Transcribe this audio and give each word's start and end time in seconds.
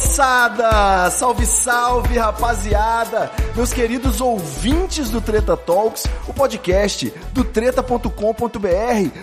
Moçada! 0.00 1.10
Salve, 1.10 1.44
salve, 1.44 2.18
rapaziada! 2.18 3.30
Meus 3.54 3.70
queridos 3.70 4.18
ouvintes 4.18 5.10
do 5.10 5.20
Treta 5.20 5.58
Talks, 5.58 6.06
o 6.26 6.32
podcast 6.32 7.12
do 7.32 7.44
treta.com.br, 7.44 8.08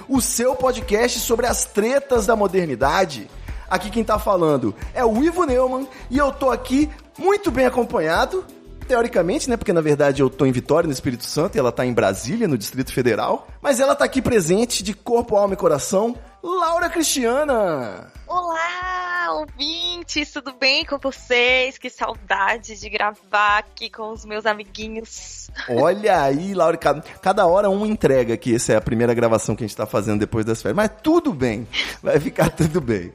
o 0.08 0.22
seu 0.22 0.56
podcast 0.56 1.20
sobre 1.20 1.48
as 1.48 1.66
tretas 1.66 2.28
da 2.28 2.36
modernidade. 2.36 3.28
Aqui 3.68 3.90
quem 3.90 4.04
tá 4.04 4.20
falando 4.20 4.76
é 4.94 5.04
o 5.04 5.24
Ivo 5.24 5.46
Neumann 5.46 5.88
e 6.12 6.18
eu 6.20 6.32
tô 6.32 6.52
aqui 6.52 6.90
muito 7.18 7.50
bem 7.50 7.66
acompanhado, 7.66 8.46
teoricamente, 8.88 9.50
né? 9.50 9.58
Porque 9.58 9.74
na 9.74 9.82
verdade 9.82 10.22
eu 10.22 10.30
tô 10.30 10.46
em 10.46 10.52
Vitória, 10.52 10.86
no 10.86 10.94
Espírito 10.94 11.26
Santo, 11.26 11.56
e 11.56 11.60
ela 11.60 11.72
tá 11.72 11.88
em 11.88 11.94
Brasília, 11.94 12.48
no 12.48 12.58
Distrito 12.58 12.94
Federal. 12.94 13.48
Mas 13.64 13.80
ela 13.80 13.96
tá 13.96 14.06
aqui 14.06 14.22
presente 14.22 14.84
de 14.84 14.94
corpo, 14.94 15.36
alma 15.36 15.56
e 15.56 15.58
coração, 15.58 16.16
Laura 16.44 16.88
Cristiana! 16.88 18.12
Olá, 18.28 18.97
ouvintes, 19.38 20.32
tudo 20.32 20.52
bem 20.54 20.84
com 20.84 20.98
vocês? 20.98 21.78
Que 21.78 21.90
saudade 21.90 22.80
de 22.80 22.90
gravar 22.90 23.60
aqui 23.60 23.90
com 23.90 24.12
os 24.12 24.26
meus 24.26 24.46
amiguinhos. 24.46 25.50
Olha 25.70 26.24
aí, 26.24 26.56
Laura, 26.56 26.76
cada, 26.76 27.02
cada 27.22 27.46
hora 27.46 27.70
um 27.70 27.86
entrega 27.86 28.34
aqui. 28.34 28.56
Essa 28.56 28.74
é 28.74 28.76
a 28.78 28.82
primeira 28.82 29.14
gravação 29.14 29.56
que 29.56 29.64
a 29.64 29.68
gente 29.68 29.78
tá 29.78 29.86
fazendo 29.86 30.20
depois 30.20 30.44
das 30.44 30.62
férias. 30.62 30.76
Mas 30.76 30.92
tudo 31.04 31.34
bem, 31.34 31.68
vai 32.02 32.20
ficar 32.20 32.50
tudo 32.50 32.82
bem. 32.82 33.14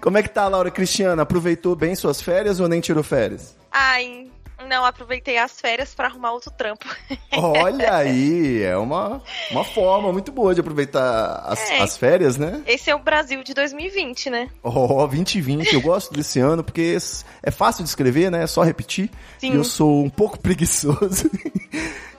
Como 0.00 0.16
é 0.16 0.22
que 0.22 0.30
tá, 0.30 0.48
Laura 0.48 0.70
Cristiana? 0.70 1.22
Aproveitou 1.22 1.76
bem 1.76 1.94
suas 1.94 2.22
férias 2.22 2.60
ou 2.60 2.68
nem 2.68 2.80
tirou 2.80 3.04
férias? 3.04 3.54
Ai, 3.70 4.26
não, 4.66 4.84
aproveitei 4.84 5.38
as 5.38 5.60
férias 5.60 5.94
pra 5.94 6.06
arrumar 6.08 6.32
outro 6.32 6.50
trampo. 6.50 6.86
Olha 7.32 7.94
aí, 7.94 8.62
é 8.62 8.76
uma, 8.76 9.22
uma 9.50 9.64
forma 9.64 10.12
muito 10.12 10.32
boa 10.32 10.54
de 10.54 10.60
aproveitar 10.60 11.42
as, 11.46 11.70
É. 11.70 11.80
as 11.82 11.96
férias, 11.96 12.36
né? 12.36 12.62
Esse 12.66 12.90
é 12.90 12.94
o 12.94 12.98
Brasil 12.98 13.42
de 13.44 13.54
2020, 13.54 14.30
né? 14.30 14.48
Oh, 14.62 15.06
2020, 15.06 15.72
eu 15.74 15.80
gosto 15.80 16.12
desse 16.12 16.40
ano 16.40 16.64
porque 16.64 16.96
é 17.42 17.50
fácil 17.50 17.82
de 17.84 17.88
escrever, 17.88 18.30
né? 18.30 18.42
É 18.42 18.46
só 18.46 18.62
repetir. 18.62 19.10
Sim. 19.38 19.52
E 19.52 19.56
eu 19.56 19.64
sou 19.64 20.04
um 20.04 20.10
pouco 20.10 20.38
preguiçoso. 20.40 21.30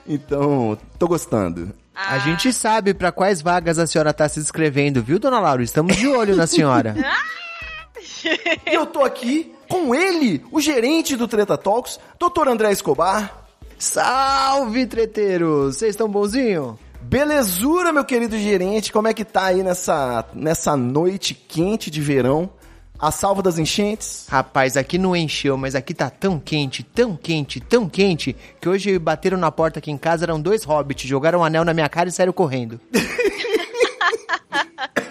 então, 0.06 0.78
tô 0.98 1.06
gostando. 1.06 1.72
A 1.94 2.18
gente 2.18 2.52
sabe 2.52 2.94
pra 2.94 3.12
quais 3.12 3.42
vagas 3.42 3.78
a 3.78 3.86
senhora 3.86 4.12
tá 4.14 4.26
se 4.28 4.40
inscrevendo, 4.40 5.02
viu, 5.02 5.18
dona 5.18 5.38
Laura? 5.38 5.62
Estamos 5.62 5.96
de 5.96 6.08
olho 6.08 6.34
na 6.36 6.46
senhora. 6.46 6.94
E 8.22 8.74
eu 8.74 8.84
tô 8.86 9.02
aqui 9.02 9.54
com 9.70 9.94
ele, 9.94 10.44
o 10.50 10.60
gerente 10.60 11.16
do 11.16 11.28
Treta 11.28 11.56
Talks, 11.56 12.00
Dr. 12.18 12.48
André 12.48 12.72
Escobar. 12.72 13.46
Salve, 13.78 14.84
treteiros! 14.84 15.76
Vocês 15.76 15.90
estão 15.90 16.08
bonzinho? 16.08 16.78
Belezura, 17.00 17.92
meu 17.92 18.04
querido 18.04 18.36
gerente, 18.36 18.92
como 18.92 19.08
é 19.08 19.14
que 19.14 19.24
tá 19.24 19.44
aí 19.44 19.62
nessa, 19.62 20.26
nessa 20.34 20.76
noite 20.76 21.34
quente 21.34 21.90
de 21.90 22.00
verão? 22.00 22.50
A 22.98 23.10
salva 23.10 23.40
das 23.40 23.58
enchentes? 23.58 24.26
Rapaz, 24.28 24.76
aqui 24.76 24.98
não 24.98 25.16
encheu, 25.16 25.56
mas 25.56 25.74
aqui 25.74 25.94
tá 25.94 26.10
tão 26.10 26.38
quente, 26.38 26.82
tão 26.82 27.16
quente, 27.16 27.58
tão 27.58 27.88
quente, 27.88 28.36
que 28.60 28.68
hoje 28.68 28.98
bateram 28.98 29.38
na 29.38 29.50
porta 29.50 29.78
aqui 29.78 29.90
em 29.90 29.96
casa, 29.96 30.26
eram 30.26 30.38
dois 30.38 30.64
hobbits, 30.64 31.08
jogaram 31.08 31.38
um 31.38 31.44
anel 31.44 31.64
na 31.64 31.72
minha 31.72 31.88
cara 31.88 32.10
e 32.10 32.12
saíram 32.12 32.32
correndo. 32.32 32.78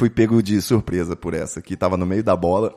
Fui 0.00 0.08
pego 0.08 0.42
de 0.42 0.62
surpresa 0.62 1.14
por 1.14 1.34
essa, 1.34 1.60
que 1.60 1.76
tava 1.76 1.94
no 1.94 2.06
meio 2.06 2.24
da 2.24 2.34
bola. 2.34 2.74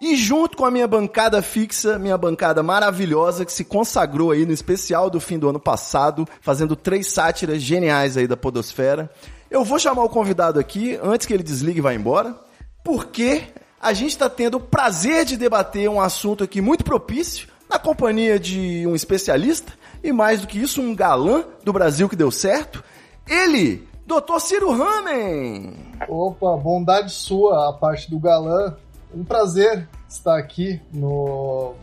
E 0.00 0.14
junto 0.14 0.56
com 0.56 0.64
a 0.64 0.70
minha 0.70 0.86
bancada 0.86 1.42
fixa, 1.42 1.98
minha 1.98 2.16
bancada 2.16 2.62
maravilhosa, 2.62 3.44
que 3.44 3.52
se 3.52 3.64
consagrou 3.64 4.30
aí 4.30 4.46
no 4.46 4.52
especial 4.52 5.10
do 5.10 5.18
fim 5.18 5.36
do 5.36 5.48
ano 5.48 5.58
passado, 5.58 6.24
fazendo 6.40 6.76
três 6.76 7.08
sátiras 7.08 7.60
geniais 7.60 8.16
aí 8.16 8.28
da 8.28 8.36
podosfera. 8.36 9.10
Eu 9.50 9.64
vou 9.64 9.80
chamar 9.80 10.04
o 10.04 10.08
convidado 10.08 10.60
aqui, 10.60 10.96
antes 11.02 11.26
que 11.26 11.34
ele 11.34 11.42
desligue 11.42 11.78
e 11.78 11.82
vá 11.82 11.92
embora, 11.92 12.36
porque 12.84 13.42
a 13.80 13.92
gente 13.92 14.10
está 14.10 14.30
tendo 14.30 14.58
o 14.58 14.60
prazer 14.60 15.24
de 15.24 15.36
debater 15.36 15.90
um 15.90 16.00
assunto 16.00 16.44
aqui 16.44 16.60
muito 16.60 16.84
propício, 16.84 17.48
na 17.68 17.80
companhia 17.80 18.38
de 18.38 18.86
um 18.86 18.94
especialista, 18.94 19.72
e 20.04 20.12
mais 20.12 20.40
do 20.40 20.46
que 20.46 20.60
isso, 20.60 20.80
um 20.80 20.94
galã 20.94 21.44
do 21.64 21.72
Brasil 21.72 22.08
que 22.08 22.14
deu 22.14 22.30
certo. 22.30 22.80
Ele, 23.26 23.88
Dr. 24.06 24.38
Ciro 24.38 24.70
Ramen! 24.70 25.91
Opa, 26.08 26.56
bondade 26.56 27.12
sua, 27.12 27.70
a 27.70 27.72
parte 27.72 28.10
do 28.10 28.18
galã. 28.18 28.76
Um 29.14 29.24
prazer 29.24 29.88
estar 30.08 30.38
aqui 30.38 30.80
no 30.92 31.74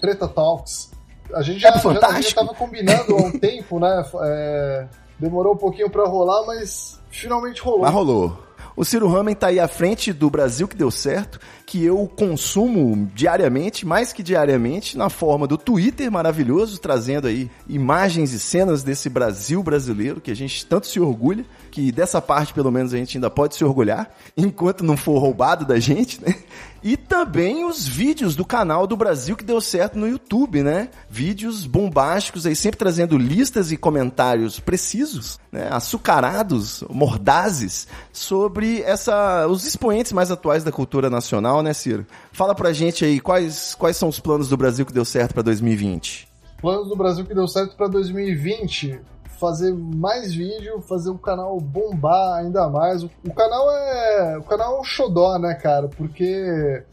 Treta 0.00 0.28
Talks. 0.28 0.92
A 1.32 1.42
gente 1.42 1.60
já, 1.60 1.70
É 1.70 1.80
já, 1.80 2.20
estava 2.20 2.54
combinando 2.54 3.16
há 3.16 3.22
um 3.22 3.32
tempo, 3.38 3.80
né? 3.80 4.04
É, 4.22 4.86
demorou 5.18 5.54
um 5.54 5.58
pouquinho 5.58 5.88
pra 5.90 6.04
rolar, 6.04 6.44
mas 6.46 7.00
finalmente 7.08 7.60
rolou. 7.62 7.80
Mas 7.80 7.92
rolou. 7.92 8.38
O 8.76 8.84
Ciro 8.84 9.08
Ramen 9.08 9.34
tá 9.34 9.48
aí 9.48 9.60
à 9.60 9.68
frente 9.68 10.12
do 10.12 10.28
Brasil 10.28 10.66
que 10.66 10.76
deu 10.76 10.90
certo, 10.90 11.38
que 11.74 11.84
eu 11.84 12.08
consumo 12.14 13.10
diariamente, 13.16 13.84
mais 13.84 14.12
que 14.12 14.22
diariamente, 14.22 14.96
na 14.96 15.10
forma 15.10 15.44
do 15.44 15.58
Twitter 15.58 16.08
maravilhoso, 16.08 16.78
trazendo 16.78 17.26
aí 17.26 17.50
imagens 17.68 18.32
e 18.32 18.38
cenas 18.38 18.84
desse 18.84 19.10
Brasil 19.10 19.60
brasileiro 19.60 20.20
que 20.20 20.30
a 20.30 20.36
gente 20.36 20.64
tanto 20.66 20.86
se 20.86 21.00
orgulha, 21.00 21.44
que 21.72 21.90
dessa 21.90 22.22
parte 22.22 22.54
pelo 22.54 22.70
menos 22.70 22.94
a 22.94 22.96
gente 22.96 23.16
ainda 23.16 23.28
pode 23.28 23.56
se 23.56 23.64
orgulhar, 23.64 24.08
enquanto 24.38 24.84
não 24.84 24.96
for 24.96 25.18
roubado 25.18 25.64
da 25.64 25.80
gente, 25.80 26.22
né? 26.22 26.36
E 26.84 26.98
também 26.98 27.64
os 27.64 27.88
vídeos 27.88 28.36
do 28.36 28.44
canal 28.44 28.86
do 28.86 28.94
Brasil 28.94 29.34
que 29.34 29.42
deu 29.42 29.58
certo 29.58 29.98
no 29.98 30.06
YouTube, 30.06 30.62
né? 30.62 30.90
Vídeos 31.08 31.66
bombásticos 31.66 32.44
aí, 32.44 32.54
sempre 32.54 32.78
trazendo 32.78 33.16
listas 33.16 33.72
e 33.72 33.76
comentários 33.78 34.60
precisos, 34.60 35.40
né? 35.50 35.66
Açucarados, 35.70 36.84
mordazes, 36.90 37.88
sobre 38.12 38.82
essa, 38.82 39.46
os 39.48 39.66
expoentes 39.66 40.12
mais 40.12 40.30
atuais 40.30 40.62
da 40.62 40.70
cultura 40.70 41.08
nacional, 41.08 41.62
né, 41.64 41.72
Ciro? 41.72 42.06
Fala 42.32 42.54
pra 42.54 42.72
gente 42.72 43.04
aí, 43.04 43.18
quais, 43.18 43.74
quais 43.74 43.96
são 43.96 44.08
os 44.08 44.20
planos 44.20 44.48
do 44.48 44.56
Brasil 44.56 44.86
que 44.86 44.92
deu 44.92 45.04
certo 45.04 45.34
pra 45.34 45.42
2020? 45.42 46.28
Planos 46.60 46.88
do 46.88 46.96
Brasil 46.96 47.24
que 47.24 47.34
deu 47.34 47.48
certo 47.48 47.76
pra 47.76 47.88
2020. 47.88 49.00
Fazer 49.40 49.74
mais 49.74 50.32
vídeo, 50.32 50.80
fazer 50.80 51.10
o 51.10 51.18
canal 51.18 51.58
bombar 51.60 52.38
ainda 52.38 52.68
mais. 52.68 53.02
O, 53.02 53.10
canal 53.34 53.70
é. 53.70 54.38
O 54.38 54.42
canal 54.44 54.76
é 54.76 54.80
um 54.80 54.84
xodó, 54.84 55.38
né, 55.38 55.54
cara? 55.54 55.88
Porque 55.88 56.84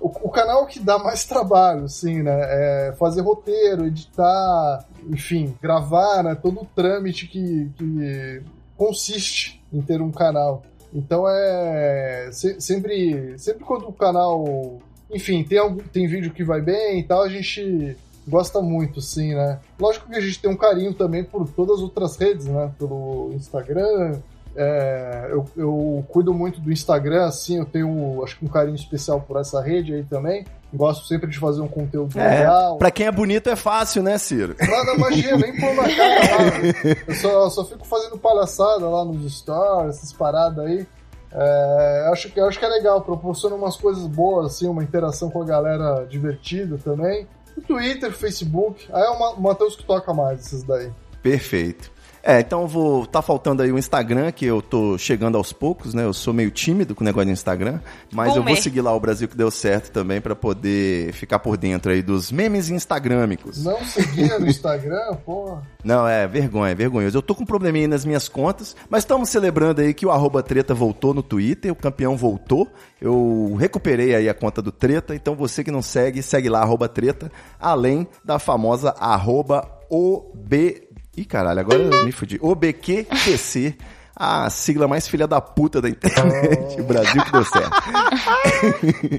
o, 0.00 0.06
o 0.06 0.30
canal 0.30 0.66
que 0.66 0.78
dá 0.78 0.98
mais 0.98 1.24
trabalho, 1.24 1.84
assim, 1.84 2.22
né? 2.22 2.38
É 2.38 2.94
fazer 2.98 3.22
roteiro, 3.22 3.86
editar, 3.86 4.84
enfim, 5.08 5.56
gravar, 5.60 6.22
né? 6.22 6.34
Todo 6.34 6.60
o 6.60 6.66
trâmite 6.66 7.26
que, 7.26 7.70
que 7.76 8.42
consiste 8.76 9.60
em 9.72 9.82
ter 9.82 10.00
um 10.00 10.12
canal. 10.12 10.62
Então 10.92 11.24
é. 11.28 12.30
se- 12.32 12.60
sempre, 12.60 13.38
sempre 13.38 13.64
quando 13.64 13.88
o 13.88 13.92
canal. 13.92 14.78
Enfim, 15.10 15.42
tem, 15.42 15.58
algum, 15.58 15.78
tem 15.82 16.06
vídeo 16.06 16.30
que 16.32 16.44
vai 16.44 16.60
bem 16.60 17.00
e 17.00 17.02
tal, 17.02 17.22
a 17.22 17.28
gente 17.28 17.96
gosta 18.26 18.60
muito, 18.60 19.00
sim, 19.00 19.34
né? 19.34 19.58
Lógico 19.80 20.08
que 20.10 20.16
a 20.16 20.20
gente 20.20 20.38
tem 20.38 20.50
um 20.50 20.56
carinho 20.56 20.92
também 20.92 21.24
por 21.24 21.48
todas 21.48 21.76
as 21.76 21.82
outras 21.82 22.16
redes, 22.16 22.44
né? 22.46 22.70
Pelo 22.78 23.30
Instagram. 23.34 24.18
É, 24.60 25.28
eu, 25.30 25.44
eu 25.56 26.04
cuido 26.08 26.34
muito 26.34 26.60
do 26.60 26.72
Instagram, 26.72 27.26
assim, 27.26 27.58
eu 27.58 27.64
tenho 27.64 28.24
acho 28.24 28.36
que 28.36 28.44
um 28.44 28.48
carinho 28.48 28.74
especial 28.74 29.20
por 29.20 29.38
essa 29.38 29.62
rede 29.62 29.94
aí 29.94 30.02
também. 30.02 30.44
Gosto 30.74 31.06
sempre 31.06 31.30
de 31.30 31.38
fazer 31.38 31.62
um 31.62 31.68
conteúdo 31.68 32.18
legal. 32.18 32.76
pra 32.76 32.90
quem 32.90 33.06
é 33.06 33.12
bonito 33.12 33.48
é 33.48 33.54
fácil, 33.54 34.02
né, 34.02 34.18
Ciro? 34.18 34.56
Nada 34.60 34.98
magia, 34.98 35.36
nem 35.36 35.56
pôr 35.58 35.74
na 35.74 35.84
cara 35.94 36.20
lá. 36.20 36.94
Eu 37.06 37.14
só, 37.14 37.44
eu 37.44 37.50
só 37.50 37.64
fico 37.64 37.86
fazendo 37.86 38.18
palhaçada 38.18 38.86
lá 38.88 39.04
nos 39.04 39.32
stories, 39.38 39.96
essas 39.96 40.12
paradas 40.12 40.66
aí. 40.66 40.86
É, 41.32 42.08
acho, 42.12 42.30
que, 42.30 42.40
acho 42.40 42.58
que 42.58 42.64
é 42.64 42.68
legal, 42.68 43.00
proporciona 43.00 43.54
umas 43.54 43.76
coisas 43.76 44.06
boas, 44.06 44.46
assim, 44.54 44.66
uma 44.66 44.82
interação 44.82 45.30
com 45.30 45.40
a 45.40 45.46
galera 45.46 46.04
divertida 46.04 46.76
também. 46.78 47.26
Twitter, 47.66 48.12
Facebook. 48.12 48.88
Aí 48.92 49.04
é 49.04 49.10
o 49.10 49.40
Matheus 49.40 49.76
que 49.76 49.84
toca 49.84 50.12
mais 50.12 50.40
esses 50.40 50.64
daí. 50.64 50.90
Perfeito. 51.22 51.90
É, 52.28 52.40
então 52.40 52.60
eu 52.60 52.68
vou. 52.68 53.06
Tá 53.06 53.22
faltando 53.22 53.62
aí 53.62 53.72
o 53.72 53.78
Instagram, 53.78 54.30
que 54.32 54.44
eu 54.44 54.60
tô 54.60 54.98
chegando 54.98 55.38
aos 55.38 55.50
poucos, 55.50 55.94
né? 55.94 56.04
Eu 56.04 56.12
sou 56.12 56.34
meio 56.34 56.50
tímido 56.50 56.94
com 56.94 57.02
o 57.02 57.04
negócio 57.06 57.24
do 57.24 57.32
Instagram. 57.32 57.80
Mas 58.12 58.36
eu 58.36 58.44
vou 58.44 58.54
seguir 58.54 58.82
lá 58.82 58.94
o 58.94 59.00
Brasil 59.00 59.26
que 59.26 59.34
deu 59.34 59.50
certo 59.50 59.90
também 59.90 60.20
para 60.20 60.36
poder 60.36 61.10
ficar 61.14 61.38
por 61.38 61.56
dentro 61.56 61.90
aí 61.90 62.02
dos 62.02 62.30
memes 62.30 62.68
instagrâmicos. 62.68 63.64
Não 63.64 63.82
seguia 63.82 64.38
no 64.38 64.46
Instagram, 64.46 65.14
porra. 65.24 65.62
Não, 65.82 66.06
é 66.06 66.28
vergonha, 66.28 66.72
é 66.72 66.74
vergonhoso. 66.74 67.16
Eu 67.16 67.22
tô 67.22 67.34
com 67.34 67.44
um 67.44 67.46
probleminha 67.46 67.88
nas 67.88 68.04
minhas 68.04 68.28
contas, 68.28 68.76
mas 68.90 69.04
estamos 69.04 69.30
celebrando 69.30 69.80
aí 69.80 69.94
que 69.94 70.04
o 70.04 70.10
arroba 70.10 70.42
treta 70.42 70.74
voltou 70.74 71.14
no 71.14 71.22
Twitter, 71.22 71.72
o 71.72 71.76
campeão 71.76 72.14
voltou. 72.14 72.68
Eu 73.00 73.56
recuperei 73.58 74.14
aí 74.14 74.28
a 74.28 74.34
conta 74.34 74.60
do 74.60 74.70
Treta, 74.70 75.14
então 75.14 75.34
você 75.34 75.64
que 75.64 75.70
não 75.70 75.80
segue, 75.80 76.22
segue 76.22 76.50
lá, 76.50 76.60
arroba 76.60 76.88
treta, 76.88 77.32
além 77.58 78.06
da 78.22 78.38
famosa 78.38 78.90
arroba 78.98 79.78
OB 79.90 80.87
Ih, 81.18 81.24
caralho, 81.24 81.58
agora 81.58 81.82
eu 81.82 82.04
me 82.04 82.12
fudi. 82.12 82.38
OBQTC, 82.40 83.76
a 84.14 84.48
sigla 84.50 84.86
mais 84.86 85.08
filha 85.08 85.26
da 85.26 85.40
puta 85.40 85.80
da 85.80 85.88
internet. 85.88 86.80
O 86.80 86.84
Brasil 86.86 87.24
que 87.24 87.32
deu 87.32 87.44
certo. 87.44 87.70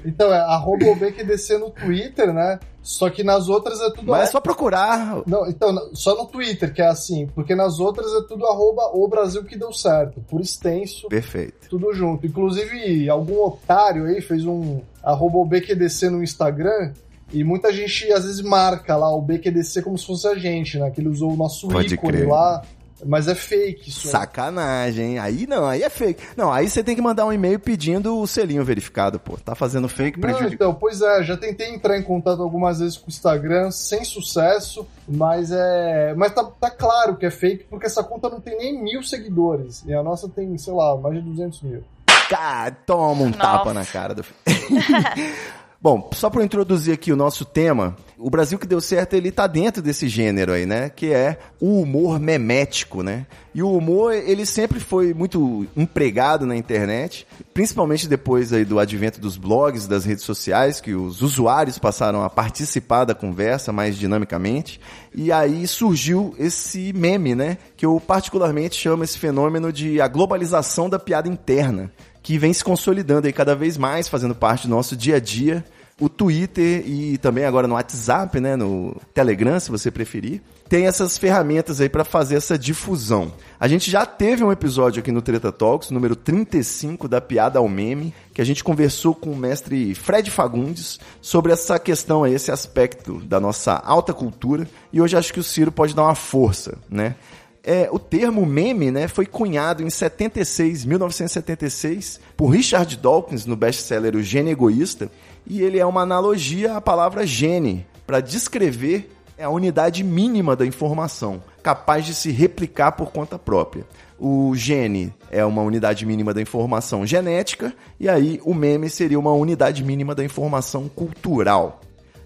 então, 0.06 0.32
é 0.32 0.38
arroba 0.40 0.86
OBQDC 0.86 1.58
no 1.58 1.68
Twitter, 1.68 2.32
né? 2.32 2.58
Só 2.82 3.10
que 3.10 3.22
nas 3.22 3.50
outras 3.50 3.82
é 3.82 3.90
tudo. 3.90 4.12
Mas 4.12 4.30
é 4.30 4.32
só 4.32 4.40
procurar. 4.40 5.20
Não, 5.26 5.46
então, 5.46 5.76
só 5.92 6.16
no 6.16 6.24
Twitter 6.24 6.72
que 6.72 6.80
é 6.80 6.86
assim, 6.86 7.26
porque 7.34 7.54
nas 7.54 7.78
outras 7.78 8.10
é 8.14 8.26
tudo 8.26 8.46
arroba 8.46 8.92
o 8.94 9.06
Brasil 9.06 9.44
que 9.44 9.58
deu 9.58 9.74
certo, 9.74 10.22
por 10.22 10.40
extenso. 10.40 11.06
Perfeito. 11.08 11.68
Tudo 11.68 11.92
junto. 11.92 12.26
Inclusive, 12.26 13.10
algum 13.10 13.44
otário 13.44 14.06
aí 14.06 14.22
fez 14.22 14.46
um 14.46 14.80
arroba 15.02 15.36
OBQDC 15.36 16.08
no 16.08 16.22
Instagram 16.22 16.94
e 17.32 17.44
muita 17.44 17.72
gente 17.72 18.10
às 18.12 18.24
vezes 18.24 18.40
marca 18.40 18.96
lá 18.96 19.14
o 19.14 19.22
BQDC 19.22 19.82
como 19.82 19.96
se 19.96 20.06
fosse 20.06 20.26
a 20.26 20.34
gente, 20.34 20.78
né? 20.78 20.90
Que 20.90 21.00
ele 21.00 21.08
usou 21.08 21.32
o 21.32 21.36
nosso 21.36 21.68
Pode 21.68 21.94
ícone 21.94 22.12
crer. 22.12 22.28
lá. 22.28 22.62
Mas 23.04 23.28
é 23.28 23.34
fake 23.34 23.88
isso. 23.88 24.08
Sacanagem. 24.08 25.18
Aí 25.18 25.46
não, 25.46 25.64
aí 25.64 25.82
é 25.82 25.88
fake. 25.88 26.22
Não, 26.36 26.52
aí 26.52 26.68
você 26.68 26.82
tem 26.82 26.94
que 26.94 27.02
mandar 27.02 27.24
um 27.26 27.32
e-mail 27.32 27.58
pedindo 27.58 28.18
o 28.18 28.26
selinho 28.26 28.64
verificado, 28.64 29.18
pô. 29.18 29.36
Tá 29.36 29.54
fazendo 29.54 29.88
fake 29.88 30.20
Não, 30.20 30.48
então, 30.48 30.74
pois 30.74 31.00
é, 31.00 31.22
já 31.22 31.36
tentei 31.36 31.72
entrar 31.74 31.98
em 31.98 32.02
contato 32.02 32.42
algumas 32.42 32.80
vezes 32.80 32.98
com 32.98 33.06
o 33.06 33.08
Instagram, 33.08 33.70
sem 33.70 34.04
sucesso, 34.04 34.86
mas 35.08 35.50
é. 35.50 36.14
Mas 36.14 36.32
tá, 36.34 36.44
tá 36.44 36.70
claro 36.70 37.16
que 37.16 37.26
é 37.26 37.30
fake, 37.30 37.64
porque 37.64 37.86
essa 37.86 38.04
conta 38.04 38.28
não 38.28 38.40
tem 38.40 38.58
nem 38.58 38.82
mil 38.82 39.02
seguidores. 39.02 39.82
E 39.86 39.94
a 39.94 40.02
nossa 40.02 40.28
tem, 40.28 40.56
sei 40.58 40.74
lá, 40.74 40.96
mais 40.96 41.14
de 41.14 41.22
200 41.22 41.62
mil. 41.62 41.82
Cara, 42.28 42.70
toma 42.70 43.22
um 43.22 43.26
Nossa. 43.26 43.38
tapa 43.38 43.74
na 43.74 43.84
cara 43.84 44.14
do. 44.14 44.24
Bom, 45.82 46.10
só 46.12 46.28
para 46.28 46.44
introduzir 46.44 46.92
aqui 46.92 47.10
o 47.10 47.16
nosso 47.16 47.42
tema, 47.42 47.96
o 48.18 48.28
Brasil 48.28 48.58
que 48.58 48.66
deu 48.66 48.82
certo, 48.82 49.14
ele 49.14 49.32
tá 49.32 49.46
dentro 49.46 49.80
desse 49.80 50.10
gênero 50.10 50.52
aí, 50.52 50.66
né? 50.66 50.90
Que 50.90 51.10
é 51.10 51.38
o 51.58 51.80
humor 51.80 52.20
memético, 52.20 53.02
né? 53.02 53.26
E 53.54 53.62
o 53.62 53.72
humor, 53.72 54.12
ele 54.12 54.44
sempre 54.44 54.78
foi 54.78 55.14
muito 55.14 55.66
empregado 55.74 56.44
na 56.44 56.54
internet, 56.54 57.26
principalmente 57.54 58.06
depois 58.06 58.52
aí 58.52 58.62
do 58.62 58.78
advento 58.78 59.18
dos 59.18 59.38
blogs, 59.38 59.86
das 59.86 60.04
redes 60.04 60.22
sociais, 60.22 60.82
que 60.82 60.92
os 60.92 61.22
usuários 61.22 61.78
passaram 61.78 62.22
a 62.22 62.28
participar 62.28 63.06
da 63.06 63.14
conversa 63.14 63.72
mais 63.72 63.96
dinamicamente. 63.96 64.78
E 65.14 65.32
aí 65.32 65.66
surgiu 65.66 66.34
esse 66.38 66.92
meme, 66.92 67.34
né? 67.34 67.56
Que 67.74 67.86
eu 67.86 67.98
particularmente 67.98 68.76
chamo 68.76 69.02
esse 69.02 69.18
fenômeno 69.18 69.72
de 69.72 69.98
a 69.98 70.06
globalização 70.06 70.90
da 70.90 70.98
piada 70.98 71.26
interna 71.26 71.90
que 72.30 72.38
vem 72.38 72.52
se 72.52 72.62
consolidando 72.62 73.26
aí 73.26 73.32
cada 73.32 73.56
vez 73.56 73.76
mais, 73.76 74.06
fazendo 74.06 74.36
parte 74.36 74.68
do 74.68 74.70
nosso 74.70 74.96
dia 74.96 75.16
a 75.16 75.18
dia. 75.18 75.64
O 76.00 76.08
Twitter 76.08 76.84
e 76.86 77.18
também 77.18 77.44
agora 77.44 77.66
no 77.66 77.74
WhatsApp, 77.74 78.38
né, 78.38 78.54
no 78.54 78.94
Telegram, 79.12 79.58
se 79.58 79.68
você 79.68 79.90
preferir, 79.90 80.40
tem 80.68 80.86
essas 80.86 81.18
ferramentas 81.18 81.80
aí 81.80 81.88
para 81.88 82.04
fazer 82.04 82.36
essa 82.36 82.56
difusão. 82.56 83.32
A 83.58 83.66
gente 83.66 83.90
já 83.90 84.06
teve 84.06 84.44
um 84.44 84.52
episódio 84.52 85.00
aqui 85.00 85.10
no 85.10 85.20
Treta 85.20 85.50
Talks, 85.50 85.90
número 85.90 86.14
35 86.14 87.08
da 87.08 87.20
piada 87.20 87.58
ao 87.58 87.68
meme, 87.68 88.14
que 88.32 88.40
a 88.40 88.44
gente 88.44 88.62
conversou 88.62 89.12
com 89.12 89.32
o 89.32 89.36
mestre 89.36 89.92
Fred 89.96 90.30
Fagundes 90.30 91.00
sobre 91.20 91.50
essa 91.50 91.80
questão, 91.80 92.24
esse 92.24 92.52
aspecto 92.52 93.14
da 93.24 93.40
nossa 93.40 93.72
alta 93.74 94.14
cultura, 94.14 94.68
e 94.92 95.00
hoje 95.00 95.16
acho 95.16 95.32
que 95.32 95.40
o 95.40 95.44
Ciro 95.44 95.72
pode 95.72 95.96
dar 95.96 96.04
uma 96.04 96.14
força, 96.14 96.78
né? 96.88 97.16
É, 97.62 97.88
o 97.92 97.98
termo 97.98 98.46
meme 98.46 98.90
né, 98.90 99.06
foi 99.06 99.26
cunhado 99.26 99.82
em 99.82 99.90
76, 99.90 100.84
1976 100.84 102.18
por 102.36 102.48
Richard 102.48 102.96
Dawkins 102.96 103.44
no 103.44 103.54
best-seller 103.54 104.16
O 104.16 104.22
Gênio 104.22 104.52
Egoísta 104.52 105.10
e 105.46 105.60
ele 105.62 105.78
é 105.78 105.84
uma 105.84 106.00
analogia 106.00 106.76
à 106.76 106.80
palavra 106.80 107.26
gene 107.26 107.86
para 108.06 108.20
descrever 108.20 109.10
a 109.38 109.48
unidade 109.48 110.04
mínima 110.04 110.54
da 110.54 110.66
informação, 110.66 111.42
capaz 111.62 112.04
de 112.04 112.14
se 112.14 112.30
replicar 112.30 112.92
por 112.92 113.10
conta 113.10 113.38
própria. 113.38 113.86
O 114.18 114.54
gene 114.54 115.14
é 115.30 115.44
uma 115.44 115.62
unidade 115.62 116.04
mínima 116.04 116.34
da 116.34 116.42
informação 116.42 117.06
genética 117.06 117.74
e 117.98 118.08
aí 118.08 118.40
o 118.44 118.52
meme 118.52 118.90
seria 118.90 119.18
uma 119.18 119.32
unidade 119.32 119.82
mínima 119.82 120.14
da 120.14 120.24
informação 120.24 120.88
cultural. 120.88 121.80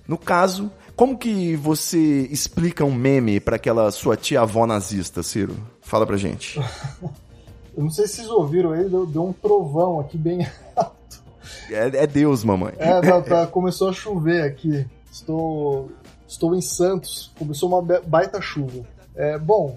No 0.06 0.18
caso, 0.18 0.70
como 0.96 1.18
que 1.18 1.56
você 1.56 1.98
explica 2.30 2.84
um 2.84 2.94
meme 2.94 3.40
para 3.40 3.56
aquela 3.56 3.90
sua 3.90 4.16
tia 4.16 4.42
avó 4.42 4.66
nazista, 4.66 5.22
Ciro? 5.22 5.56
Fala 5.80 6.06
pra 6.06 6.16
gente. 6.16 6.60
Eu 7.76 7.82
não 7.82 7.90
sei 7.90 8.06
se 8.06 8.16
vocês 8.16 8.28
ouviram 8.28 8.74
ele, 8.74 8.88
deu, 8.88 9.04
deu 9.04 9.24
um 9.24 9.32
trovão 9.32 9.98
aqui 9.98 10.16
bem 10.16 10.46
alto. 10.76 11.22
É, 11.68 12.04
é 12.04 12.06
Deus, 12.06 12.44
mamãe. 12.44 12.72
É, 12.78 13.02
não, 13.02 13.20
tá, 13.20 13.46
começou 13.48 13.88
a 13.88 13.92
chover 13.92 14.42
aqui. 14.42 14.86
Estou, 15.10 15.90
estou 16.26 16.54
em 16.54 16.60
Santos, 16.60 17.32
começou 17.36 17.68
uma 17.68 17.82
baita 17.82 18.40
chuva. 18.40 18.86
É, 19.16 19.36
bom, 19.38 19.76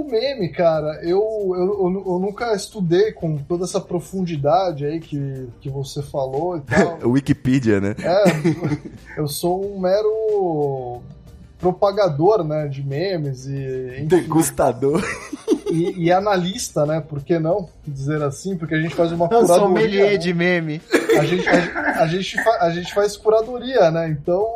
o 0.00 0.10
meme, 0.10 0.48
cara, 0.48 1.00
eu, 1.02 1.20
eu, 1.54 1.64
eu, 1.64 2.04
eu, 2.06 2.18
nunca 2.18 2.54
estudei 2.54 3.12
com 3.12 3.38
toda 3.38 3.64
essa 3.64 3.80
profundidade 3.80 4.84
aí 4.84 5.00
que, 5.00 5.48
que 5.60 5.68
você 5.68 6.02
falou 6.02 6.56
e 6.56 6.60
tal. 6.60 6.98
Wikipedia, 7.10 7.80
né? 7.80 7.94
É, 7.98 9.20
eu 9.20 9.26
sou 9.26 9.64
um 9.64 9.80
mero 9.80 11.02
propagador, 11.58 12.44
né, 12.44 12.68
de 12.68 12.82
memes 12.82 13.46
e... 13.46 13.96
Enfim, 13.96 14.06
Degustador. 14.06 15.02
E, 15.70 16.04
e, 16.04 16.12
analista, 16.12 16.86
né, 16.86 17.00
por 17.00 17.22
que 17.22 17.38
não 17.38 17.68
dizer 17.86 18.22
assim? 18.22 18.56
Porque 18.56 18.74
a 18.74 18.80
gente 18.80 18.94
faz 18.94 19.10
uma 19.12 19.24
eu 19.26 19.40
curadoria. 19.40 20.02
Sou 20.02 20.10
né? 20.12 20.16
de 20.16 20.32
meme. 20.32 20.80
A 21.18 21.24
gente, 21.24 21.48
a, 21.48 22.02
a, 22.02 22.06
gente 22.06 22.42
fa, 22.42 22.58
a 22.60 22.70
gente 22.70 22.94
faz 22.94 23.16
curadoria, 23.16 23.90
né, 23.90 24.08
então 24.08 24.46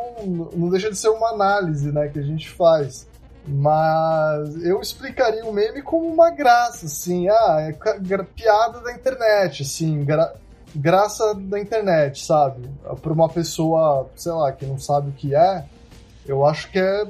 não 0.55 0.71
deixa 0.71 0.89
de 0.91 0.97
ser 0.97 1.09
uma 1.09 1.31
análise, 1.31 1.91
né, 1.91 2.09
que 2.09 2.19
a 2.19 2.23
gente 2.23 2.49
faz. 2.49 3.07
Mas 3.47 4.65
eu 4.65 4.81
explicaria 4.81 5.45
o 5.45 5.53
meme 5.53 5.83
como 5.83 6.07
uma 6.07 6.31
graça, 6.31 6.87
assim, 6.87 7.29
ah, 7.29 7.57
é 7.61 8.23
piada 8.23 8.81
da 8.81 8.93
internet, 8.93 9.63
assim, 9.63 10.05
gra 10.05 10.33
graça 10.75 11.35
da 11.35 11.61
internet, 11.61 12.25
sabe? 12.25 12.67
Para 13.03 13.13
uma 13.13 13.29
pessoa, 13.29 14.09
sei 14.17 14.33
lá, 14.33 14.53
que 14.53 14.65
não 14.65 14.79
sabe 14.79 15.11
o 15.11 15.13
que 15.13 15.35
é, 15.35 15.65
eu 16.25 16.47
acho 16.47 16.71
que 16.71 16.79
é 16.79 17.07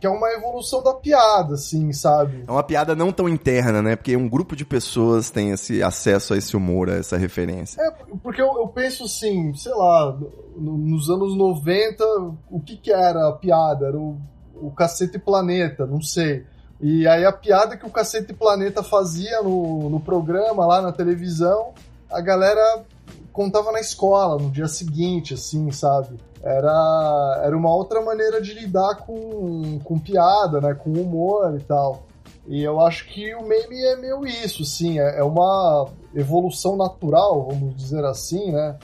que 0.00 0.06
é 0.06 0.10
uma 0.10 0.30
evolução 0.30 0.82
da 0.82 0.94
piada, 0.94 1.54
assim, 1.54 1.92
sabe? 1.92 2.44
É 2.46 2.50
uma 2.50 2.62
piada 2.62 2.94
não 2.94 3.10
tão 3.10 3.28
interna, 3.28 3.82
né? 3.82 3.96
Porque 3.96 4.16
um 4.16 4.28
grupo 4.28 4.54
de 4.54 4.64
pessoas 4.64 5.28
tem 5.28 5.50
esse 5.50 5.82
acesso 5.82 6.34
a 6.34 6.38
esse 6.38 6.56
humor, 6.56 6.88
a 6.88 6.94
essa 6.94 7.16
referência. 7.16 7.82
É, 7.82 7.90
porque 8.22 8.40
eu, 8.40 8.46
eu 8.46 8.68
penso 8.68 9.04
assim, 9.04 9.52
sei 9.54 9.74
lá, 9.74 10.16
no, 10.56 10.78
nos 10.78 11.10
anos 11.10 11.36
90, 11.36 12.04
o 12.48 12.60
que 12.60 12.76
que 12.76 12.92
era 12.92 13.28
a 13.28 13.32
piada? 13.32 13.88
Era 13.88 13.98
o 13.98 14.16
o 14.60 14.70
Cacete 14.70 15.18
Planeta, 15.18 15.86
não 15.86 16.00
sei. 16.00 16.44
E 16.80 17.06
aí 17.08 17.24
a 17.24 17.32
piada 17.32 17.76
que 17.76 17.86
o 17.86 17.90
Cacete 17.90 18.32
Planeta 18.32 18.82
fazia 18.82 19.42
no, 19.42 19.90
no 19.90 20.00
programa, 20.00 20.64
lá 20.64 20.80
na 20.80 20.92
televisão, 20.92 21.72
a 22.10 22.20
galera 22.20 22.84
contava 23.32 23.72
na 23.72 23.80
escola 23.80 24.40
no 24.40 24.50
dia 24.50 24.68
seguinte, 24.68 25.34
assim, 25.34 25.70
sabe? 25.70 26.16
Era, 26.42 27.42
era 27.44 27.56
uma 27.56 27.74
outra 27.74 28.00
maneira 28.00 28.40
de 28.40 28.54
lidar 28.54 28.96
com, 28.96 29.80
com 29.82 29.98
piada, 29.98 30.60
né? 30.60 30.74
Com 30.74 30.92
humor 30.92 31.56
e 31.56 31.64
tal. 31.64 32.06
E 32.46 32.62
eu 32.62 32.80
acho 32.80 33.06
que 33.08 33.34
o 33.34 33.42
meme 33.42 33.80
é 33.84 33.96
meio 33.96 34.26
isso, 34.26 34.64
sim. 34.64 34.98
É, 34.98 35.18
é 35.18 35.22
uma 35.22 35.88
evolução 36.14 36.76
natural, 36.76 37.48
vamos 37.50 37.76
dizer 37.76 38.04
assim, 38.04 38.52
né? 38.52 38.76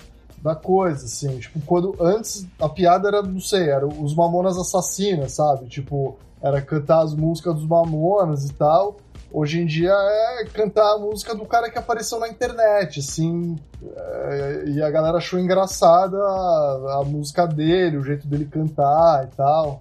Da 0.45 0.55
coisa, 0.55 1.07
assim. 1.07 1.39
Tipo, 1.39 1.59
quando 1.63 1.97
antes 1.99 2.47
a 2.61 2.69
piada 2.69 3.09
era, 3.09 3.23
não 3.23 3.41
sei, 3.41 3.71
era 3.71 3.87
os 3.87 4.15
Mamonas 4.15 4.59
Assassinas, 4.59 5.33
sabe? 5.33 5.67
Tipo, 5.67 6.19
era 6.43 6.61
cantar 6.61 7.03
as 7.03 7.15
músicas 7.15 7.55
dos 7.55 7.67
Mamonas 7.67 8.45
e 8.45 8.53
tal. 8.53 8.99
Hoje 9.33 9.61
em 9.61 9.67
dia 9.67 9.91
é 9.91 10.45
cantar 10.53 10.95
a 10.95 10.99
música 10.99 11.35
do 11.35 11.47
cara 11.47 11.71
que 11.71 11.79
apareceu 11.79 12.21
na 12.21 12.29
internet, 12.29 13.01
assim. 13.01 13.57
É, 13.83 14.65
e 14.67 14.83
a 14.83 14.91
galera 14.91 15.17
achou 15.17 15.41
engraçada 15.41 16.19
a, 16.19 17.01
a 17.01 17.05
música 17.05 17.47
dele, 17.47 17.97
o 17.97 18.05
jeito 18.05 18.29
dele 18.29 18.45
cantar 18.45 19.25
e 19.25 19.35
tal. 19.35 19.81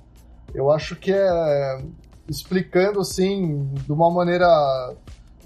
Eu 0.55 0.71
acho 0.71 0.95
que 0.95 1.11
é 1.11 1.83
explicando 2.27 3.01
assim 3.01 3.65
de 3.73 3.91
uma 3.91 4.09
maneira 4.09 4.47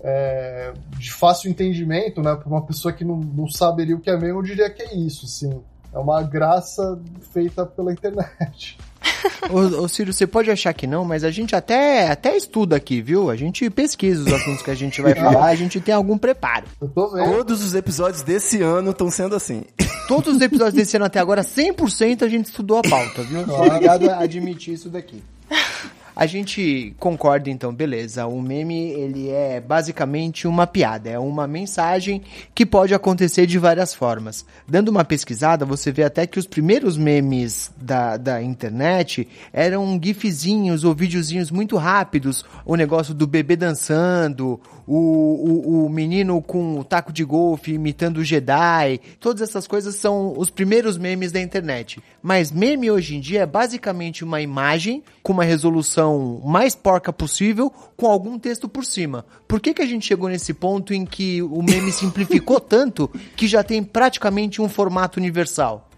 é, 0.10 0.72
de 0.98 1.12
fácil 1.12 1.52
entendimento, 1.52 2.22
né? 2.22 2.34
Para 2.34 2.48
uma 2.48 2.66
pessoa 2.66 2.94
que 2.94 3.04
não, 3.04 3.18
não 3.18 3.48
saberia 3.50 3.94
o 3.94 4.00
que 4.00 4.10
é 4.10 4.16
meme, 4.16 4.30
eu 4.30 4.42
diria 4.42 4.70
que 4.70 4.82
é 4.82 4.96
isso, 4.96 5.28
sim. 5.28 5.62
É 5.94 6.00
uma 6.00 6.24
graça 6.24 6.98
feita 7.34 7.66
pela 7.66 7.92
internet. 7.92 8.78
Ô, 9.50 9.84
ô 9.84 9.88
Ciro, 9.88 10.14
você 10.14 10.26
pode 10.26 10.50
achar 10.50 10.74
que 10.74 10.88
não, 10.88 11.04
mas 11.04 11.24
a 11.24 11.32
gente 11.32 11.56
até, 11.56 12.10
até 12.10 12.38
estuda 12.38 12.76
aqui, 12.76 13.02
viu? 13.02 13.30
A 13.30 13.36
gente 13.36 13.70
pesquisa 13.70 14.22
os 14.22 14.34
assuntos 14.34 14.62
que 14.62 14.72
a 14.72 14.76
gente 14.76 15.02
vai 15.02 15.14
falar, 15.16 15.48
a 15.48 15.56
gente 15.56 15.80
tem 15.82 15.94
algum 15.94 16.18
preparo. 16.18 16.66
Eu 16.80 16.88
tô 16.88 17.10
vendo. 17.10 17.32
Todos 17.32 17.64
os 17.64 17.74
episódios 17.74 18.22
desse 18.22 18.62
ano 18.62 18.92
estão 18.92 19.10
sendo 19.10 19.36
assim. 19.36 19.64
Todos 20.08 20.36
os 20.36 20.42
episódios 20.42 20.76
desse 20.76 20.96
ano 20.96 21.06
até 21.06 21.20
agora, 21.20 21.42
100% 21.42 22.24
a 22.24 22.30
gente 22.30 22.46
estudou 22.46 22.78
a 22.78 22.82
pauta, 22.82 23.24
viu? 23.24 23.42
Obrigado 23.42 24.10
a 24.10 24.20
admitir 24.20 24.74
isso 24.74 24.90
daqui. 24.90 25.22
A 26.20 26.26
gente 26.26 26.96
concorda 26.98 27.48
então, 27.48 27.72
beleza. 27.72 28.26
O 28.26 28.42
meme, 28.42 28.90
ele 28.90 29.30
é 29.30 29.62
basicamente 29.62 30.48
uma 30.48 30.66
piada, 30.66 31.12
é 31.12 31.20
uma 31.20 31.46
mensagem 31.46 32.24
que 32.56 32.66
pode 32.66 32.92
acontecer 32.92 33.46
de 33.46 33.60
várias 33.60 33.94
formas. 33.94 34.44
Dando 34.68 34.88
uma 34.88 35.06
pesquisada, 35.06 35.64
você 35.64 35.92
vê 35.92 36.02
até 36.02 36.26
que 36.26 36.40
os 36.40 36.48
primeiros 36.48 36.98
memes 36.98 37.72
da, 37.78 38.18
da 38.18 38.42
internet 38.42 39.28
eram 39.54 40.00
gifzinhos 40.04 40.84
ou 40.84 40.96
videozinhos 40.96 41.52
muito 41.52 41.78
rápidos. 41.78 42.44
O 42.66 42.76
negócio 42.76 43.14
do 43.14 43.28
bebê 43.28 43.56
dançando, 43.56 44.60
o, 44.88 44.96
o, 44.96 45.86
o 45.86 45.89
menino 45.89 46.41
com 46.41 46.79
o 46.79 46.84
taco 46.84 47.12
de 47.12 47.25
golfe 47.25 47.74
imitando 47.74 48.17
o 48.17 48.24
Jedi. 48.24 49.00
Todas 49.20 49.41
essas 49.41 49.67
coisas 49.67 49.96
são 49.96 50.34
os 50.38 50.50
primeiros 50.50 50.98
memes 50.98 51.32
da 51.32 51.41
internet. 51.41 52.01
Mas 52.22 52.51
meme 52.51 52.89
hoje 52.89 53.17
em 53.17 53.20
dia 53.20 53.41
é 53.41 53.46
basicamente 53.46 54.24
uma 54.24 54.41
imagem 54.41 55.03
com 55.22 55.34
uma 55.34 55.44
resolução 55.44 56.41
mais 56.46 56.74
porca 56.74 57.12
possível 57.12 57.72
com 57.98 58.08
algum 58.08 58.39
texto 58.39 58.70
por 58.70 58.86
cima. 58.86 59.25
Por 59.48 59.60
que, 59.60 59.74
que 59.74 59.82
a 59.82 59.86
gente 59.86 60.06
chegou 60.06 60.29
nesse 60.29 60.53
ponto 60.53 60.94
em 60.94 61.06
que 61.06 61.41
o 61.41 61.62
meme 61.62 61.91
simplificou 61.94 62.60
tanto 62.60 63.10
que 63.36 63.48
já 63.48 63.63
tem 63.63 63.84
praticamente 63.84 64.62
um 64.62 64.70
formato 64.70 65.20
universal? 65.20 65.89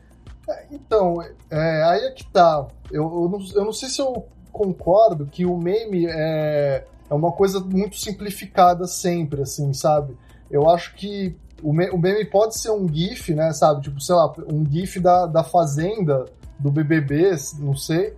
Então, 0.71 1.21
é, 1.51 1.83
aí 1.83 2.05
é 2.05 2.11
que 2.11 2.25
tá. 2.25 2.67
Eu, 2.91 3.03
eu, 3.03 3.29
não, 3.29 3.45
eu 3.55 3.65
não 3.65 3.73
sei 3.73 3.87
se 3.87 4.01
eu 4.01 4.25
concordo 4.51 5.27
que 5.27 5.45
o 5.45 5.55
meme 5.57 6.07
é, 6.09 6.85
é 7.09 7.13
uma 7.13 7.31
coisa 7.31 7.59
muito 7.59 7.97
simplificada 7.97 8.85
sempre, 8.85 9.41
assim, 9.41 9.73
sabe? 9.73 10.15
Eu 10.49 10.69
acho 10.69 10.95
que 10.95 11.35
o, 11.61 11.73
me, 11.73 11.89
o 11.89 11.97
meme 11.97 12.25
pode 12.25 12.57
ser 12.57 12.71
um 12.71 12.87
GIF, 12.87 13.33
né, 13.33 13.51
sabe? 13.53 13.81
Tipo, 13.81 13.99
sei 13.99 14.15
lá, 14.15 14.33
um 14.51 14.65
GIF 14.65 14.99
da, 14.99 15.25
da 15.25 15.43
Fazenda, 15.43 16.25
do 16.57 16.71
BBB, 16.71 17.35
não 17.59 17.75
sei. 17.75 18.13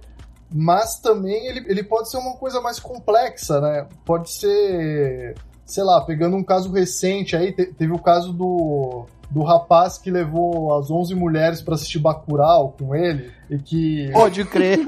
Mas 0.54 1.00
também 1.00 1.48
ele, 1.48 1.66
ele 1.68 1.84
pode 1.84 2.10
ser 2.10 2.18
uma 2.18 2.36
coisa 2.36 2.60
mais 2.60 2.80
complexa, 2.80 3.62
né? 3.62 3.88
Pode 4.04 4.30
ser, 4.30 5.36
sei 5.66 5.84
lá, 5.84 6.02
pegando 6.02 6.36
um 6.36 6.44
caso 6.44 6.72
recente 6.72 7.36
aí, 7.36 7.52
te, 7.52 7.66
teve 7.66 7.94
o 7.94 8.00
caso 8.00 8.34
do 8.34 9.06
do 9.32 9.44
rapaz 9.44 9.98
que 9.98 10.12
levou 10.12 10.78
as 10.78 10.92
11 10.92 11.16
mulheres 11.16 11.62
para 11.62 11.76
assistir 11.76 12.00
Bacurau 12.00 12.76
com 12.78 12.94
ele 12.94 13.32
e 13.50 13.58
que 13.58 14.12
Pode 14.12 14.44
crer. 14.44 14.80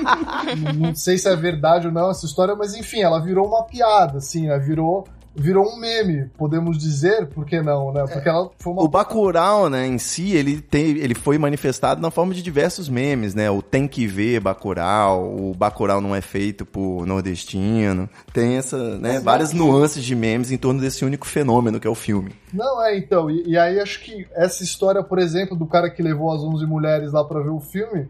não 0.74 0.94
sei 0.94 1.18
se 1.18 1.28
é 1.28 1.36
verdade 1.36 1.86
ou 1.86 1.92
não 1.92 2.10
essa 2.10 2.24
história, 2.24 2.56
mas 2.56 2.74
enfim, 2.74 3.02
ela 3.02 3.20
virou 3.20 3.46
uma 3.46 3.62
piada, 3.64 4.18
assim, 4.18 4.46
né? 4.46 4.58
Virou 4.58 5.06
virou 5.34 5.66
um 5.66 5.76
meme, 5.76 6.30
podemos 6.36 6.78
dizer, 6.78 7.26
por 7.26 7.44
que 7.44 7.60
não, 7.60 7.92
né? 7.92 8.04
Porque 8.10 8.28
ela 8.28 8.50
foi 8.58 8.72
uma 8.72 8.82
O 8.82 8.88
Bacurau, 8.88 9.68
né, 9.68 9.86
em 9.86 9.98
si, 9.98 10.32
ele, 10.32 10.60
tem, 10.60 10.96
ele 10.98 11.14
foi 11.14 11.38
manifestado 11.38 12.00
na 12.00 12.10
forma 12.10 12.32
de 12.34 12.42
diversos 12.42 12.88
memes, 12.88 13.34
né? 13.34 13.50
O 13.50 13.60
tem 13.60 13.88
que 13.88 14.06
ver 14.06 14.40
Bacurau, 14.40 15.34
o 15.36 15.54
Bacurau 15.54 16.00
não 16.00 16.14
é 16.14 16.20
feito 16.20 16.64
por 16.64 17.06
nordestino. 17.06 18.08
Tem 18.32 18.56
essa, 18.56 18.98
né, 18.98 19.20
várias 19.20 19.52
nuances 19.52 20.04
de 20.04 20.14
memes 20.14 20.50
em 20.50 20.56
torno 20.56 20.80
desse 20.80 21.04
único 21.04 21.26
fenômeno 21.26 21.80
que 21.80 21.86
é 21.86 21.90
o 21.90 21.94
filme. 21.94 22.32
Não, 22.52 22.82
é, 22.84 22.96
então, 22.96 23.30
e, 23.30 23.48
e 23.48 23.58
aí 23.58 23.80
acho 23.80 24.00
que 24.00 24.26
essa 24.32 24.62
história, 24.62 25.02
por 25.02 25.18
exemplo, 25.18 25.56
do 25.56 25.66
cara 25.66 25.90
que 25.90 26.02
levou 26.02 26.32
as 26.32 26.40
11 26.40 26.64
mulheres 26.66 27.12
lá 27.12 27.24
pra 27.24 27.40
ver 27.40 27.50
o 27.50 27.60
filme, 27.60 28.08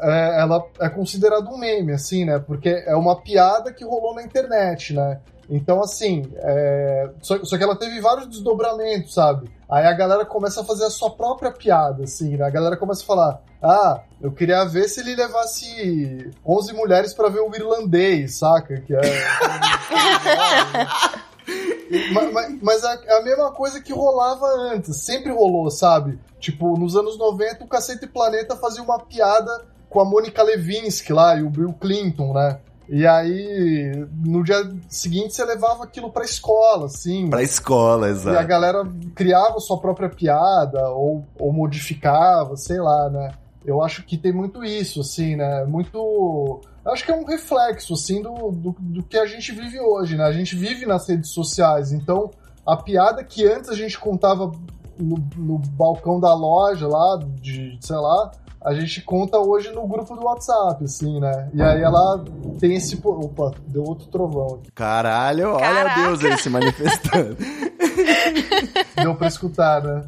é, 0.00 0.40
ela 0.40 0.64
é 0.80 0.88
considerada 0.88 1.48
um 1.48 1.58
meme, 1.58 1.92
assim, 1.92 2.24
né? 2.24 2.38
Porque 2.38 2.68
é 2.68 2.94
uma 2.94 3.16
piada 3.16 3.72
que 3.72 3.84
rolou 3.84 4.14
na 4.14 4.22
internet, 4.22 4.92
né? 4.92 5.20
Então, 5.50 5.82
assim, 5.82 6.22
é, 6.36 7.10
só, 7.20 7.44
só 7.44 7.58
que 7.58 7.64
ela 7.64 7.76
teve 7.76 8.00
vários 8.00 8.26
desdobramentos, 8.28 9.12
sabe? 9.14 9.50
Aí 9.68 9.84
a 9.86 9.92
galera 9.92 10.24
começa 10.24 10.60
a 10.60 10.64
fazer 10.64 10.84
a 10.84 10.90
sua 10.90 11.10
própria 11.10 11.50
piada, 11.50 12.04
assim, 12.04 12.36
né? 12.36 12.44
A 12.46 12.50
galera 12.50 12.76
começa 12.76 13.02
a 13.02 13.06
falar, 13.06 13.42
ah, 13.62 14.00
eu 14.20 14.30
queria 14.32 14.64
ver 14.64 14.88
se 14.88 15.00
ele 15.00 15.16
levasse 15.16 16.30
11 16.46 16.72
mulheres 16.74 17.12
pra 17.12 17.28
ver 17.28 17.40
o 17.40 17.54
irlandês, 17.54 18.38
saca? 18.38 18.80
Que 18.80 18.94
é... 18.94 19.00
mas, 22.14 22.32
mas- 22.32 22.58
mas 22.62 22.84
é 22.84 23.16
a 23.18 23.22
mesma 23.22 23.50
coisa 23.52 23.80
que 23.80 23.92
rolava 23.92 24.46
antes, 24.72 24.96
sempre 25.04 25.32
rolou, 25.32 25.70
sabe? 25.70 26.18
Tipo, 26.38 26.78
nos 26.78 26.96
anos 26.96 27.18
90 27.18 27.64
o 27.64 27.68
Cacete 27.68 28.06
Planeta 28.06 28.56
fazia 28.56 28.82
uma 28.82 28.98
piada 29.00 29.64
com 29.88 30.00
a 30.00 30.04
Mônica 30.04 30.42
Levinsky 30.42 31.12
lá 31.12 31.36
e 31.36 31.42
o 31.42 31.50
Bill 31.50 31.72
Clinton, 31.74 32.32
né? 32.32 32.58
E 32.94 33.06
aí, 33.06 34.06
no 34.22 34.44
dia 34.44 34.70
seguinte 34.86 35.34
você 35.34 35.42
levava 35.46 35.82
aquilo 35.82 36.12
pra 36.12 36.26
escola, 36.26 36.84
assim. 36.84 37.30
Pra 37.30 37.42
escola, 37.42 38.06
E 38.06 38.10
a 38.10 38.12
exato. 38.12 38.46
galera 38.46 38.86
criava 39.14 39.58
sua 39.60 39.78
própria 39.78 40.10
piada 40.10 40.90
ou, 40.90 41.24
ou 41.38 41.50
modificava, 41.54 42.54
sei 42.54 42.78
lá, 42.78 43.08
né? 43.08 43.32
Eu 43.64 43.82
acho 43.82 44.02
que 44.02 44.18
tem 44.18 44.30
muito 44.30 44.62
isso, 44.62 45.00
assim, 45.00 45.36
né? 45.36 45.64
Muito. 45.64 46.60
Acho 46.84 47.02
que 47.02 47.10
é 47.10 47.16
um 47.16 47.24
reflexo, 47.24 47.94
assim, 47.94 48.20
do, 48.20 48.50
do, 48.50 48.76
do 48.78 49.02
que 49.04 49.16
a 49.16 49.24
gente 49.24 49.52
vive 49.52 49.80
hoje, 49.80 50.14
né? 50.14 50.24
A 50.24 50.32
gente 50.32 50.54
vive 50.54 50.84
nas 50.84 51.08
redes 51.08 51.30
sociais, 51.30 51.92
então 51.92 52.30
a 52.66 52.76
piada 52.76 53.24
que 53.24 53.46
antes 53.46 53.70
a 53.70 53.74
gente 53.74 53.98
contava 53.98 54.52
no, 54.98 55.16
no 55.34 55.58
balcão 55.58 56.20
da 56.20 56.34
loja 56.34 56.86
lá, 56.86 57.18
de, 57.40 57.78
sei 57.80 57.96
lá, 57.96 58.32
a 58.64 58.74
gente 58.74 59.02
conta 59.02 59.38
hoje 59.38 59.70
no 59.72 59.86
grupo 59.86 60.14
do 60.14 60.24
WhatsApp, 60.24 60.84
assim, 60.84 61.18
né? 61.20 61.50
E 61.52 61.60
aí 61.62 61.80
ela 61.82 62.24
tem 62.60 62.74
esse. 62.74 62.96
po- 62.96 63.10
Opa, 63.24 63.52
deu 63.66 63.82
outro 63.84 64.06
trovão 64.08 64.54
aqui. 64.60 64.70
Caralho, 64.72 65.50
olha 65.50 65.60
Caraca. 65.60 66.00
Deus 66.02 66.24
aí 66.24 66.38
se 66.38 66.48
manifestando. 66.50 67.36
Deu 69.02 69.14
pra 69.14 69.28
escutar, 69.28 69.82
né? 69.82 70.04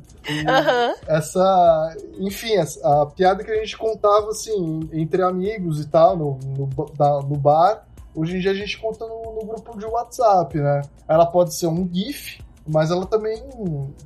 Aham. 0.49 0.95
essa. 1.07 1.97
Enfim, 2.19 2.55
essa- 2.57 3.03
a 3.03 3.07
piada 3.07 3.43
que 3.45 3.51
a 3.51 3.57
gente 3.57 3.77
contava, 3.77 4.29
assim, 4.31 4.89
entre 4.93 5.23
amigos 5.23 5.81
e 5.81 5.87
tal, 5.89 6.17
no, 6.17 6.39
no, 6.57 6.67
da- 6.97 7.21
no 7.21 7.37
bar, 7.37 7.85
hoje 8.15 8.37
em 8.37 8.41
dia 8.41 8.51
a 8.53 8.55
gente 8.55 8.79
conta 8.81 9.05
no, 9.07 9.35
no 9.41 9.47
grupo 9.47 9.77
de 9.79 9.85
WhatsApp, 9.85 10.57
né? 10.59 10.83
Ela 11.09 11.27
pode 11.27 11.55
ser 11.55 11.67
um 11.67 11.89
GIF, 11.93 12.39
mas 12.67 12.91
ela 12.91 13.07
também 13.07 13.43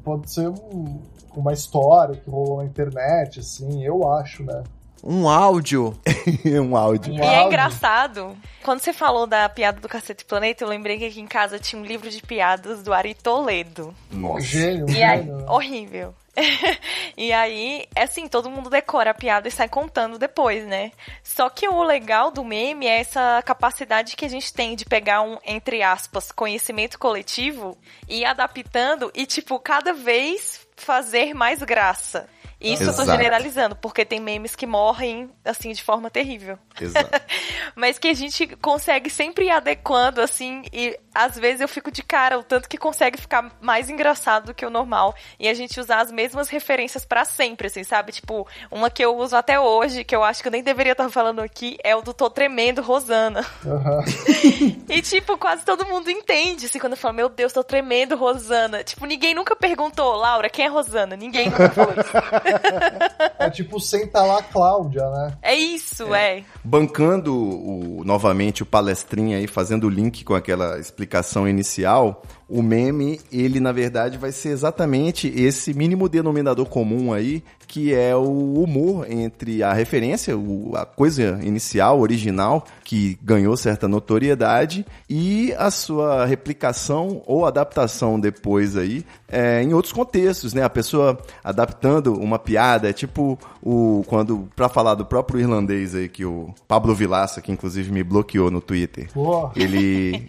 pode 0.02 0.30
ser 0.32 0.48
um- 0.48 0.98
uma 1.36 1.52
história 1.52 2.16
que 2.16 2.28
rolou 2.30 2.58
na 2.58 2.64
internet, 2.64 3.40
assim, 3.40 3.84
eu 3.84 4.08
acho, 4.10 4.42
né? 4.42 4.62
Um 5.02 5.28
áudio. 5.28 5.98
um 6.44 6.76
áudio. 6.76 7.12
Um 7.12 7.18
E 7.18 7.20
é 7.20 7.44
engraçado. 7.44 8.36
Quando 8.62 8.80
você 8.80 8.92
falou 8.92 9.26
da 9.26 9.48
piada 9.48 9.80
do 9.80 9.88
Cacete 9.88 10.24
Planeta, 10.24 10.64
eu 10.64 10.68
lembrei 10.68 10.98
que 10.98 11.06
aqui 11.06 11.20
em 11.20 11.26
casa 11.26 11.58
tinha 11.58 11.80
um 11.80 11.84
livro 11.84 12.10
de 12.10 12.20
piadas 12.20 12.82
do 12.82 12.92
Ari 12.92 13.14
Toledo. 13.14 13.94
Nossa. 14.10 14.40
Gênio, 14.40 14.88
E 14.90 15.02
aí, 15.02 15.28
horrível. 15.48 16.14
e 17.16 17.32
aí, 17.32 17.86
é 17.94 18.02
assim, 18.02 18.28
todo 18.28 18.50
mundo 18.50 18.70
decora 18.70 19.10
a 19.10 19.14
piada 19.14 19.48
e 19.48 19.50
sai 19.50 19.68
contando 19.68 20.18
depois, 20.18 20.66
né? 20.66 20.92
Só 21.22 21.48
que 21.48 21.68
o 21.68 21.82
legal 21.82 22.30
do 22.30 22.44
meme 22.44 22.86
é 22.86 23.00
essa 23.00 23.42
capacidade 23.44 24.16
que 24.16 24.24
a 24.24 24.28
gente 24.28 24.52
tem 24.52 24.76
de 24.76 24.84
pegar 24.84 25.22
um, 25.22 25.38
entre 25.44 25.82
aspas, 25.82 26.32
conhecimento 26.32 26.98
coletivo 26.98 27.76
e 28.08 28.20
ir 28.20 28.24
adaptando 28.24 29.10
e, 29.14 29.26
tipo, 29.26 29.58
cada 29.58 29.92
vez 29.92 30.66
fazer 30.76 31.34
mais 31.34 31.62
graça. 31.62 32.28
Isso 32.60 32.82
eu 32.82 32.94
tô 32.94 33.02
Exato. 33.02 33.10
generalizando, 33.10 33.76
porque 33.76 34.04
tem 34.04 34.18
memes 34.18 34.56
que 34.56 34.66
morrem, 34.66 35.30
assim, 35.44 35.72
de 35.72 35.82
forma 35.82 36.10
terrível. 36.10 36.58
Exato. 36.80 37.20
Mas 37.76 37.98
que 37.98 38.08
a 38.08 38.14
gente 38.14 38.46
consegue 38.56 39.08
sempre 39.08 39.46
ir 39.46 39.50
adequando, 39.50 40.20
assim, 40.20 40.62
e 40.72 40.98
às 41.14 41.36
vezes 41.38 41.60
eu 41.60 41.68
fico 41.68 41.90
de 41.90 42.02
cara, 42.02 42.38
o 42.38 42.42
tanto 42.42 42.68
que 42.68 42.76
consegue 42.76 43.20
ficar 43.20 43.56
mais 43.60 43.88
engraçado 43.88 44.46
do 44.46 44.54
que 44.54 44.66
o 44.66 44.70
normal. 44.70 45.14
E 45.38 45.48
a 45.48 45.54
gente 45.54 45.78
usar 45.78 46.00
as 46.00 46.10
mesmas 46.10 46.48
referências 46.48 47.04
pra 47.04 47.24
sempre, 47.24 47.68
assim, 47.68 47.84
sabe? 47.84 48.12
Tipo, 48.12 48.46
uma 48.70 48.90
que 48.90 49.04
eu 49.04 49.16
uso 49.16 49.36
até 49.36 49.58
hoje, 49.60 50.04
que 50.04 50.14
eu 50.14 50.24
acho 50.24 50.42
que 50.42 50.48
eu 50.48 50.52
nem 50.52 50.62
deveria 50.62 50.92
estar 50.92 51.08
falando 51.10 51.40
aqui, 51.40 51.76
é 51.84 51.94
o 51.94 52.02
do 52.02 52.12
Tô 52.12 52.28
Tremendo, 52.28 52.82
Rosana. 52.82 53.46
Aham. 53.64 54.04
E, 54.88 55.02
tipo, 55.02 55.36
quase 55.36 55.64
todo 55.64 55.86
mundo 55.86 56.10
entende, 56.10 56.66
assim, 56.66 56.78
quando 56.78 56.92
eu 56.92 56.96
falo, 56.96 57.14
meu 57.14 57.28
Deus, 57.28 57.52
tô 57.52 57.62
tremendo, 57.62 58.16
Rosana. 58.16 58.82
Tipo, 58.82 59.04
ninguém 59.04 59.34
nunca 59.34 59.54
perguntou, 59.54 60.14
Laura, 60.16 60.48
quem 60.48 60.64
é 60.64 60.68
Rosana? 60.68 61.14
Ninguém 61.14 61.50
nunca 61.50 61.68
falou 61.70 61.92
isso. 61.92 62.10
É 63.38 63.48
tipo 63.48 63.78
senta 63.78 64.20
lá, 64.22 64.42
Cláudia, 64.42 65.08
né? 65.10 65.32
É 65.40 65.54
isso, 65.54 66.12
é. 66.12 66.42
Bancando 66.64 67.34
o, 67.34 68.02
novamente 68.04 68.62
o 68.62 68.66
palestrinha 68.66 69.38
aí, 69.38 69.46
fazendo 69.46 69.84
o 69.84 69.90
link 69.90 70.24
com 70.24 70.34
aquela 70.34 70.78
explicação 70.78 71.48
inicial, 71.48 72.22
o 72.48 72.62
meme, 72.62 73.20
ele 73.30 73.60
na 73.60 73.70
verdade 73.70 74.18
vai 74.18 74.32
ser 74.32 74.48
exatamente 74.48 75.28
esse 75.28 75.72
mínimo 75.72 76.08
denominador 76.08 76.66
comum 76.66 77.12
aí 77.12 77.44
que 77.68 77.94
é 77.94 78.16
o 78.16 78.54
humor 78.62 79.06
entre 79.08 79.62
a 79.62 79.74
referência, 79.74 80.36
o, 80.36 80.74
a 80.74 80.86
coisa 80.86 81.38
inicial, 81.42 82.00
original, 82.00 82.64
que 82.82 83.18
ganhou 83.22 83.54
certa 83.58 83.86
notoriedade, 83.86 84.86
e 85.08 85.52
a 85.58 85.70
sua 85.70 86.24
replicação 86.24 87.22
ou 87.26 87.44
adaptação 87.44 88.18
depois 88.18 88.74
aí 88.76 89.04
é, 89.28 89.62
em 89.62 89.74
outros 89.74 89.92
contextos, 89.92 90.54
né? 90.54 90.64
A 90.64 90.70
pessoa 90.70 91.18
adaptando 91.44 92.14
uma 92.14 92.38
piada, 92.38 92.88
é 92.88 92.92
tipo 92.92 93.38
o 93.62 94.02
quando 94.06 94.48
para 94.56 94.68
falar 94.68 94.94
do 94.94 95.04
próprio 95.04 95.40
irlandês 95.40 95.94
aí 95.94 96.08
que 96.08 96.24
o 96.24 96.54
Pablo 96.66 96.94
Vilaça, 96.94 97.42
que 97.42 97.52
inclusive 97.52 97.92
me 97.92 98.02
bloqueou 98.02 98.50
no 98.50 98.62
Twitter. 98.62 99.08
Boa. 99.14 99.52
Ele 99.54 100.24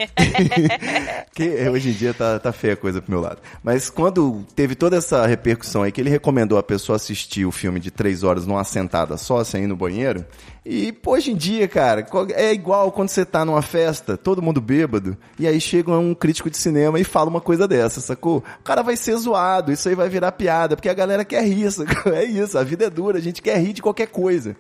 que 1.34 1.70
hoje 1.70 1.90
em 1.92 1.94
dia 1.94 2.14
tá, 2.14 2.38
tá 2.38 2.52
feia 2.52 2.74
a 2.74 2.78
coisa 2.78 3.02
pro 3.02 3.12
meu 3.12 3.22
lado. 3.22 3.38
Mas 3.64 3.90
quando 3.90 4.44
teve 4.54 4.76
toda 4.76 4.98
essa 4.98 5.26
repercussão 5.26 5.84
aí 5.84 5.92
que 5.92 6.02
ele 6.02 6.10
recomendou 6.10 6.58
a 6.58 6.64
pessoa 6.64 6.98
assistir 6.98 7.29
o 7.46 7.52
filme 7.52 7.80
de 7.80 7.92
três 7.92 8.24
horas 8.24 8.46
numa 8.46 8.64
sentada 8.64 9.18
só, 9.18 9.44
sem 9.44 9.64
ir 9.66 9.68
no 9.68 9.76
banheiro, 9.76 10.26
e 10.66 10.94
hoje 11.06 11.32
em 11.32 11.36
dia, 11.36 11.68
cara, 11.68 12.06
é 12.34 12.52
igual 12.52 12.92
quando 12.92 13.10
você 13.10 13.26
tá 13.26 13.46
numa 13.46 13.62
festa, 13.62 14.18
todo 14.18 14.42
mundo 14.42 14.60
bêbado, 14.60 15.18
e 15.38 15.48
aí 15.48 15.60
chega 15.60 15.92
um 15.92 16.14
crítico 16.14 16.50
de 16.50 16.58
cinema 16.58 17.00
e 17.00 17.04
fala 17.04 17.30
uma 17.30 17.42
coisa 17.42 17.68
dessa, 17.68 18.02
sacou? 18.02 18.44
O 18.60 18.64
cara 18.64 18.82
vai 18.82 18.96
ser 18.96 19.16
zoado, 19.18 19.72
isso 19.72 19.88
aí 19.88 19.96
vai 19.96 20.10
virar 20.10 20.32
piada, 20.32 20.76
porque 20.76 20.90
a 20.90 20.94
galera 20.94 21.24
quer 21.24 21.44
rir, 21.44 21.70
sacou? 21.72 22.14
É 22.14 22.24
isso, 22.24 22.58
a 22.58 22.64
vida 22.64 22.86
é 22.86 22.90
dura, 22.90 23.18
a 23.18 23.22
gente 23.22 23.42
quer 23.42 23.58
rir 23.60 23.74
de 23.74 23.82
qualquer 23.82 24.08
coisa. 24.08 24.56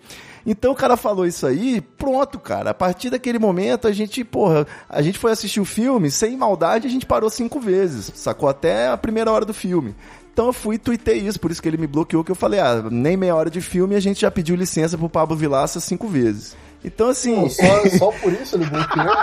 Então 0.45 0.71
o 0.71 0.75
cara 0.75 0.95
falou 0.95 1.25
isso 1.25 1.45
aí, 1.45 1.81
pronto, 1.81 2.39
cara. 2.39 2.71
A 2.71 2.73
partir 2.73 3.09
daquele 3.09 3.37
momento 3.37 3.87
a 3.87 3.91
gente, 3.91 4.23
porra, 4.23 4.65
a 4.87 5.01
gente 5.01 5.19
foi 5.19 5.31
assistir 5.31 5.59
o 5.59 5.65
filme, 5.65 6.09
sem 6.09 6.37
maldade, 6.37 6.87
a 6.87 6.89
gente 6.89 7.05
parou 7.05 7.29
cinco 7.29 7.59
vezes, 7.59 8.11
sacou? 8.15 8.49
Até 8.49 8.87
a 8.87 8.97
primeira 8.97 9.31
hora 9.31 9.45
do 9.45 9.53
filme. 9.53 9.95
Então 10.39 10.47
eu 10.47 10.53
fui 10.53 10.75
e 10.75 10.79
tuitei 10.79 11.17
isso, 11.17 11.37
por 11.37 11.51
isso 11.51 11.61
que 11.61 11.67
ele 11.67 11.75
me 11.75 11.85
bloqueou, 11.85 12.23
que 12.23 12.31
eu 12.31 12.35
falei, 12.35 12.61
ah, 12.61 12.81
nem 12.89 13.17
meia 13.17 13.35
hora 13.35 13.49
de 13.49 13.59
filme 13.59 13.93
a 13.93 13.99
gente 13.99 14.21
já 14.21 14.31
pediu 14.31 14.55
licença 14.55 14.97
pro 14.97 15.09
Pablo 15.09 15.35
Vilaça 15.35 15.81
cinco 15.81 16.07
vezes. 16.07 16.55
Então 16.81 17.09
assim. 17.09 17.35
Pô, 17.35 17.49
só, 17.49 17.89
só 17.97 18.11
por 18.13 18.31
isso 18.31 18.55
ele 18.55 18.63
bloqueou? 18.63 19.13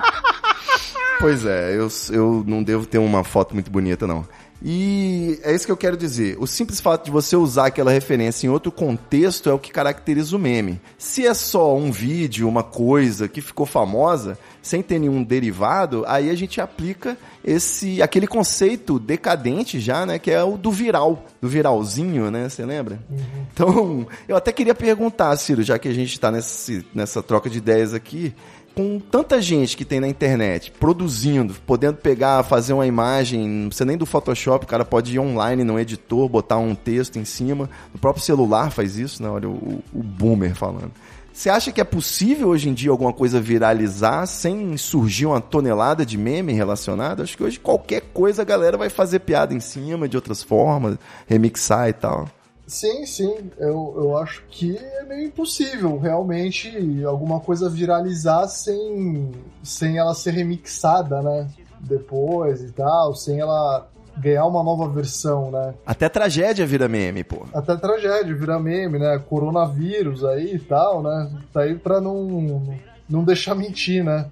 pois 1.18 1.46
é, 1.46 1.74
eu, 1.74 1.88
eu 2.10 2.44
não 2.46 2.62
devo 2.62 2.84
ter 2.84 2.98
uma 2.98 3.24
foto 3.24 3.54
muito 3.54 3.70
bonita, 3.70 4.06
não. 4.06 4.28
E 4.62 5.38
é 5.42 5.54
isso 5.54 5.64
que 5.64 5.72
eu 5.72 5.76
quero 5.76 5.96
dizer. 5.96 6.36
O 6.38 6.46
simples 6.46 6.82
fato 6.82 7.06
de 7.06 7.10
você 7.10 7.34
usar 7.34 7.68
aquela 7.68 7.92
referência 7.92 8.46
em 8.46 8.50
outro 8.50 8.70
contexto 8.70 9.48
é 9.48 9.52
o 9.54 9.58
que 9.58 9.72
caracteriza 9.72 10.36
o 10.36 10.38
meme. 10.38 10.78
Se 10.98 11.26
é 11.26 11.32
só 11.32 11.74
um 11.76 11.90
vídeo, 11.90 12.46
uma 12.46 12.62
coisa 12.62 13.26
que 13.26 13.40
ficou 13.40 13.64
famosa, 13.64 14.38
sem 14.66 14.82
ter 14.82 14.98
nenhum 14.98 15.22
derivado, 15.22 16.04
aí 16.06 16.28
a 16.28 16.34
gente 16.34 16.60
aplica 16.60 17.16
esse 17.44 18.02
aquele 18.02 18.26
conceito 18.26 18.98
decadente 18.98 19.78
já, 19.78 20.04
né, 20.04 20.18
que 20.18 20.30
é 20.30 20.42
o 20.42 20.56
do 20.56 20.70
viral, 20.70 21.24
do 21.40 21.48
viralzinho, 21.48 22.30
né, 22.30 22.48
você 22.48 22.66
lembra? 22.66 22.98
Uhum. 23.08 23.46
Então, 23.52 24.06
eu 24.28 24.36
até 24.36 24.52
queria 24.52 24.74
perguntar, 24.74 25.36
Ciro, 25.36 25.62
já 25.62 25.78
que 25.78 25.88
a 25.88 25.94
gente 25.94 26.12
está 26.12 26.30
nessa 26.30 27.22
troca 27.22 27.48
de 27.48 27.58
ideias 27.58 27.94
aqui, 27.94 28.34
com 28.74 29.00
tanta 29.00 29.40
gente 29.40 29.74
que 29.74 29.86
tem 29.86 30.00
na 30.00 30.08
internet 30.08 30.70
produzindo, 30.70 31.54
podendo 31.66 31.96
pegar, 31.96 32.42
fazer 32.42 32.74
uma 32.74 32.86
imagem, 32.86 33.48
não 33.48 33.68
precisa 33.68 33.86
nem 33.86 33.96
do 33.96 34.04
Photoshop, 34.04 34.66
o 34.66 34.68
cara 34.68 34.84
pode 34.84 35.14
ir 35.14 35.18
online 35.18 35.64
no 35.64 35.80
editor, 35.80 36.28
botar 36.28 36.58
um 36.58 36.74
texto 36.74 37.18
em 37.18 37.24
cima. 37.24 37.70
O 37.94 37.98
próprio 37.98 38.22
celular 38.22 38.70
faz 38.70 38.98
isso, 38.98 39.22
né? 39.22 39.30
Olha 39.30 39.48
o, 39.48 39.82
o 39.94 40.02
boomer 40.02 40.54
falando. 40.54 40.92
Você 41.36 41.50
acha 41.50 41.70
que 41.70 41.82
é 41.82 41.84
possível 41.84 42.48
hoje 42.48 42.70
em 42.70 42.72
dia 42.72 42.90
alguma 42.90 43.12
coisa 43.12 43.38
viralizar 43.38 44.24
sem 44.24 44.74
surgir 44.78 45.26
uma 45.26 45.38
tonelada 45.38 46.04
de 46.04 46.16
meme 46.16 46.54
relacionado? 46.54 47.22
Acho 47.22 47.36
que 47.36 47.44
hoje 47.44 47.60
qualquer 47.60 48.00
coisa 48.14 48.40
a 48.40 48.44
galera 48.44 48.78
vai 48.78 48.88
fazer 48.88 49.18
piada 49.18 49.52
em 49.52 49.60
cima 49.60 50.08
de 50.08 50.16
outras 50.16 50.42
formas, 50.42 50.96
remixar 51.26 51.90
e 51.90 51.92
tal. 51.92 52.26
Sim, 52.66 53.04
sim. 53.04 53.50
Eu, 53.58 53.94
eu 53.98 54.16
acho 54.16 54.44
que 54.48 54.78
é 54.78 55.04
meio 55.04 55.26
impossível 55.26 55.98
realmente 55.98 57.04
alguma 57.04 57.38
coisa 57.38 57.68
viralizar 57.68 58.48
sem, 58.48 59.30
sem 59.62 59.98
ela 59.98 60.14
ser 60.14 60.30
remixada, 60.30 61.20
né? 61.20 61.50
Depois 61.78 62.62
e 62.62 62.72
tal, 62.72 63.14
sem 63.14 63.40
ela 63.40 63.86
ganhar 64.16 64.46
uma 64.46 64.62
nova 64.62 64.88
versão, 64.88 65.50
né? 65.50 65.74
Até 65.84 66.08
tragédia 66.08 66.66
vira 66.66 66.88
meme, 66.88 67.22
pô. 67.22 67.46
Até 67.52 67.76
tragédia 67.76 68.34
vira 68.34 68.58
meme, 68.58 68.98
né? 68.98 69.18
Coronavírus 69.28 70.24
aí 70.24 70.54
e 70.54 70.58
tal, 70.58 71.02
né? 71.02 71.30
Tá 71.52 71.60
aí 71.60 71.74
pra 71.74 72.00
não, 72.00 72.62
não 73.08 73.24
deixar 73.24 73.54
mentir, 73.54 74.04
né? 74.04 74.26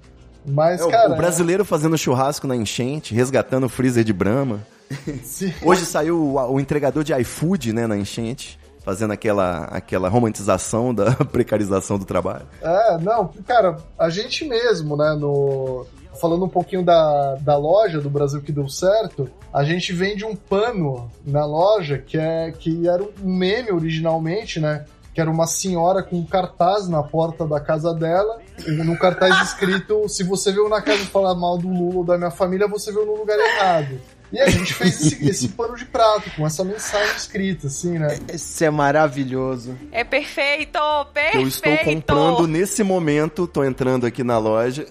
Mas, 0.47 0.81
é, 0.81 0.91
cara. 0.91 1.13
O 1.13 1.17
brasileiro 1.17 1.63
é... 1.63 1.67
fazendo 1.67 1.97
churrasco 1.97 2.47
na 2.47 2.57
enchente, 2.57 3.15
resgatando 3.15 3.65
o 3.65 3.69
freezer 3.69 4.05
de 4.05 4.13
Brahma. 4.13 4.61
Hoje 5.65 5.87
saiu 5.87 6.19
o, 6.19 6.53
o, 6.53 6.61
entregador 6.61 7.03
de 7.03 7.15
iFood, 7.21 7.73
né, 7.73 7.87
na 7.87 7.97
enchente. 7.97 8.59
Fazendo 8.85 9.13
aquela, 9.15 9.65
aquela 9.65 10.11
romantização 10.11 10.95
da 10.95 11.13
precarização 11.33 11.99
do 11.99 12.05
trabalho. 12.05 12.47
É, 12.61 12.99
não, 12.99 13.31
cara, 13.47 13.79
a 13.99 14.11
gente 14.11 14.45
mesmo, 14.45 14.95
né, 14.95 15.17
no, 15.19 15.87
falando 16.21 16.45
um 16.45 16.49
pouquinho 16.49 16.85
da, 16.85 17.37
da 17.37 17.57
loja 17.57 18.01
do 18.01 18.11
Brasil 18.11 18.41
que 18.41 18.53
deu 18.53 18.69
certo, 18.69 19.29
a 19.53 19.65
gente 19.65 19.93
vende 19.93 20.25
um 20.25 20.35
pano 20.35 21.11
na 21.25 21.45
loja 21.45 21.99
que, 21.99 22.19
é, 22.19 22.53
que 22.53 22.89
era 22.89 23.03
um 23.03 23.13
meme 23.23 23.71
originalmente, 23.71 24.61
né? 24.61 24.85
Que 25.13 25.21
era 25.21 25.31
uma 25.31 25.47
senhora 25.47 26.03
com 26.03 26.17
um 26.17 26.27
cartaz 26.27 26.89
na 26.89 27.03
porta 27.03 27.47
da 27.47 27.61
casa 27.61 27.95
dela, 27.95 28.41
no 28.67 28.99
cartaz 28.99 29.41
escrito: 29.43 30.09
se 30.09 30.25
você 30.25 30.51
veio 30.51 30.69
na 30.69 30.83
casa 30.83 31.05
falar 31.05 31.35
mal 31.37 31.57
do 31.57 31.69
Lula 31.69 31.99
ou 31.99 32.05
da 32.05 32.19
minha 32.19 32.33
família, 32.33 32.67
você 32.67 32.93
veio 32.93 33.07
no 33.07 33.17
lugar 33.17 33.39
errado. 33.39 34.01
E 34.35 34.41
a 34.41 34.49
gente 34.49 34.75
fez 34.75 35.01
esse, 35.01 35.29
esse, 35.29 35.49
pano 35.49 35.77
de 35.77 35.85
prato 35.85 36.29
com 36.37 36.45
essa 36.45 36.65
mensagem 36.65 37.15
escrita, 37.15 37.69
assim, 37.69 38.01
né? 38.01 38.19
Esse 38.27 38.65
é 38.65 38.71
maravilhoso. 38.71 39.79
É 39.93 40.03
perfeito, 40.03 40.81
perfeito. 41.13 41.39
Eu 41.39 41.47
estou 41.47 41.79
comprando 41.79 42.49
nesse 42.49 42.83
momento, 42.83 43.47
tô 43.47 43.63
entrando 43.63 44.07
aqui 44.07 44.25
na 44.25 44.37
loja. 44.37 44.87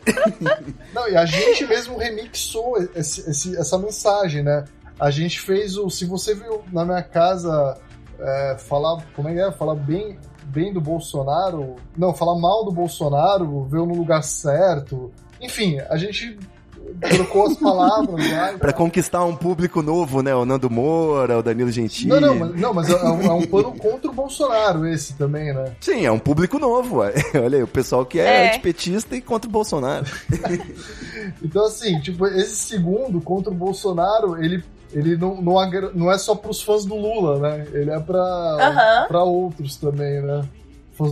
Não, 0.96 1.10
e 1.10 1.18
a 1.18 1.26
gente 1.26 1.66
mesmo 1.66 1.98
remixou 1.98 2.78
esse, 2.96 3.30
esse, 3.30 3.58
essa 3.58 3.78
mensagem, 3.78 4.44
né? 4.44 4.64
A 4.98 5.12
gente 5.12 5.42
fez 5.42 5.76
o. 5.76 5.90
Se 5.90 6.06
você 6.06 6.34
viu 6.34 6.64
na 6.72 6.86
minha 6.86 7.04
casa 7.04 7.78
é, 8.18 8.56
falar. 8.58 9.04
Como 9.14 9.28
é 9.28 9.34
que 9.34 9.40
é? 9.42 9.52
Falar 9.52 9.76
bem, 9.76 10.18
bem 10.46 10.72
do 10.72 10.80
Bolsonaro. 10.80 11.76
Não, 11.98 12.14
falar 12.14 12.40
mal 12.40 12.64
do 12.64 12.72
Bolsonaro, 12.72 13.66
veio 13.66 13.86
no 13.86 13.96
lugar 13.96 14.24
certo. 14.24 15.12
Enfim, 15.42 15.82
a 15.90 15.98
gente 15.98 16.40
trocou 17.10 17.48
as 17.48 17.58
palavras 17.58 18.32
lá. 18.32 18.54
pra 18.54 18.74
conquistar 18.74 19.24
um 19.26 19.36
público 19.36 19.82
novo, 19.82 20.22
né? 20.22 20.34
O 20.36 20.46
Nando 20.46 20.70
Moura, 20.70 21.40
o 21.40 21.44
Danilo 21.44 21.72
Gentili. 21.72 22.10
Não, 22.10 22.20
não, 22.20 22.36
mas, 22.36 22.56
não, 22.56 22.74
mas 22.74 22.90
é, 22.90 23.04
um, 23.04 23.22
é 23.22 23.34
um 23.34 23.48
pano 23.48 23.72
contra 23.74 24.10
o 24.10 24.14
Bolsonaro 24.14 24.86
esse 24.88 25.14
também, 25.14 25.54
né? 25.54 25.74
Sim, 25.80 26.06
é 26.06 26.12
um 26.12 26.20
público 26.20 26.60
novo. 26.60 27.00
Olha 27.36 27.58
aí, 27.58 27.64
o 27.64 27.68
pessoal 27.68 28.06
que 28.06 28.20
é, 28.20 28.46
é. 28.46 28.50
antipetista 28.50 29.16
e 29.16 29.22
contra 29.22 29.50
o 29.50 29.52
Bolsonaro. 29.52 30.06
então, 31.44 31.66
assim, 31.66 32.00
tipo, 32.00 32.26
esse 32.28 32.56
segundo 32.56 33.22
contra 33.22 33.52
o 33.52 33.56
Bolsonaro, 33.56 34.42
ele 34.44 34.64
ele 34.94 35.18
não, 35.18 35.42
não, 35.42 35.56
não 35.96 36.12
é 36.12 36.20
só 36.20 36.36
pros 36.36 36.62
fãs 36.62 36.86
do 36.86 36.96
Lula, 36.96 37.40
né? 37.40 37.66
Ele 37.74 37.90
é 37.90 38.00
pra, 38.00 38.22
uhum. 38.22 39.08
pra 39.08 39.24
outros 39.24 39.76
também, 39.76 40.22
né? 40.22 40.48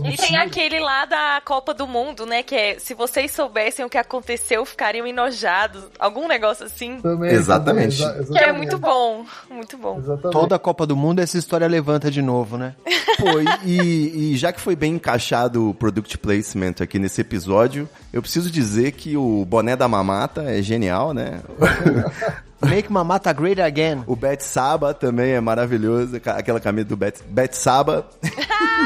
E 0.06 0.16
tem 0.16 0.36
aquele 0.36 0.80
lá 0.80 1.04
da 1.04 1.42
Copa 1.44 1.74
do 1.74 1.86
Mundo, 1.86 2.26
né? 2.26 2.42
Que 2.42 2.54
é 2.54 2.78
se 2.78 2.94
vocês 2.94 3.30
soubessem 3.32 3.84
o 3.84 3.88
que 3.88 3.98
aconteceu, 3.98 4.64
ficariam 4.64 5.06
enojados. 5.06 5.84
Algum 5.98 6.28
negócio 6.28 6.66
assim. 6.66 7.00
Também, 7.00 7.30
exatamente. 7.30 7.98
Também, 7.98 8.20
exatamente. 8.20 8.32
Que 8.32 8.50
é 8.50 8.52
muito 8.52 8.78
bom. 8.78 9.24
Muito 9.50 9.76
bom. 9.76 9.98
Exatamente. 9.98 10.32
Toda 10.32 10.56
a 10.56 10.58
Copa 10.58 10.86
do 10.86 10.96
Mundo, 10.96 11.20
essa 11.20 11.38
história 11.38 11.66
levanta 11.66 12.10
de 12.10 12.22
novo, 12.22 12.56
né? 12.56 12.74
Pô, 13.18 13.28
e, 13.64 14.32
e 14.32 14.36
já 14.36 14.52
que 14.52 14.60
foi 14.60 14.74
bem 14.74 14.94
encaixado 14.94 15.70
o 15.70 15.74
product 15.74 16.18
placement 16.18 16.74
aqui 16.80 16.98
nesse 16.98 17.20
episódio, 17.20 17.88
eu 18.12 18.22
preciso 18.22 18.50
dizer 18.50 18.92
que 18.92 19.16
o 19.16 19.44
boné 19.44 19.76
da 19.76 19.88
mamata 19.88 20.42
é 20.44 20.62
genial, 20.62 21.12
né? 21.12 21.40
Make 22.64 22.90
Mamata 22.90 23.32
Great 23.32 23.60
Again. 23.60 24.04
O 24.06 24.16
Bet 24.16 24.42
Saba 24.42 24.94
também 24.94 25.32
é 25.32 25.40
maravilhoso. 25.40 26.16
Aquela 26.16 26.60
camisa 26.60 26.86
do 26.86 26.96
Bet, 26.96 27.22
Bet 27.28 27.56
Saba. 27.56 28.06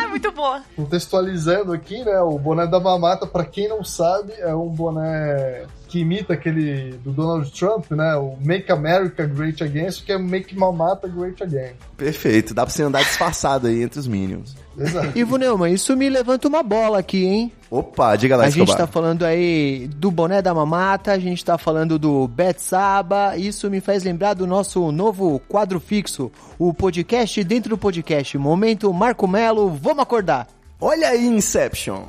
Muito 0.09 0.33
boa. 0.33 0.63
Contextualizando 0.75 1.73
aqui, 1.73 2.05
né? 2.05 2.19
O 2.21 2.39
boné 2.39 2.67
da 2.67 2.81
Mamata, 2.81 3.27
para 3.27 3.45
quem 3.45 3.69
não 3.69 3.85
sabe, 3.85 4.33
é 4.39 4.55
um 4.55 4.69
boné 4.69 5.67
que 5.89 6.01
imita 6.01 6.33
aquele 6.33 6.93
do 7.05 7.13
Donald 7.13 7.51
Trump, 7.53 7.91
né? 7.93 8.17
O 8.17 8.37
Make 8.41 8.73
America 8.73 9.25
Great 9.27 9.63
Again, 9.63 9.87
isso 9.87 10.05
que 10.05 10.13
é 10.13 10.19
Make 10.19 10.57
Mamata 10.57 11.07
Great 11.07 11.43
Again. 11.43 11.75
Perfeito, 11.97 12.55
dá 12.55 12.65
pra 12.65 12.73
você 12.73 12.83
andar 12.83 13.03
disfarçado 13.03 13.67
aí 13.67 13.83
entre 13.83 14.01
os 14.01 14.09
Minions. 14.09 14.57
Exato. 14.79 15.19
Ivo 15.19 15.37
Neumann, 15.39 15.73
isso 15.73 15.97
me 15.97 16.09
levanta 16.09 16.49
uma 16.49 16.63
bola 16.63 16.99
aqui, 16.99 17.25
hein? 17.25 17.53
Opa, 17.71 18.15
diga 18.17 18.37
lá, 18.37 18.45
A 18.45 18.49
Escobar. 18.49 18.67
gente 18.67 18.77
tá 18.77 18.87
falando 18.87 19.25
aí 19.25 19.89
do 19.97 20.11
boné 20.11 20.43
da 20.43 20.53
mamata, 20.55 21.13
a 21.13 21.19
gente 21.19 21.45
tá 21.45 21.57
falando 21.57 21.99
do 21.99 22.29
Bet 22.29 22.61
Saba, 22.63 23.37
isso 23.37 23.71
me 23.71 23.81
faz 23.81 24.05
lembrar 24.05 24.35
do 24.35 24.47
nosso 24.47 24.93
novo 24.93 25.41
quadro 25.49 25.81
fixo, 25.81 26.31
o 26.59 26.75
podcast 26.75 27.43
dentro 27.43 27.71
do 27.71 27.79
podcast, 27.79 28.37
momento 28.39 28.93
Marco 28.93 29.27
Melo, 29.27 29.71
vamos 29.71 30.03
acordar. 30.03 30.47
Olha 30.81 31.09
aí, 31.09 31.27
Inception. 31.27 32.03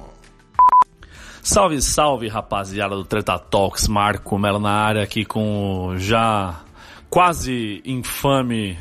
Salve, 1.41 1.81
salve, 1.81 2.27
rapaziada 2.27 2.93
do 2.95 3.05
Treta 3.05 3.39
Talks, 3.39 3.87
Marco 3.87 4.37
Melo 4.37 4.59
na 4.59 4.71
área 4.71 5.01
aqui 5.03 5.23
com 5.23 5.87
o 5.87 5.97
já 5.97 6.59
quase 7.09 7.81
infame 7.85 8.77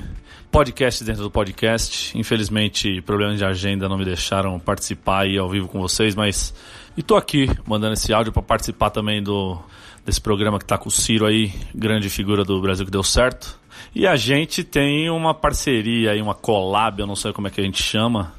podcast 0.51 1.05
dentro 1.05 1.23
do 1.23 1.31
podcast. 1.31 2.17
Infelizmente, 2.19 3.01
problemas 3.03 3.39
de 3.39 3.45
agenda 3.45 3.89
não 3.89 3.99
me 3.99 4.05
deixaram 4.05 4.59
participar 4.59 5.23
aí 5.25 5.39
ao 5.39 5.49
vivo 5.49 5.69
com 5.69 5.81
vocês, 5.81 6.15
mas 6.15 6.55
e 6.97 7.03
tô 7.03 7.17
aqui 7.17 7.49
mandando 7.67 7.95
esse 7.95 8.13
áudio 8.13 8.33
para 8.33 8.43
participar 8.43 8.91
também 8.91 9.23
do 9.23 9.59
desse 10.05 10.21
programa 10.21 10.59
que 10.59 10.65
tá 10.65 10.79
com 10.79 10.89
o 10.89 10.93
Ciro 10.93 11.27
aí, 11.27 11.53
grande 11.75 12.09
figura 12.09 12.45
do 12.45 12.61
Brasil 12.61 12.85
que 12.85 12.93
deu 12.93 13.03
certo. 13.03 13.59
E 13.95 14.07
a 14.07 14.15
gente 14.15 14.63
tem 14.63 15.11
uma 15.11 15.35
parceria 15.35 16.13
aí, 16.13 16.23
uma 16.23 16.35
collab, 16.35 17.01
eu 17.01 17.07
não 17.07 17.17
sei 17.17 17.33
como 17.33 17.49
é 17.49 17.51
que 17.51 17.61
a 17.61 17.65
gente 17.65 17.83
chama, 17.83 18.33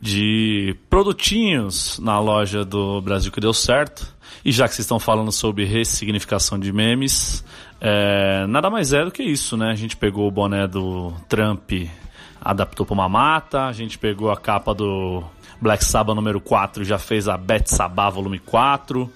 de 0.00 0.76
produtinhos 0.90 1.98
na 2.00 2.18
loja 2.18 2.64
do 2.64 3.00
Brasil 3.00 3.30
que 3.30 3.40
deu 3.40 3.54
certo. 3.54 4.12
E 4.44 4.50
já 4.52 4.68
que 4.68 4.74
vocês 4.74 4.84
estão 4.84 4.98
falando 4.98 5.30
sobre 5.30 5.64
ressignificação 5.64 6.58
de 6.58 6.72
memes, 6.72 7.44
é, 7.86 8.46
nada 8.46 8.70
mais 8.70 8.94
é 8.94 9.04
do 9.04 9.10
que 9.10 9.22
isso, 9.22 9.58
né? 9.58 9.70
A 9.70 9.74
gente 9.74 9.94
pegou 9.94 10.26
o 10.26 10.30
boné 10.30 10.66
do 10.66 11.12
Trump, 11.28 11.70
adaptou 12.40 12.86
para 12.86 12.94
uma 12.94 13.10
mata, 13.10 13.66
a 13.66 13.72
gente 13.72 13.98
pegou 13.98 14.30
a 14.30 14.38
capa 14.38 14.74
do 14.74 15.22
Black 15.60 15.84
Sabbath 15.84 16.16
número 16.16 16.40
4, 16.40 16.82
já 16.82 16.96
fez 16.96 17.28
a 17.28 17.36
Bet 17.36 17.68
Sabbath 17.68 18.14
volume 18.14 18.38
4. 18.38 19.12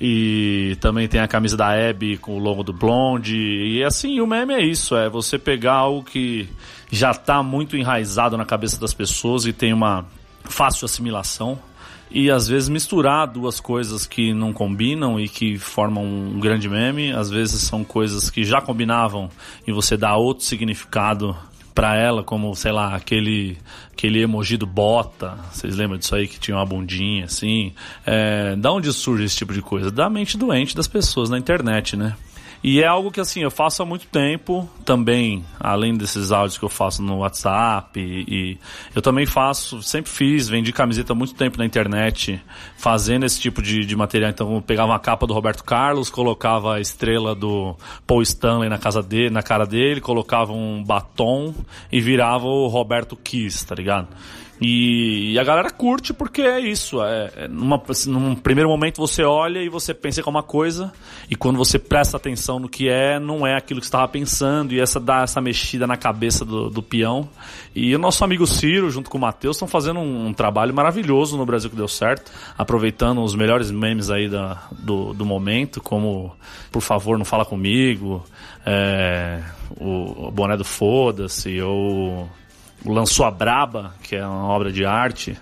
E 0.00 0.76
também 0.80 1.06
tem 1.06 1.20
a 1.20 1.28
camisa 1.28 1.56
da 1.56 1.68
Abby 1.70 2.18
com 2.18 2.36
o 2.36 2.38
logo 2.40 2.64
do 2.64 2.72
Blonde. 2.72 3.36
E 3.36 3.84
assim, 3.84 4.20
o 4.20 4.26
meme 4.26 4.54
é 4.54 4.64
isso: 4.64 4.96
é 4.96 5.08
você 5.08 5.38
pegar 5.38 5.74
algo 5.74 6.02
que 6.02 6.48
já 6.90 7.12
está 7.12 7.40
muito 7.40 7.76
enraizado 7.76 8.36
na 8.36 8.44
cabeça 8.44 8.80
das 8.80 8.92
pessoas 8.92 9.46
e 9.46 9.52
tem 9.52 9.72
uma 9.72 10.04
fácil 10.42 10.86
assimilação 10.86 11.58
e 12.10 12.30
às 12.30 12.48
vezes 12.48 12.68
misturar 12.68 13.26
duas 13.26 13.60
coisas 13.60 14.06
que 14.06 14.32
não 14.32 14.52
combinam 14.52 15.18
e 15.18 15.28
que 15.28 15.58
formam 15.58 16.04
um 16.04 16.40
grande 16.40 16.68
meme, 16.68 17.12
às 17.12 17.30
vezes 17.30 17.62
são 17.62 17.84
coisas 17.84 18.30
que 18.30 18.44
já 18.44 18.60
combinavam 18.60 19.30
e 19.66 19.72
você 19.72 19.96
dá 19.96 20.16
outro 20.16 20.44
significado 20.44 21.36
para 21.74 21.96
ela, 21.96 22.24
como 22.24 22.54
sei 22.56 22.72
lá, 22.72 22.96
aquele 22.96 23.56
aquele 23.92 24.20
emoji 24.20 24.56
do 24.56 24.66
bota, 24.66 25.38
vocês 25.52 25.76
lembram 25.76 25.96
disso 25.96 26.14
aí 26.14 26.26
que 26.26 26.38
tinha 26.40 26.56
uma 26.56 26.66
bundinha 26.66 27.26
assim? 27.26 27.72
É, 28.04 28.56
da 28.56 28.72
onde 28.72 28.92
surge 28.92 29.24
esse 29.24 29.36
tipo 29.36 29.52
de 29.52 29.62
coisa? 29.62 29.90
Da 29.90 30.10
mente 30.10 30.36
doente 30.36 30.74
das 30.74 30.88
pessoas 30.88 31.30
na 31.30 31.38
internet, 31.38 31.96
né? 31.96 32.16
E 32.62 32.82
é 32.82 32.86
algo 32.86 33.10
que 33.10 33.20
assim 33.20 33.40
eu 33.40 33.50
faço 33.50 33.82
há 33.82 33.86
muito 33.86 34.06
tempo 34.06 34.68
também, 34.84 35.44
além 35.60 35.96
desses 35.96 36.32
áudios 36.32 36.58
que 36.58 36.64
eu 36.64 36.68
faço 36.68 37.02
no 37.02 37.18
WhatsApp 37.18 38.00
e, 38.00 38.24
e, 38.28 38.58
eu 38.94 39.00
também 39.00 39.26
faço, 39.26 39.80
sempre 39.82 40.10
fiz, 40.10 40.48
vendi 40.48 40.72
camiseta 40.72 41.12
há 41.12 41.16
muito 41.16 41.34
tempo 41.34 41.56
na 41.56 41.64
internet, 41.64 42.42
fazendo 42.76 43.24
esse 43.24 43.40
tipo 43.40 43.62
de, 43.62 43.84
de 43.84 43.94
material. 43.94 44.30
Então 44.30 44.54
eu 44.54 44.62
pegava 44.62 44.90
uma 44.90 44.98
capa 44.98 45.26
do 45.26 45.34
Roberto 45.34 45.62
Carlos, 45.62 46.10
colocava 46.10 46.74
a 46.74 46.80
estrela 46.80 47.34
do 47.34 47.76
Paul 48.06 48.22
Stanley 48.22 48.68
na 48.68 48.78
casa 48.78 49.02
dele, 49.02 49.30
na 49.30 49.42
cara 49.42 49.64
dele, 49.64 50.00
colocava 50.00 50.52
um 50.52 50.82
batom 50.82 51.54
e 51.92 52.00
virava 52.00 52.46
o 52.46 52.66
Roberto 52.66 53.16
Kiss, 53.16 53.64
tá 53.64 53.74
ligado? 53.74 54.08
E, 54.60 55.32
e, 55.32 55.38
a 55.38 55.44
galera 55.44 55.70
curte 55.70 56.12
porque 56.12 56.42
é 56.42 56.58
isso. 56.58 57.02
É, 57.02 57.30
é 57.36 57.48
numa, 57.48 57.80
num 58.06 58.34
primeiro 58.34 58.68
momento 58.68 58.96
você 58.96 59.22
olha 59.22 59.60
e 59.60 59.68
você 59.68 59.94
pensa 59.94 60.22
que 60.22 60.28
é 60.28 60.30
uma 60.30 60.42
coisa, 60.42 60.92
e 61.30 61.36
quando 61.36 61.56
você 61.56 61.78
presta 61.78 62.16
atenção 62.16 62.58
no 62.58 62.68
que 62.68 62.88
é, 62.88 63.20
não 63.20 63.46
é 63.46 63.56
aquilo 63.56 63.80
que 63.80 63.86
você 63.86 63.88
estava 63.88 64.08
pensando, 64.08 64.72
e 64.72 64.80
essa 64.80 64.98
dá 64.98 65.22
essa 65.22 65.40
mexida 65.40 65.86
na 65.86 65.96
cabeça 65.96 66.44
do, 66.44 66.68
do 66.68 66.82
peão. 66.82 67.28
E 67.74 67.94
o 67.94 67.98
nosso 67.98 68.24
amigo 68.24 68.46
Ciro, 68.46 68.90
junto 68.90 69.08
com 69.08 69.18
o 69.18 69.20
Matheus, 69.20 69.56
estão 69.56 69.68
fazendo 69.68 70.00
um, 70.00 70.26
um, 70.26 70.32
trabalho 70.32 70.74
maravilhoso 70.74 71.36
no 71.36 71.46
Brasil 71.46 71.70
que 71.70 71.76
deu 71.76 71.88
certo, 71.88 72.32
aproveitando 72.56 73.22
os 73.22 73.34
melhores 73.34 73.70
memes 73.70 74.10
aí 74.10 74.28
da, 74.28 74.62
do, 74.72 75.14
do 75.14 75.24
momento, 75.24 75.80
como 75.80 76.34
Por 76.72 76.82
favor, 76.82 77.16
não 77.16 77.24
fala 77.24 77.44
comigo, 77.44 78.24
é, 78.66 79.40
o, 79.78 80.28
o 80.28 80.30
boné 80.30 80.56
do 80.56 80.64
foda-se, 80.64 81.60
ou 81.60 82.28
lançou 82.84 83.26
a 83.26 83.30
Braba, 83.30 83.94
que 84.02 84.16
é 84.16 84.26
uma 84.26 84.48
obra 84.48 84.72
de 84.72 84.84
arte. 84.84 85.36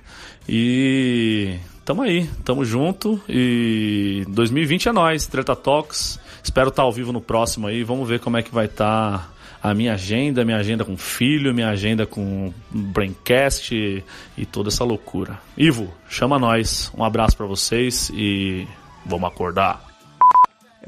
E 0.49 1.59
tamo 1.85 2.03
aí, 2.03 2.29
tamo 2.45 2.65
junto. 2.65 3.21
E 3.29 4.25
2020 4.29 4.89
é 4.89 4.93
nós, 4.93 5.27
Treta 5.27 5.57
Talks. 5.57 6.21
Espero 6.43 6.69
estar 6.69 6.83
ao 6.83 6.93
vivo 6.93 7.13
no 7.13 7.21
próximo 7.21 7.67
aí. 7.67 7.83
Vamos 7.83 8.09
ver 8.09 8.21
como 8.21 8.37
é 8.37 8.43
que 8.43 8.55
vai 8.55 8.67
estar 8.67 9.19
tá 9.19 9.37
a 9.63 9.75
minha 9.75 9.95
agenda, 9.95 10.45
minha 10.45 10.59
agenda 10.59 10.85
com 10.85 10.97
filho, 10.97 11.53
minha 11.53 11.69
agenda 11.69 12.07
com 12.07 12.53
Braincast 12.71 13.75
e, 13.75 14.05
e 14.39 14.47
toda 14.47 14.69
essa 14.69 14.85
loucura. 14.85 15.41
Ivo, 15.57 15.93
chama 16.09 16.39
nós. 16.39 16.93
Um 16.97 17.03
abraço 17.03 17.37
para 17.37 17.47
vocês 17.47 18.11
e 18.15 18.67
vamos 19.05 19.29
acordar. 19.29 19.86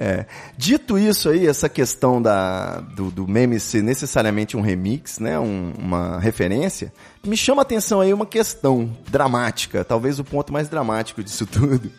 É. 0.01 0.27
Dito 0.57 0.97
isso 0.97 1.29
aí, 1.29 1.45
essa 1.45 1.69
questão 1.69 2.23
da, 2.23 2.79
do, 2.79 3.11
do 3.11 3.27
meme 3.27 3.59
ser 3.59 3.83
necessariamente 3.83 4.57
um 4.57 4.61
remix, 4.61 5.19
né, 5.19 5.37
um, 5.41 5.73
uma 5.77 6.21
referência, 6.21 6.93
me 7.27 7.37
chama 7.37 7.63
a 7.63 7.65
atenção 7.65 8.01
aí 8.01 8.15
uma 8.15 8.25
questão 8.25 8.97
dramática, 9.11 9.85
talvez 9.85 10.21
o 10.21 10.25
ponto 10.25 10.53
mais 10.53 10.69
dramático 10.69 11.21
disso 11.21 11.45
tudo, 11.51 11.91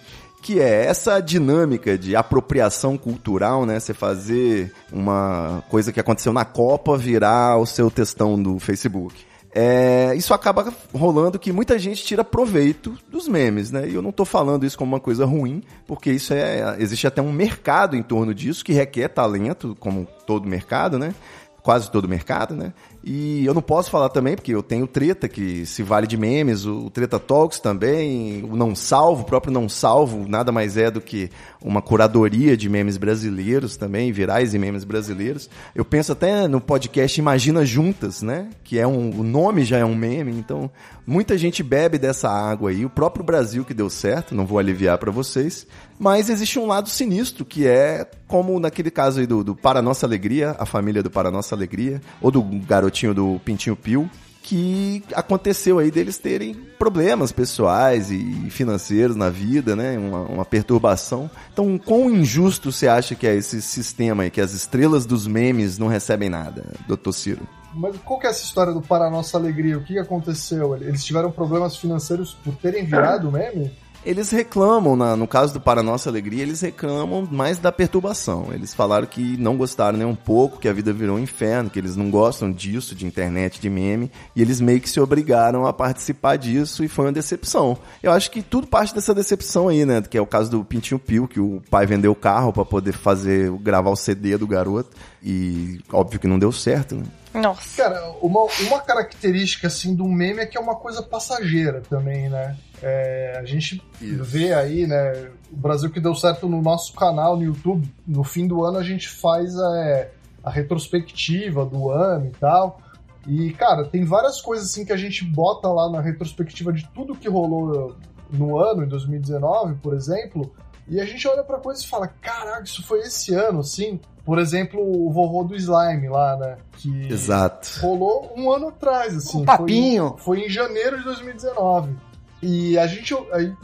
que 0.42 0.62
é 0.62 0.86
essa 0.86 1.20
dinâmica 1.20 1.98
de 1.98 2.16
apropriação 2.16 2.98
cultural, 2.98 3.66
né, 3.66 3.78
você 3.78 3.94
fazer 3.94 4.74
uma 4.94 5.62
coisa 5.68 5.92
que 5.92 6.00
aconteceu 6.00 6.32
na 6.32 6.46
Copa 6.46 6.98
virar 6.98 7.58
o 7.58 7.66
seu 7.66 7.92
textão 7.92 8.42
do 8.42 8.60
Facebook 8.60 9.29
é, 9.54 10.14
isso 10.16 10.34
acaba 10.34 10.72
rolando 10.94 11.40
que 11.40 11.52
muita 11.52 11.80
gente 11.80 12.04
tira 12.04 12.24
proveito 12.24 12.98
dos 13.10 13.28
memes, 13.28 13.72
né? 13.72 13.90
E 13.90 13.96
eu 13.96 14.02
não 14.02 14.12
estou 14.12 14.26
falando 14.26 14.66
isso 14.66 14.78
como 14.78 14.94
uma 14.94 15.00
coisa 15.00 15.26
ruim, 15.26 15.64
porque 15.88 16.12
isso 16.12 16.34
é. 16.34 16.76
Existe 16.80 17.08
até 17.08 17.22
um 17.22 17.32
mercado 17.32 17.96
em 17.96 18.04
torno 18.04 18.34
disso 18.34 18.64
que 18.64 18.74
requer 18.74 19.08
talento, 19.10 19.76
como 19.80 20.08
todo 20.28 20.48
mercado, 20.48 21.00
né? 21.00 21.16
Quase 21.64 21.92
todo 21.92 22.08
mercado, 22.08 22.56
né? 22.56 22.74
E 23.04 23.46
eu 23.46 23.54
não 23.54 23.62
posso 23.62 23.90
falar 23.90 24.10
também, 24.10 24.36
porque 24.36 24.54
eu 24.54 24.62
tenho 24.62 24.86
treta 24.86 25.28
que 25.28 25.66
se 25.66 25.84
vale 25.84 26.06
de 26.06 26.18
memes, 26.18 26.66
o 26.66 26.90
Treta 26.90 27.20
Talks 27.20 27.60
também, 27.60 28.44
o 28.44 28.56
Não 28.56 28.76
Salvo, 28.76 29.24
o 29.24 29.26
próprio 29.26 29.54
Não 29.54 29.68
Salvo, 29.68 30.28
nada 30.28 30.52
mais 30.52 30.78
é 30.78 30.92
do 30.92 31.02
que 31.02 31.30
uma 31.62 31.82
curadoria 31.82 32.56
de 32.56 32.70
memes 32.70 32.98
brasileiros 32.98 33.76
também, 33.76 34.12
virais 34.12 34.54
e 34.54 34.60
memes 34.60 34.84
brasileiros. 34.84 35.50
Eu 35.76 35.84
penso 35.84 36.12
até 36.12 36.48
no 36.48 36.62
podcast 36.62 37.20
Imagina 37.20 37.66
Juntas, 37.66 38.22
né? 38.22 38.50
Que 38.64 38.80
é 38.80 38.88
um, 38.88 39.10
o 39.20 39.24
nome 39.24 39.66
já 39.66 39.78
é 39.78 39.84
um 39.84 39.96
meme, 39.96 40.32
então 40.32 40.72
muita 41.06 41.38
gente 41.38 41.62
bebe 41.62 41.98
dessa 41.98 42.30
água 42.30 42.70
aí. 42.70 42.86
O 42.86 42.90
próprio 42.90 43.26
Brasil 43.26 43.66
que 43.66 43.74
deu 43.74 43.90
certo, 43.90 44.34
não 44.34 44.46
vou 44.46 44.58
aliviar 44.58 44.98
para 44.98 45.12
vocês. 45.12 45.68
Mas 46.00 46.30
existe 46.30 46.58
um 46.58 46.66
lado 46.66 46.88
sinistro, 46.88 47.44
que 47.44 47.68
é 47.68 48.10
como 48.26 48.58
naquele 48.60 48.90
caso 48.90 49.20
aí 49.20 49.28
do, 49.28 49.44
do 49.44 49.54
Para 49.56 49.82
Nossa 49.82 50.06
Alegria, 50.06 50.56
a 50.58 50.66
família 50.66 51.04
do 51.04 51.12
Para 51.12 51.30
Nossa 51.30 51.56
Alegria, 51.56 52.02
ou 52.22 52.32
do 52.32 52.42
garotinho 52.42 53.14
do 53.14 53.42
Pintinho 53.44 53.76
Pio, 53.76 54.10
que 54.42 55.04
aconteceu 55.14 55.80
aí 55.80 55.92
deles 55.92 56.18
terem 56.18 56.56
problemas 56.78 57.32
pessoais 57.32 58.10
e 58.10 58.50
financeiros 58.50 59.16
na 59.16 59.30
vida, 59.30 59.76
né? 59.76 59.98
Uma, 59.98 60.22
uma, 60.22 60.46
perturbação. 60.46 61.30
Então, 61.52 61.78
quão 61.78 62.10
injusto 62.10 62.72
você 62.72 62.88
acha 62.88 63.16
que 63.16 63.28
é 63.28 63.36
esse 63.36 63.62
sistema 63.62 64.24
aí, 64.24 64.32
que 64.32 64.42
as 64.42 64.54
estrelas 64.54 65.06
dos 65.06 65.28
memes 65.28 65.78
não 65.78 65.88
recebem 65.88 66.30
nada, 66.30 66.66
doutor 66.88 67.14
Ciro? 67.14 67.48
Mas 67.74 67.96
qual 67.98 68.20
que 68.20 68.26
é 68.26 68.30
essa 68.30 68.44
história 68.44 68.74
do 68.74 68.82
Para 68.82 69.10
Nossa 69.10 69.38
Alegria? 69.38 69.78
O 69.78 69.84
que 69.84 70.00
aconteceu? 70.00 70.76
Eles 70.76 71.04
tiveram 71.04 71.32
problemas 71.32 71.78
financeiros 71.78 72.34
por 72.44 72.56
terem 72.56 72.84
virado 72.86 73.32
meme? 73.32 73.72
Eles 74.06 74.32
reclamam, 74.32 74.96
na, 74.96 75.16
no 75.16 75.28
caso 75.28 75.54
do 75.54 75.60
Para 75.60 75.84
Nossa 75.84 76.10
Alegria, 76.10 76.44
eles 76.44 76.62
reclamam 76.62 77.28
mais 77.30 77.58
da 77.58 77.72
perturbação. 77.72 78.48
Eles 78.54 78.74
falaram 78.74 79.06
que 79.06 79.36
não 79.38 79.58
gostaram 79.58 79.98
nem 79.98 80.08
um 80.08 80.16
pouco, 80.16 80.58
que 80.58 80.70
a 80.70 80.74
vida 80.74 80.94
virou 80.94 81.18
um 81.18 81.20
inferno, 81.20 81.70
que 81.70 81.78
eles 81.78 81.98
não 81.98 82.10
gostam 82.10 82.50
disso, 82.52 82.96
de 82.96 83.06
internet, 83.06 83.60
de 83.60 83.70
meme, 83.70 84.10
e 84.34 84.42
eles 84.42 84.62
meio 84.62 84.80
que 84.80 84.90
se 84.90 85.02
obrigaram 85.02 85.68
a 85.68 85.74
participar 85.74 86.38
disso 86.38 86.84
e 86.84 86.88
foi 86.88 87.06
uma 87.06 87.12
decepção. 87.12 87.78
Eu 88.02 88.12
acho 88.14 88.32
que 88.32 88.42
tudo 88.42 88.68
parte 88.68 88.96
dessa 88.96 89.14
decepção 89.14 89.68
aí, 89.68 89.86
né? 89.86 90.02
Que 90.02 90.18
é 90.18 90.22
o 90.22 90.26
caso 90.26 90.50
do 90.50 90.64
Pintinho 90.64 91.00
Pio, 91.00 91.28
que 91.28 91.40
o 91.40 91.62
pai 91.70 91.86
vendeu 91.86 92.14
o 92.14 92.16
carro 92.16 92.54
para 92.54 92.64
poder 92.64 92.94
fazer, 92.94 93.52
gravar 93.60 93.90
o 93.90 93.98
CD 93.98 94.38
do 94.38 94.48
garoto, 94.48 94.90
e 95.22 95.82
óbvio 95.92 96.20
que 96.20 96.28
não 96.28 96.40
deu 96.40 96.52
certo, 96.54 96.96
né? 96.96 97.04
Nossa. 97.34 97.84
Cara, 97.84 98.12
uma, 98.22 98.48
uma 98.68 98.80
característica 98.82 99.68
assim 99.68 99.94
do 99.94 100.06
meme 100.06 100.42
é 100.42 100.46
que 100.46 100.58
é 100.58 100.62
uma 100.62 100.76
coisa 100.76 101.04
passageira 101.04 101.82
também, 101.82 102.30
né? 102.30 102.58
É, 102.82 103.38
a 103.40 103.46
gente 103.46 103.82
Isso. 104.02 104.24
vê 104.24 104.54
aí, 104.54 104.88
né? 104.88 105.30
O 105.52 105.58
Brasil 105.58 105.92
que 105.92 106.00
deu 106.00 106.16
certo 106.16 106.48
no 106.48 106.62
nosso 106.62 106.94
canal 106.94 107.38
no 107.38 107.44
YouTube. 107.44 107.88
No 108.08 108.24
fim 108.24 108.48
do 108.48 108.64
ano 108.64 108.78
a 108.78 108.84
gente 108.84 109.08
faz 109.08 109.56
a, 109.58 110.08
a 110.44 110.50
retrospectiva 110.50 111.66
do 111.66 111.92
ano 111.92 112.28
e 112.28 112.32
tal. 112.32 112.82
E, 113.28 113.52
cara, 113.54 113.86
tem 113.86 114.04
várias 114.06 114.42
coisas 114.42 114.70
assim 114.70 114.84
que 114.84 114.94
a 114.94 114.98
gente 114.98 115.24
bota 115.24 115.68
lá 115.68 115.90
na 115.90 116.02
retrospectiva 116.02 116.74
de 116.74 116.88
tudo 116.96 117.16
que 117.16 117.30
rolou 117.30 117.96
no 118.32 118.58
ano, 118.58 118.84
em 118.84 118.88
2019, 118.88 119.76
por 119.76 119.94
exemplo, 119.94 120.52
e 120.90 121.00
a 121.00 121.06
gente 121.06 121.28
olha 121.28 121.44
pra 121.44 121.60
coisa 121.60 121.84
e 121.84 121.88
fala: 121.88 122.08
caraca, 122.08 122.64
isso 122.64 122.84
foi 122.84 123.02
esse 123.02 123.34
ano, 123.34 123.60
assim. 123.60 124.00
Por 124.30 124.38
exemplo, 124.38 124.80
o 124.80 125.12
vovô 125.12 125.44
do 125.44 125.56
slime 125.56 126.08
lá, 126.08 126.38
né? 126.38 126.58
Que 126.74 127.12
Exato. 127.12 127.68
rolou 127.82 128.32
um 128.38 128.52
ano 128.52 128.68
atrás, 128.68 129.18
assim. 129.18 129.42
Um 129.42 129.44
papinho. 129.44 130.10
Foi, 130.20 130.38
foi 130.38 130.46
em 130.46 130.50
janeiro 130.52 131.00
de 131.00 131.04
2019. 131.04 131.96
E 132.40 132.78
a 132.78 132.86
gente, 132.86 133.12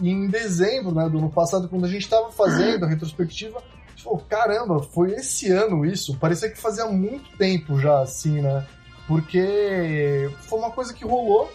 em 0.01 0.27
dezembro 0.27 0.91
né, 0.95 1.07
do 1.07 1.19
ano 1.19 1.29
passado, 1.29 1.69
quando 1.69 1.85
a 1.85 1.87
gente 1.87 2.01
estava 2.01 2.31
fazendo 2.31 2.83
a 2.83 2.87
retrospectiva, 2.87 3.59
a 3.59 3.89
gente 3.91 4.03
falou, 4.03 4.17
caramba, 4.27 4.81
foi 4.81 5.11
esse 5.11 5.51
ano 5.51 5.85
isso? 5.85 6.17
Parecia 6.17 6.49
que 6.49 6.57
fazia 6.57 6.87
muito 6.87 7.37
tempo 7.37 7.79
já, 7.79 8.01
assim, 8.01 8.41
né? 8.41 8.65
porque 9.07 10.31
foi 10.41 10.57
uma 10.57 10.71
coisa 10.71 10.95
que 10.95 11.05
rolou, 11.05 11.47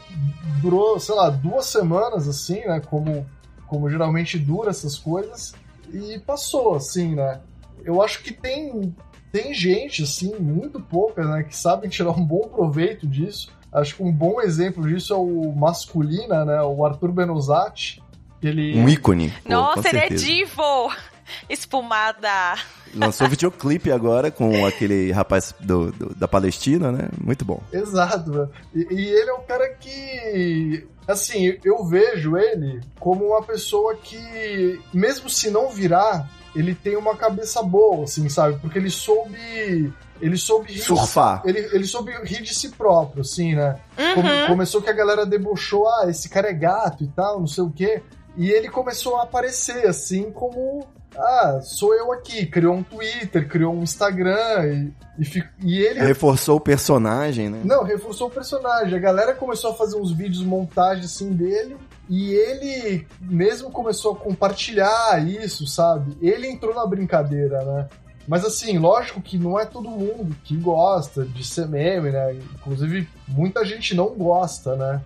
durou, 0.62 1.00
sei 1.00 1.16
lá, 1.16 1.30
duas 1.30 1.66
semanas, 1.66 2.28
assim, 2.28 2.60
né? 2.64 2.78
Como, 2.78 3.26
como 3.66 3.90
geralmente 3.90 4.38
dura 4.38 4.70
essas 4.70 4.96
coisas, 4.96 5.52
e 5.92 6.16
passou, 6.20 6.76
assim, 6.76 7.16
né? 7.16 7.40
Eu 7.84 8.02
acho 8.02 8.22
que 8.22 8.32
tem, 8.32 8.94
tem 9.32 9.52
gente, 9.54 10.02
assim, 10.02 10.34
muito 10.38 10.80
pouca, 10.80 11.24
né, 11.24 11.42
que 11.42 11.56
sabem 11.56 11.88
tirar 11.90 12.10
um 12.10 12.24
bom 12.24 12.48
proveito 12.48 13.06
disso. 13.06 13.50
Acho 13.72 13.96
que 13.96 14.02
um 14.02 14.10
bom 14.12 14.40
exemplo 14.40 14.86
disso 14.88 15.12
é 15.14 15.16
o 15.16 15.52
Masculina, 15.54 16.44
né? 16.44 16.60
O 16.62 16.84
Arthur 16.84 17.12
Benozati. 17.12 18.02
Ele... 18.42 18.76
Um 18.76 18.88
ícone. 18.88 19.30
pô, 19.44 19.48
Nossa, 19.50 19.88
ele 19.90 19.98
é 19.98 20.08
divo! 20.08 20.90
Espumada. 21.48 22.56
Lançou 22.94 23.28
videoclipe 23.28 23.92
agora 23.92 24.30
com 24.32 24.66
aquele 24.66 25.12
rapaz 25.12 25.54
do, 25.60 25.92
do- 25.92 26.14
da 26.16 26.26
Palestina, 26.26 26.90
né? 26.90 27.08
Muito 27.22 27.44
bom. 27.44 27.62
Exato. 27.72 28.50
E, 28.74 28.80
e 28.90 29.08
ele 29.08 29.30
é 29.30 29.34
um 29.34 29.42
cara 29.42 29.68
que. 29.74 30.86
Assim, 31.06 31.56
eu 31.64 31.84
vejo 31.84 32.36
ele 32.36 32.80
como 32.98 33.26
uma 33.26 33.42
pessoa 33.42 33.94
que, 33.94 34.80
mesmo 34.92 35.28
se 35.30 35.50
não 35.50 35.68
virar, 35.68 36.28
ele 36.54 36.74
tem 36.74 36.96
uma 36.96 37.16
cabeça 37.16 37.62
boa, 37.62 38.04
assim, 38.04 38.28
sabe? 38.28 38.58
Porque 38.60 38.78
ele 38.78 38.90
soube. 38.90 39.92
Ele 40.20 40.36
soube 40.36 40.72
rir. 40.72 40.80
Surfar. 40.80 41.42
Ele, 41.46 41.58
ele 41.72 41.84
soube 41.86 42.12
rir 42.24 42.42
de 42.42 42.54
si 42.54 42.68
próprio, 42.70 43.22
assim, 43.22 43.54
né? 43.54 43.78
Uhum. 43.98 44.14
Come- 44.16 44.46
começou 44.48 44.82
que 44.82 44.90
a 44.90 44.92
galera 44.94 45.24
debochou, 45.24 45.88
ah, 45.88 46.06
esse 46.10 46.28
cara 46.28 46.50
é 46.50 46.52
gato 46.52 47.02
e 47.04 47.08
tal, 47.08 47.40
não 47.40 47.46
sei 47.46 47.64
o 47.64 47.70
quê. 47.70 48.02
E 48.36 48.50
ele 48.50 48.68
começou 48.68 49.16
a 49.16 49.22
aparecer, 49.22 49.86
assim, 49.86 50.30
como. 50.30 50.86
Ah, 51.16 51.60
sou 51.62 51.92
eu 51.94 52.12
aqui. 52.12 52.46
Criou 52.46 52.74
um 52.74 52.82
Twitter, 52.82 53.48
criou 53.48 53.74
um 53.74 53.82
Instagram 53.82 54.92
e, 55.18 55.22
e, 55.22 55.24
fi- 55.24 55.44
e 55.64 55.80
ele 55.80 55.98
Reforçou 56.00 56.56
o 56.56 56.60
personagem, 56.60 57.48
né? 57.50 57.60
não, 57.64 57.82
reforçou 57.82 58.28
o 58.28 58.30
personagem. 58.30 58.94
A 58.94 59.00
galera 59.00 59.34
começou 59.34 59.72
a 59.72 59.74
fazer 59.74 59.96
uns 59.96 60.12
vídeos 60.12 60.44
montagem 60.44 61.04
assim 61.04 61.32
dele. 61.32 61.76
E 62.10 62.32
ele 62.32 63.06
mesmo 63.20 63.70
começou 63.70 64.14
a 64.14 64.16
compartilhar 64.16 65.24
isso, 65.24 65.64
sabe? 65.64 66.16
Ele 66.20 66.48
entrou 66.48 66.74
na 66.74 66.84
brincadeira, 66.84 67.64
né? 67.64 67.88
Mas 68.26 68.44
assim, 68.44 68.78
lógico 68.78 69.22
que 69.22 69.38
não 69.38 69.58
é 69.58 69.64
todo 69.64 69.88
mundo 69.88 70.34
que 70.42 70.56
gosta 70.56 71.24
de 71.24 71.44
ser 71.44 71.68
meme, 71.68 72.10
né? 72.10 72.34
Inclusive, 72.34 73.08
muita 73.28 73.64
gente 73.64 73.94
não 73.94 74.08
gosta, 74.08 74.74
né? 74.74 75.00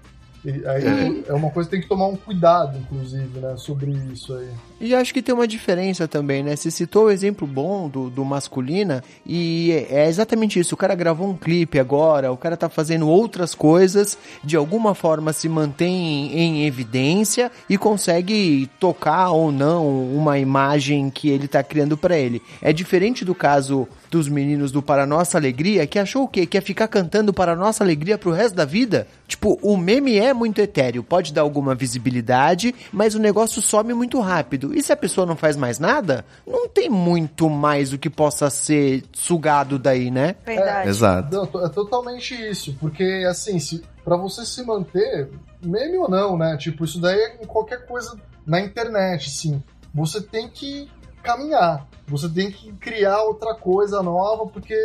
Aí 0.47 1.25
é 1.29 1.33
uma 1.35 1.51
coisa 1.51 1.69
que 1.69 1.77
tem 1.77 1.83
que 1.83 1.89
tomar 1.89 2.07
um 2.07 2.17
cuidado, 2.17 2.79
inclusive, 2.79 3.39
né? 3.39 3.55
Sobre 3.59 3.91
isso 3.91 4.35
aí. 4.35 4.51
E 4.85 4.95
acho 4.95 5.15
que 5.15 5.23
tem 5.23 5.35
uma 5.35 5.49
diferença 5.49 6.07
também, 6.07 6.43
né? 6.43 6.55
Você 6.55 6.71
citou 6.71 7.07
o 7.07 7.11
exemplo 7.11 7.47
bom 7.47 7.89
do, 7.89 8.11
do 8.11 8.23
masculina 8.23 9.03
e 9.25 9.73
é 9.89 10.07
exatamente 10.07 10.61
isso. 10.61 10.75
O 10.75 10.77
cara 10.77 10.95
gravou 10.95 11.27
um 11.27 11.35
clipe 11.35 11.79
agora, 11.79 12.31
o 12.31 12.37
cara 12.37 12.55
tá 12.55 12.69
fazendo 12.69 13.09
outras 13.09 13.55
coisas, 13.55 14.19
de 14.45 14.57
alguma 14.57 14.95
forma 14.95 15.33
se 15.33 15.49
mantém 15.49 16.39
em 16.39 16.67
evidência 16.67 17.51
e 17.67 17.79
consegue 17.79 18.69
tocar 18.79 19.31
ou 19.31 19.51
não 19.51 19.89
uma 20.15 20.39
imagem 20.39 21.09
que 21.09 21.31
ele 21.31 21.49
tá 21.49 21.63
criando 21.63 21.97
pra 21.97 22.19
ele. 22.19 22.43
É 22.61 22.71
diferente 22.71 23.25
do 23.25 23.35
caso 23.35 23.89
dos 24.11 24.29
meninos 24.29 24.71
do 24.71 24.83
Para 24.83 25.07
Nossa 25.07 25.39
Alegria, 25.39 25.87
que 25.87 25.99
achou 25.99 26.25
o 26.25 26.29
quê? 26.29 26.47
Quer 26.47 26.63
ficar 26.63 26.89
cantando 26.89 27.33
Para 27.33 27.57
Nossa 27.57 27.83
Alegria 27.83 28.19
pro 28.19 28.31
resto 28.31 28.55
da 28.55 28.65
vida? 28.65 29.09
Tipo, 29.27 29.59
o 29.63 29.77
meme 29.77 30.19
é 30.19 30.33
muito 30.35 30.61
etéreo, 30.61 31.03
pode 31.03 31.33
dar 31.33 31.41
alguma 31.41 31.75
visibilidade, 31.75 32.75
mas 32.93 33.15
o 33.15 33.19
negócio 33.19 33.63
some 33.63 33.95
muito 33.95 34.21
rápido. 34.21 34.74
E 34.75 34.83
se 34.83 34.93
a 34.93 34.97
pessoa 34.97 35.25
não 35.25 35.37
faz 35.37 35.57
mais 35.57 35.79
nada, 35.79 36.25
não 36.45 36.69
tem 36.69 36.91
muito 36.91 37.49
mais 37.49 37.93
o 37.93 37.99
que 37.99 38.11
possa 38.11 38.51
ser 38.51 39.05
sugado 39.13 39.79
daí, 39.79 40.11
né? 40.11 40.35
Verdade. 40.45 40.89
Exato. 40.89 41.35
Não, 41.35 41.65
é 41.65 41.69
totalmente 41.69 42.35
isso, 42.35 42.77
porque 42.81 43.25
assim, 43.29 43.61
se, 43.61 43.85
para 44.05 44.17
você 44.17 44.45
se 44.45 44.65
manter, 44.65 45.31
meme 45.63 45.97
ou 45.99 46.11
não, 46.11 46.37
né? 46.37 46.57
Tipo, 46.57 46.85
isso 46.85 47.01
daí 47.01 47.19
é 47.19 47.43
em 47.43 47.47
qualquer 47.47 47.87
coisa 47.87 48.19
na 48.45 48.61
internet, 48.61 49.29
assim. 49.29 49.63
Você 49.95 50.21
tem 50.21 50.49
que 50.49 50.91
caminhar, 51.23 51.87
você 52.07 52.29
tem 52.29 52.51
que 52.51 52.71
criar 52.75 53.23
outra 53.23 53.55
coisa 53.55 54.03
nova, 54.03 54.47
porque 54.47 54.77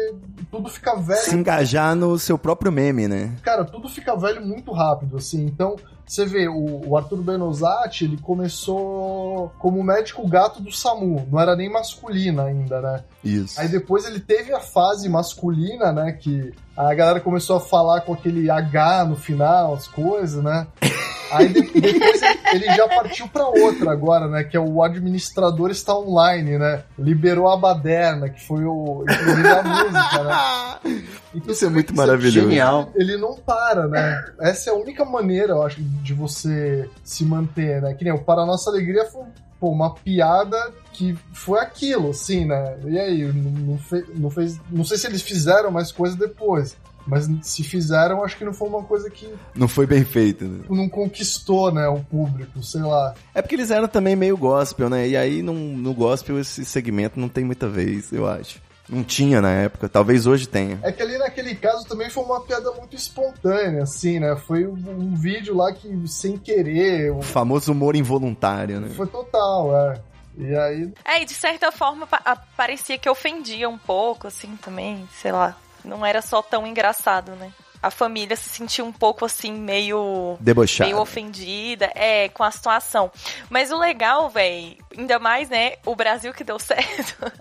tudo 0.49 0.69
fica 0.69 0.95
velho. 0.95 1.19
Se 1.19 1.36
engajar 1.36 1.95
no 1.95 2.17
seu 2.17 2.38
próprio 2.38 2.71
meme, 2.71 3.08
né? 3.08 3.36
Cara, 3.41 3.65
tudo 3.65 3.89
fica 3.89 4.15
velho 4.15 4.45
muito 4.45 4.71
rápido, 4.71 5.17
assim. 5.17 5.45
Então, 5.45 5.75
você 6.10 6.26
vê, 6.26 6.48
o, 6.48 6.82
o 6.89 6.98
Arthur 6.98 7.22
Benozati, 7.22 8.04
ele 8.06 8.17
começou 8.17 9.52
como 9.60 9.84
médico 9.84 10.28
gato 10.28 10.60
do 10.60 10.72
SAMU, 10.72 11.28
não 11.32 11.39
era 11.39 11.56
nem 11.56 11.72
masculina 11.72 12.45
ainda, 12.45 12.82
né? 12.82 13.04
Isso. 13.24 13.60
Aí 13.62 13.67
depois 13.67 14.06
ele 14.06 14.19
teve 14.19 14.52
a 14.52 14.60
fase 14.60 15.08
masculina, 15.08 15.91
né? 15.91 16.12
Que 16.13 16.52
a 16.76 16.91
galera 16.95 17.19
começou 17.19 17.58
a 17.58 17.62
falar 17.62 18.02
com 18.02 18.13
aquele 18.13 18.50
H 18.50 19.06
no 19.06 19.15
final, 19.15 19.76
as 19.76 19.88
coisas, 19.88 20.43
né? 20.43 20.65
Aí 21.32 21.48
de- 21.48 21.62
depois 21.80 22.22
ele, 22.54 22.65
já 22.76 22.88
partiu 22.88 23.28
pra 23.28 23.48
outra 23.48 23.91
agora, 23.91 24.28
né? 24.28 24.43
Que 24.43 24.58
é 24.58 24.60
o 24.60 24.82
administrador 24.82 25.69
está 25.69 25.95
online, 25.95 26.58
né? 26.58 26.82
Liberou 26.98 27.48
a 27.48 27.56
baderna, 27.56 28.30
que 28.30 28.43
foi 28.48 28.63
o 28.65 29.04
inclusive 29.08 29.48
a 29.48 29.62
música, 29.63 30.24
né? 30.24 31.06
Então, 31.33 31.53
Isso 31.53 31.65
é 31.65 31.69
muito 31.69 31.93
que 31.93 31.97
maravilhoso. 31.97 32.49
Genial. 32.49 32.91
Ele 32.95 33.15
não 33.17 33.35
para, 33.35 33.87
né? 33.87 34.25
Essa 34.39 34.69
é 34.69 34.73
a 34.73 34.75
única 34.75 35.05
maneira, 35.05 35.53
eu 35.53 35.63
acho, 35.63 35.81
de 35.81 36.13
você 36.13 36.89
se 37.03 37.23
manter, 37.23 37.81
né? 37.81 37.93
Que 37.93 38.03
nem 38.03 38.13
o 38.13 38.19
Para 38.23 38.45
Nossa 38.45 38.69
Alegria 38.69 39.05
foi 39.05 39.23
pô, 39.59 39.69
uma 39.69 39.93
piada 39.93 40.57
que 40.93 41.17
foi 41.33 41.59
aquilo, 41.59 42.09
assim, 42.11 42.45
né? 42.45 42.77
E 42.85 42.97
aí, 42.97 43.23
não, 43.33 43.51
não 43.51 43.77
fe- 43.77 44.05
não 44.15 44.29
fez. 44.31 44.59
Não 44.71 44.83
sei 44.83 44.97
se 44.97 45.05
eles 45.07 45.21
fizeram 45.21 45.69
mais 45.69 45.91
coisa 45.91 46.15
depois. 46.15 46.75
Mas 47.07 47.27
se 47.41 47.63
fizeram, 47.63 48.23
acho 48.23 48.37
que 48.37 48.45
não 48.45 48.53
foi 48.53 48.67
uma 48.67 48.83
coisa 48.83 49.09
que 49.09 49.27
Não 49.55 49.67
foi 49.67 49.87
bem 49.87 50.03
feito, 50.05 50.45
né? 50.45 50.59
não 50.69 50.87
conquistou, 50.87 51.71
né, 51.71 51.87
o 51.87 52.01
público, 52.01 52.61
sei 52.61 52.81
lá. 52.81 53.15
É 53.33 53.41
porque 53.41 53.55
eles 53.55 53.71
eram 53.71 53.87
também 53.87 54.15
meio 54.15 54.37
gospel, 54.37 54.89
né? 54.89 55.07
E 55.07 55.17
aí 55.17 55.41
no, 55.41 55.53
no 55.53 55.93
gospel 55.93 56.39
esse 56.39 56.63
segmento 56.63 57.19
não 57.19 57.27
tem 57.27 57.43
muita 57.43 57.67
vez, 57.67 58.11
eu 58.13 58.27
acho. 58.27 58.61
Não 58.89 59.04
tinha 59.04 59.39
na 59.41 59.52
época, 59.52 59.88
talvez 59.88 60.25
hoje 60.25 60.47
tenha. 60.47 60.80
É 60.82 60.91
que 60.91 61.02
ali 61.02 61.17
naquele 61.17 61.54
caso 61.56 61.88
também 61.88 62.10
foi 62.10 62.23
uma 62.23 62.41
piada 62.41 62.71
muito 62.71 62.95
espontânea, 62.95 63.84
assim, 63.84 64.19
né? 64.19 64.36
Foi 64.36 64.65
um, 64.65 64.73
um 64.73 65.15
vídeo 65.15 65.56
lá 65.56 65.71
que, 65.71 66.08
sem 66.08 66.38
querer, 66.38 67.12
O 67.12 67.21
famoso 67.21 67.71
humor 67.71 67.95
involuntário, 67.95 68.80
né? 68.80 68.89
foi 68.95 69.08
total, 69.08 69.75
é. 69.75 70.02
E 70.38 70.56
aí, 70.56 70.93
É, 71.06 71.21
e 71.21 71.25
de 71.25 71.34
certa 71.34 71.71
forma 71.71 72.08
parecia 72.56 72.97
que 72.97 73.10
ofendia 73.10 73.67
um 73.67 73.78
pouco, 73.78 74.28
assim, 74.28 74.56
também, 74.62 75.08
sei 75.21 75.32
lá. 75.32 75.56
Não 75.84 76.06
era 76.06 76.21
só 76.21 76.41
tão 76.41 76.65
engraçado, 76.65 77.34
né? 77.34 77.52
A 77.82 77.89
família 77.89 78.36
se 78.36 78.49
sentiu 78.49 78.86
um 78.86 78.91
pouco 78.91 79.23
assim, 79.23 79.54
meio. 79.54 80.36
Debochado. 80.39 80.89
Meio 80.89 81.02
ofendida, 81.02 81.89
é, 81.95 82.28
com 82.30 82.43
a 82.43 82.52
situação. 82.52 83.10
Mas 83.49 83.71
o 83.71 83.80
legal, 83.80 84.30
velho, 84.30 84.75
ainda 84.97 85.17
mais, 85.17 85.47
né, 85.49 85.73
o 85.86 85.95
Brasil 85.95 86.34
que 86.34 86.43
deu 86.43 86.60
certo. 86.60 87.32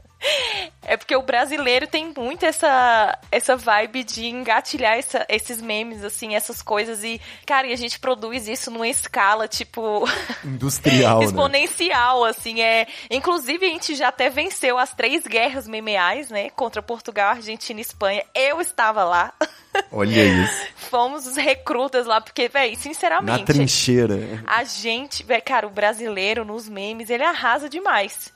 É 0.83 0.97
porque 0.97 1.15
o 1.15 1.23
brasileiro 1.23 1.87
tem 1.87 2.13
muito 2.17 2.45
essa, 2.45 3.17
essa 3.31 3.57
vibe 3.57 4.03
de 4.05 4.27
engatilhar 4.27 4.97
essa- 4.97 5.25
esses 5.29 5.61
memes, 5.63 6.03
assim, 6.03 6.35
essas 6.35 6.61
coisas. 6.63 7.05
E, 7.05 7.21
cara, 7.47 7.67
e 7.67 7.73
a 7.73 7.77
gente 7.77 7.99
produz 8.01 8.49
isso 8.49 8.71
numa 8.71 8.89
escala, 8.89 9.47
tipo, 9.47 10.05
Industrial, 10.45 11.21
né? 11.21 11.25
exponencial, 11.27 12.25
assim. 12.25 12.61
É... 12.61 12.87
Inclusive, 13.11 13.65
a 13.67 13.69
gente 13.69 13.95
já 13.95 14.09
até 14.09 14.29
venceu 14.31 14.79
as 14.79 14.93
três 14.95 15.25
guerras 15.27 15.69
memeais, 15.69 16.31
né? 16.31 16.51
Contra 16.51 16.83
Portugal, 16.83 17.31
Argentina 17.33 17.79
e 17.79 17.83
Espanha. 17.83 18.25
Eu 18.35 18.61
estava 18.61 19.05
lá. 19.05 19.33
Olha 19.93 20.25
isso. 20.25 20.67
Fomos 20.91 21.27
os 21.27 21.37
recrutas 21.37 22.07
lá, 22.07 22.21
porque, 22.21 22.51
Na 22.53 22.75
sinceramente. 22.77 23.45
trincheira. 23.45 24.43
A 24.47 24.65
gente, 24.65 25.23
véi, 25.23 25.41
cara, 25.41 25.67
o 25.67 25.71
brasileiro 25.71 26.45
nos 26.45 26.69
memes, 26.69 27.11
ele 27.11 27.23
arrasa 27.23 27.69
demais. 27.69 28.33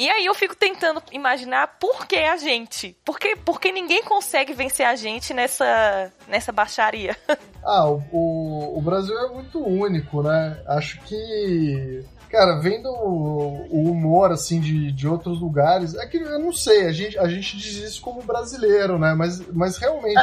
E 0.00 0.08
aí 0.08 0.24
eu 0.24 0.34
fico 0.34 0.56
tentando 0.56 1.02
imaginar 1.12 1.76
por 1.78 2.06
que 2.06 2.16
a 2.16 2.38
gente? 2.38 2.96
Por 3.04 3.18
que, 3.18 3.36
por 3.36 3.60
que 3.60 3.70
ninguém 3.70 4.02
consegue 4.02 4.54
vencer 4.54 4.86
a 4.86 4.96
gente 4.96 5.34
nessa, 5.34 6.10
nessa 6.26 6.50
baixaria? 6.50 7.14
Ah, 7.62 7.86
o, 7.86 8.02
o, 8.10 8.78
o 8.78 8.80
Brasil 8.80 9.14
é 9.18 9.28
muito 9.34 9.62
único, 9.62 10.22
né? 10.22 10.58
Acho 10.66 10.98
que. 11.02 12.02
Cara, 12.30 12.58
vendo 12.58 12.88
o, 12.88 13.66
o 13.68 13.90
humor, 13.90 14.32
assim, 14.32 14.58
de, 14.58 14.90
de 14.90 15.06
outros 15.06 15.38
lugares, 15.38 15.94
é 15.94 16.06
que 16.06 16.16
eu 16.16 16.38
não 16.38 16.54
sei, 16.54 16.86
a 16.86 16.92
gente, 16.92 17.18
a 17.18 17.28
gente 17.28 17.58
diz 17.58 17.76
isso 17.76 18.00
como 18.00 18.22
brasileiro, 18.22 18.98
né? 18.98 19.12
Mas, 19.12 19.46
mas 19.52 19.76
realmente 19.76 20.18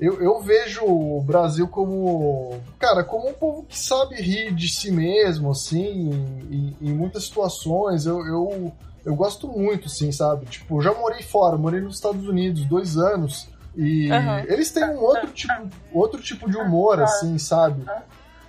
eu, 0.00 0.14
eu, 0.14 0.22
eu 0.22 0.40
vejo 0.40 0.84
o 0.84 1.22
Brasil 1.22 1.68
como. 1.68 2.60
Cara, 2.80 3.04
como 3.04 3.28
um 3.28 3.34
povo 3.34 3.62
que 3.62 3.78
sabe 3.78 4.16
rir 4.16 4.52
de 4.52 4.68
si 4.68 4.90
mesmo, 4.90 5.52
assim, 5.52 6.10
em, 6.50 6.76
em 6.80 6.92
muitas 6.92 7.26
situações. 7.26 8.06
Eu, 8.06 8.26
eu, 8.26 8.72
eu 9.06 9.14
gosto 9.14 9.46
muito, 9.46 9.86
assim, 9.86 10.10
sabe? 10.10 10.46
Tipo, 10.46 10.78
eu 10.78 10.82
já 10.82 10.92
morei 10.92 11.22
fora, 11.22 11.56
morei 11.56 11.80
nos 11.80 11.94
Estados 11.94 12.26
Unidos 12.28 12.64
dois 12.66 12.96
anos. 12.98 13.48
E 13.76 14.10
Aham. 14.10 14.42
eles 14.48 14.72
têm 14.72 14.84
um 14.84 14.98
outro 14.98 15.30
tipo, 15.30 15.52
outro 15.92 16.20
tipo 16.20 16.50
de 16.50 16.56
humor, 16.56 17.00
assim, 17.00 17.38
sabe? 17.38 17.84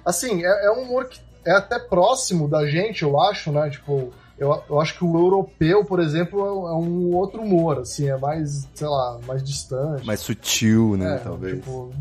Assim, 0.04 0.44
é, 0.44 0.66
é 0.66 0.72
um 0.72 0.82
humor 0.84 1.08
que 1.08 1.20
é 1.46 1.52
até 1.52 1.78
próximo 1.78 2.48
da 2.50 2.66
gente, 2.66 3.04
eu 3.04 3.20
acho, 3.22 3.52
né? 3.52 3.70
Tipo, 3.70 4.12
eu, 4.38 4.64
eu 4.68 4.82
acho 4.82 4.98
que 4.98 5.04
o 5.06 5.16
europeu, 5.16 5.86
por 5.86 6.00
exemplo, 6.00 6.40
é 6.68 6.74
um 6.74 7.14
outro 7.14 7.42
humor, 7.42 7.80
assim, 7.80 8.10
é 8.10 8.18
mais, 8.18 8.68
sei 8.74 8.88
lá, 8.88 9.20
mais 9.28 9.44
distante. 9.44 10.06
Mais 10.08 10.22
sutil, 10.22 10.98
né, 10.98 11.16
É, 11.16 11.18
talvez. 11.20 11.58
tipo, 11.60 11.94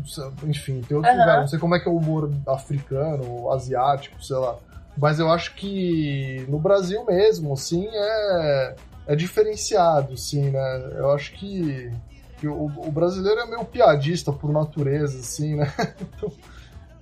enfim, 0.45 0.81
tem 0.81 0.97
outro 0.97 1.11
Aham. 1.11 1.19
lugar. 1.19 1.39
Não 1.41 1.47
sei 1.47 1.59
como 1.59 1.75
é 1.75 1.79
que 1.79 1.87
é 1.87 1.91
o 1.91 1.97
humor 1.97 2.31
africano, 2.47 3.51
asiático, 3.51 4.23
sei 4.23 4.37
lá. 4.37 4.55
Mas 4.97 5.19
eu 5.19 5.31
acho 5.31 5.53
que 5.55 6.43
no 6.49 6.59
Brasil 6.59 7.05
mesmo, 7.05 7.53
assim, 7.53 7.87
é, 7.91 8.75
é 9.07 9.15
diferenciado, 9.15 10.13
assim, 10.13 10.49
né? 10.49 10.89
Eu 10.95 11.11
acho 11.11 11.33
que, 11.33 11.91
que 12.39 12.47
o, 12.47 12.65
o 12.65 12.91
brasileiro 12.91 13.41
é 13.41 13.45
meio 13.45 13.63
piadista 13.65 14.31
por 14.33 14.51
natureza, 14.51 15.19
assim, 15.19 15.55
né? 15.55 15.71
Então, 16.01 16.31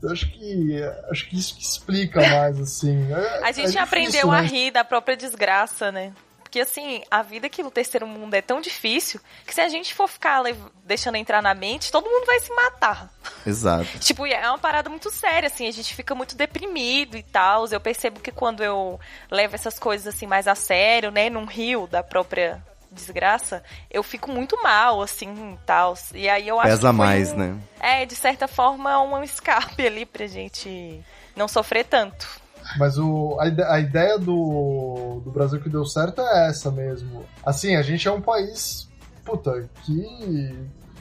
eu 0.03 0.11
acho 0.11 0.29
que 0.31 0.83
acho 1.09 1.29
que 1.29 1.37
isso 1.37 1.55
que 1.55 1.63
explica 1.63 2.21
mais, 2.29 2.59
assim. 2.59 3.11
É- 3.11 3.43
A 3.43 3.49
é 3.49 3.53
gente 3.53 3.65
difícil, 3.67 3.81
aprendeu 3.81 4.27
né? 4.31 4.37
a 4.37 4.41
rir 4.41 4.71
da 4.71 4.83
própria 4.83 5.15
desgraça, 5.17 5.91
né? 5.91 6.11
Porque 6.55 6.61
assim, 6.61 7.03
a 7.11 7.21
vida 7.21 7.47
aqui 7.47 7.61
no 7.61 7.69
terceiro 7.69 8.07
mundo 8.07 8.33
é 8.33 8.41
tão 8.41 8.61
difícil 8.61 9.19
que 9.45 9.53
se 9.53 9.59
a 9.59 9.67
gente 9.67 9.93
for 9.93 10.07
ficar 10.07 10.41
deixando 10.85 11.15
entrar 11.17 11.41
na 11.41 11.53
mente, 11.53 11.91
todo 11.91 12.09
mundo 12.09 12.25
vai 12.25 12.39
se 12.39 12.49
matar. 12.55 13.09
Exato. 13.45 13.99
Tipo, 13.99 14.25
é 14.25 14.47
uma 14.47 14.57
parada 14.57 14.89
muito 14.89 15.11
séria, 15.11 15.47
assim, 15.47 15.67
a 15.67 15.71
gente 15.71 15.93
fica 15.93 16.15
muito 16.15 16.33
deprimido 16.33 17.17
e 17.17 17.23
tal. 17.23 17.67
Eu 17.67 17.81
percebo 17.81 18.21
que 18.21 18.31
quando 18.31 18.63
eu 18.63 18.97
levo 19.29 19.53
essas 19.53 19.77
coisas 19.77 20.15
assim 20.15 20.25
mais 20.27 20.47
a 20.47 20.55
sério, 20.55 21.11
né, 21.11 21.29
num 21.29 21.43
rio 21.43 21.87
da 21.87 22.01
própria 22.01 22.63
desgraça, 22.89 23.61
eu 23.91 24.01
fico 24.01 24.31
muito 24.31 24.57
mal, 24.63 25.01
assim, 25.01 25.59
tal. 25.65 25.93
E 26.13 26.29
aí 26.29 26.47
eu 26.47 26.57
acho 26.57 26.69
Pesa 26.69 26.77
que 26.79 26.83
foi 26.83 27.05
mais, 27.05 27.33
um- 27.33 27.35
né? 27.35 27.57
É, 27.81 28.05
de 28.05 28.15
certa 28.15 28.47
forma, 28.47 28.97
um 29.01 29.21
escape 29.21 29.83
ali 29.85 30.05
pra 30.05 30.25
gente 30.25 31.03
não 31.35 31.49
sofrer 31.49 31.83
tanto. 31.83 32.44
Mas 32.77 32.97
o, 32.97 33.37
a, 33.39 33.73
a 33.73 33.79
ideia 33.79 34.17
do, 34.17 35.21
do 35.23 35.31
Brasil 35.31 35.59
que 35.61 35.69
deu 35.69 35.85
certo 35.85 36.21
é 36.21 36.49
essa 36.49 36.71
mesmo. 36.71 37.23
Assim, 37.45 37.75
a 37.75 37.81
gente 37.81 38.07
é 38.07 38.11
um 38.11 38.21
país, 38.21 38.89
puta, 39.23 39.69
que, 39.83 40.55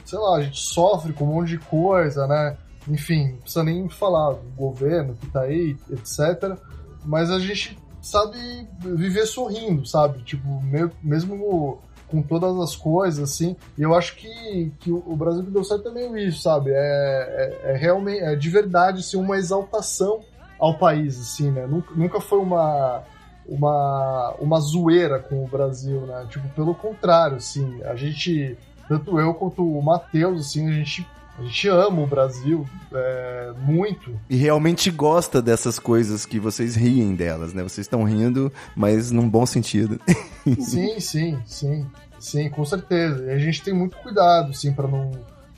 sei 0.05 0.19
lá, 0.19 0.37
a 0.37 0.41
gente 0.41 0.59
sofre 0.59 1.11
com 1.13 1.25
um 1.25 1.33
monte 1.35 1.49
de 1.49 1.57
coisa, 1.59 2.27
né? 2.27 2.57
Enfim, 2.87 3.31
não 3.31 3.37
precisa 3.37 3.63
nem 3.63 3.89
falar 3.89 4.33
do 4.33 4.49
governo 4.55 5.15
que 5.15 5.27
tá 5.27 5.41
aí, 5.41 5.75
etc. 5.91 6.57
Mas 7.03 7.31
a 7.31 7.39
gente 7.39 7.77
sabe 8.01 8.37
viver 8.79 9.25
sorrindo, 9.25 9.85
sabe? 9.85 10.21
Tipo, 10.23 10.61
me- 10.61 10.91
mesmo 11.01 11.79
com 12.07 12.21
todas 12.21 12.55
as 12.59 12.75
coisas, 12.75 13.31
assim. 13.31 13.55
E 13.75 13.81
eu 13.81 13.95
acho 13.95 14.15
que, 14.15 14.71
que 14.79 14.91
o 14.91 15.03
o 15.07 15.15
Brasil 15.15 15.43
que 15.43 15.49
deu 15.49 15.63
certo 15.63 15.89
é 15.89 15.91
meio 15.91 16.15
isso, 16.15 16.43
sabe? 16.43 16.69
É, 16.71 16.75
é, 17.65 17.71
é 17.71 17.75
realmente, 17.77 18.19
é 18.21 18.35
de 18.35 18.49
verdade, 18.49 18.99
assim, 18.99 19.17
uma 19.17 19.37
exaltação 19.37 20.21
ao 20.59 20.77
país, 20.77 21.19
assim, 21.19 21.51
né? 21.51 21.65
Nunca, 21.67 21.93
nunca 21.95 22.19
foi 22.21 22.39
uma, 22.39 23.03
uma, 23.47 24.35
uma 24.39 24.59
zoeira 24.59 25.19
com 25.19 25.43
o 25.43 25.47
Brasil, 25.47 26.01
né? 26.01 26.25
Tipo, 26.29 26.47
pelo 26.49 26.73
contrário, 26.73 27.37
assim, 27.37 27.81
a 27.83 27.95
gente, 27.95 28.57
tanto 28.87 29.19
eu 29.19 29.33
quanto 29.33 29.63
o 29.63 29.81
Matheus, 29.81 30.41
assim, 30.41 30.67
a 30.67 30.71
gente, 30.71 31.07
a 31.37 31.43
gente 31.43 31.67
ama 31.67 32.01
o 32.01 32.07
Brasil 32.07 32.65
é, 32.93 33.53
muito. 33.59 34.11
E 34.29 34.35
realmente 34.35 34.89
gosta 34.89 35.41
dessas 35.41 35.77
coisas 35.77 36.25
que 36.25 36.39
vocês 36.39 36.75
riem 36.75 37.15
delas, 37.15 37.53
né? 37.53 37.61
Vocês 37.61 37.85
estão 37.85 38.03
rindo, 38.03 38.51
mas 38.75 39.11
num 39.11 39.29
bom 39.29 39.45
sentido. 39.45 39.99
Sim, 40.59 40.99
sim, 40.99 41.39
sim, 41.45 41.85
sim, 42.19 42.49
com 42.49 42.63
certeza. 42.63 43.25
E 43.25 43.31
a 43.31 43.37
gente 43.39 43.63
tem 43.63 43.73
muito 43.73 43.97
cuidado, 43.97 44.51
assim, 44.51 44.71
pra 44.71 44.87
não, 44.87 45.11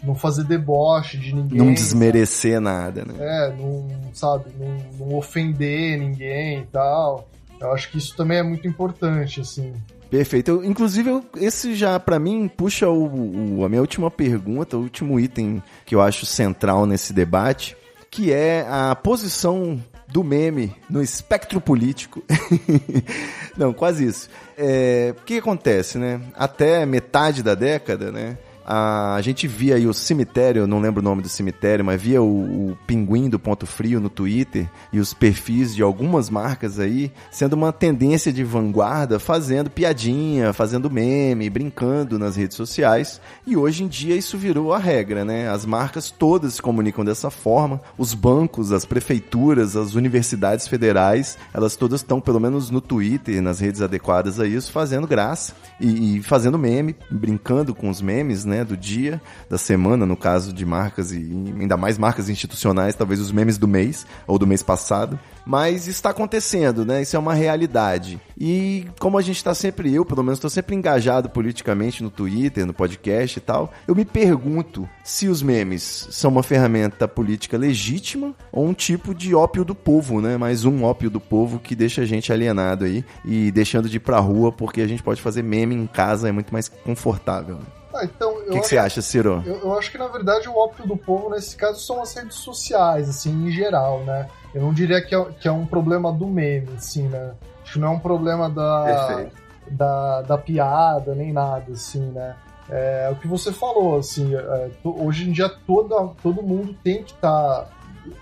não 0.04 0.16
fazer 0.16 0.44
deboche 0.44 1.18
de 1.18 1.34
ninguém. 1.36 1.58
Não 1.58 1.74
desmerecer 1.74 2.60
nada, 2.62 3.04
né? 3.06 3.14
É, 3.20 3.56
não, 3.56 3.88
sabe, 4.14 4.46
não, 4.60 5.08
não 5.08 5.18
ofender 5.18 5.98
ninguém 6.00 6.60
e 6.62 6.66
tal. 6.68 7.28
Eu 7.60 7.72
acho 7.74 7.90
que 7.92 7.98
isso 7.98 8.16
também 8.16 8.38
é 8.38 8.44
muito 8.44 8.68
importante, 8.68 9.42
assim. 9.42 9.74
Perfeito. 10.10 10.50
Eu, 10.52 10.64
inclusive, 10.64 11.10
eu- 11.10 11.26
esse 11.36 11.76
já, 11.76 12.00
pra 12.00 12.18
mim, 12.20 12.48
puxa 12.48 12.88
o, 12.88 13.58
o- 13.60 13.66
a 13.66 13.70
minha 13.70 13.82
última 13.82 14.10
pergunta, 14.12 14.78
o 14.78 14.82
último 14.82 15.20
item 15.20 15.62
que 15.86 15.94
eu 15.96 16.02
acho 16.02 16.26
central 16.26 16.86
nesse 16.86 17.12
debate, 17.12 17.76
que 18.10 18.32
é 18.32 18.66
a 18.70 18.96
posição 18.96 19.84
do 20.08 20.24
meme 20.24 20.74
no 20.90 21.02
espectro 21.02 21.60
político. 21.60 22.24
Não, 23.58 23.74
quase 23.74 24.06
isso. 24.06 24.30
É, 24.58 25.14
o 25.18 25.24
que 25.24 25.38
acontece, 25.40 25.98
né? 25.98 26.22
Até 26.36 26.86
metade 26.86 27.44
da 27.44 27.56
década, 27.56 28.12
né? 28.12 28.38
A 28.70 29.20
gente 29.22 29.48
via 29.48 29.76
aí 29.76 29.88
o 29.88 29.94
cemitério, 29.94 30.68
não 30.68 30.82
lembro 30.82 31.00
o 31.00 31.04
nome 31.04 31.22
do 31.22 31.30
cemitério, 31.30 31.86
mas 31.86 32.02
via 32.02 32.22
o, 32.22 32.72
o 32.72 32.78
pinguim 32.86 33.30
do 33.30 33.40
Ponto 33.40 33.66
Frio 33.66 34.02
no 34.02 34.10
Twitter 34.10 34.70
e 34.92 35.00
os 35.00 35.14
perfis 35.14 35.74
de 35.74 35.82
algumas 35.82 36.30
marcas 36.30 36.78
aí 36.78 37.12
sendo 37.32 37.54
uma 37.54 37.72
tendência 37.72 38.34
de 38.34 38.44
vanguarda, 38.44 39.20
fazendo 39.20 39.70
piadinha, 39.70 40.52
fazendo 40.52 40.92
meme, 40.92 41.50
brincando 41.50 42.20
nas 42.20 42.36
redes 42.36 42.58
sociais. 42.58 43.22
E 43.46 43.56
hoje 43.56 43.86
em 43.86 43.88
dia 43.88 44.16
isso 44.16 44.38
virou 44.38 44.74
a 44.74 44.78
regra, 44.78 45.24
né? 45.24 45.50
As 45.50 45.66
marcas 45.66 46.12
todas 46.12 46.56
se 46.56 46.62
comunicam 46.62 47.06
dessa 47.06 47.30
forma, 47.30 47.80
os 47.98 48.14
bancos, 48.14 48.74
as 48.74 48.84
prefeituras, 48.84 49.78
as 49.78 49.96
universidades 49.96 50.68
federais, 50.68 51.38
elas 51.54 51.78
todas 51.78 52.02
estão, 52.02 52.20
pelo 52.20 52.40
menos 52.40 52.70
no 52.70 52.82
Twitter, 52.82 53.42
nas 53.42 53.62
redes 53.62 53.82
adequadas 53.82 54.40
a 54.42 54.46
isso, 54.46 54.72
fazendo 54.74 55.08
graça 55.08 55.54
e, 55.80 56.18
e 56.18 56.22
fazendo 56.22 56.58
meme, 56.58 56.96
brincando 57.10 57.74
com 57.74 57.90
os 57.90 58.02
memes, 58.02 58.44
né, 58.44 58.57
do 58.63 58.78
dia, 58.78 59.22
da 59.50 59.58
semana, 59.58 60.06
no 60.06 60.17
caso 60.17 60.54
de 60.54 60.65
marcas 60.65 61.12
e 61.12 61.17
ainda 61.17 61.78
mais 61.78 61.98
marcas 61.98 62.30
institucionais, 62.30 62.96
talvez 62.96 63.20
os 63.20 63.32
memes 63.32 63.58
do 63.58 63.67
mês 63.67 64.06
ou 64.26 64.38
do 64.38 64.48
mês 64.48 64.63
passado. 64.63 65.20
Mas 65.46 65.84
isso 65.84 65.91
está 65.91 66.10
acontecendo, 66.10 66.86
né? 66.86 67.02
Isso 67.02 67.15
é 67.15 67.20
uma 67.20 67.34
realidade. 67.34 68.20
E 68.38 68.86
como 69.00 69.17
a 69.17 69.22
gente 69.22 69.38
está 69.38 69.56
sempre, 69.56 69.93
eu 69.93 70.04
pelo 70.04 70.22
menos 70.22 70.38
estou 70.38 70.50
sempre 70.50 70.76
engajado 70.76 71.30
politicamente 71.30 72.04
no 72.04 72.10
Twitter, 72.10 72.65
no 72.65 72.74
podcast 72.74 73.38
e 73.38 73.41
tal, 73.41 73.72
eu 73.88 73.96
me 73.96 74.04
pergunto 74.04 74.88
se 75.04 75.28
os 75.28 75.41
memes 75.41 76.08
são 76.12 76.32
uma 76.32 76.43
ferramenta 76.43 77.08
política 77.08 77.58
legítima 77.58 78.36
ou 78.52 78.67
um 78.67 78.74
tipo 78.74 79.15
de 79.15 79.34
ópio 79.34 79.63
do 79.63 79.74
povo, 79.74 80.22
né? 80.22 80.36
Mais 80.36 80.65
um 80.65 80.84
ópio 80.84 81.10
do 81.10 81.20
povo 81.20 81.60
que 81.60 81.76
deixa 81.76 82.02
a 82.02 82.06
gente 82.06 82.32
alienado 82.34 82.84
aí 82.84 83.06
e 83.24 83.50
deixando 83.52 83.88
de 83.88 83.98
ir 83.98 84.02
pra 84.02 84.20
rua 84.20 84.52
porque 84.52 84.82
a 84.82 84.88
gente 84.88 85.02
pode 85.02 85.22
fazer 85.22 85.43
meme 85.43 85.76
em 85.76 85.88
casa, 85.88 86.28
é 86.28 86.32
muito 86.32 86.52
mais 86.52 86.67
confortável. 86.67 87.60
Ah, 87.98 88.04
então, 88.04 88.32
O 88.34 88.52
que, 88.52 88.60
que 88.60 88.68
você 88.68 88.78
acha, 88.78 89.02
Ciro? 89.02 89.42
Eu, 89.46 89.60
eu 89.62 89.78
acho 89.78 89.92
que, 89.92 89.98
na 89.98 90.08
verdade, 90.08 90.48
o 90.48 90.56
ópio 90.56 90.86
do 90.86 90.96
povo, 90.96 91.30
nesse 91.32 91.56
caso, 91.56 91.80
são 91.80 92.02
as 92.02 92.14
redes 92.14 92.38
sociais, 92.38 93.10
assim, 93.10 93.32
em 93.32 93.52
geral, 93.52 94.02
né? 94.04 94.28
Eu 94.54 94.62
não 94.62 94.74
diria 94.74 95.02
que 95.02 95.16
é, 95.16 95.26
que 95.40 95.48
é 95.48 95.52
um 95.52 95.66
problema 95.66 96.12
do 96.12 96.28
meme, 96.28 96.70
assim, 96.78 97.08
né? 97.08 97.32
Acho 97.64 97.74
que 97.74 97.80
não 97.80 97.88
é 97.88 97.92
um 97.92 98.00
problema 98.00 98.50
da, 98.50 99.26
da, 99.70 100.22
da 100.22 100.38
piada, 100.38 101.14
nem 101.16 101.34
nada, 101.34 101.72
assim, 101.72 102.06
né? 102.12 102.36
É 102.70 103.10
o 103.12 103.16
que 103.16 103.28
você 103.28 103.52
falou, 103.52 103.98
assim, 103.98 104.36
é, 104.36 104.70
hoje 104.84 105.30
em 105.30 105.32
dia 105.32 105.50
toda, 105.50 106.10
todo 106.22 106.44
mundo 106.44 106.76
tem 106.84 107.02
que 107.02 107.14
estar 107.14 107.70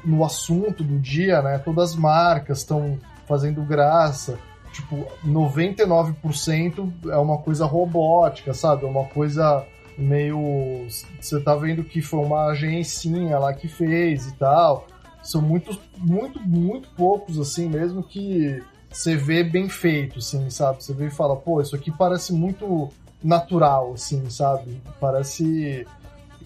no 0.04 0.24
assunto 0.24 0.84
do 0.84 1.00
dia, 1.00 1.42
né? 1.42 1.58
Todas 1.60 1.92
as 1.92 1.96
marcas 1.96 2.60
estão 2.60 2.98
fazendo 3.28 3.62
graça. 3.62 4.38
Tipo, 4.76 5.08
99% 5.26 6.92
é 7.10 7.18
uma 7.18 7.38
coisa 7.38 7.66
robótica, 7.66 8.54
sabe? 8.54 8.84
É 8.84 8.88
uma 8.88 9.06
coisa 9.06 9.66
meio. 9.98 10.86
Você 11.18 11.40
tá 11.40 11.56
vendo 11.56 11.82
que 11.82 12.02
foi 12.02 12.20
uma 12.20 12.48
agencinha 12.48 13.40
lá 13.40 13.54
que 13.54 13.70
fez 13.70 14.28
e 14.28 14.36
tal. 14.36 14.86
São 15.24 15.42
muitos, 15.42 15.80
muito, 15.98 16.42
muito 16.42 16.90
poucos, 16.90 17.40
assim 17.40 17.70
mesmo, 17.70 18.04
que 18.04 18.62
você 18.92 19.16
vê 19.16 19.46
bem 19.46 19.70
feito, 19.70 20.20
assim, 20.20 20.50
sabe? 20.50 20.84
Você 20.84 20.94
vê 20.94 21.08
e 21.08 21.12
fala, 21.12 21.38
pô, 21.38 21.62
isso 21.62 21.74
aqui 21.74 21.90
parece 21.90 22.34
muito 22.34 22.90
natural, 23.24 23.94
assim, 23.94 24.30
sabe? 24.30 24.82
Parece. 25.00 25.88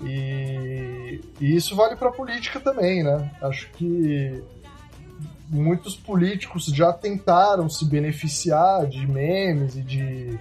E, 0.03 1.19
e 1.41 1.55
isso 1.55 1.75
vale 1.75 1.95
pra 1.95 2.11
política 2.11 2.59
também, 2.59 3.03
né? 3.03 3.31
Acho 3.41 3.71
que 3.71 4.43
muitos 5.49 5.95
políticos 5.95 6.65
já 6.65 6.93
tentaram 6.93 7.67
se 7.67 7.83
beneficiar 7.85 8.85
de 8.87 9.05
memes 9.07 9.75
e 9.75 9.81
de, 9.81 10.39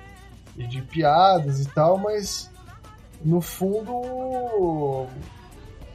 e 0.56 0.66
de 0.66 0.82
piadas 0.82 1.60
e 1.60 1.68
tal, 1.70 1.98
mas 1.98 2.50
no 3.24 3.40
fundo 3.40 5.06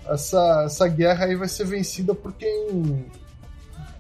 essa, 0.08 0.64
essa 0.66 0.88
guerra 0.88 1.26
aí 1.26 1.36
vai 1.36 1.48
ser 1.48 1.66
vencida 1.66 2.14
por 2.16 2.34
quem 2.34 3.06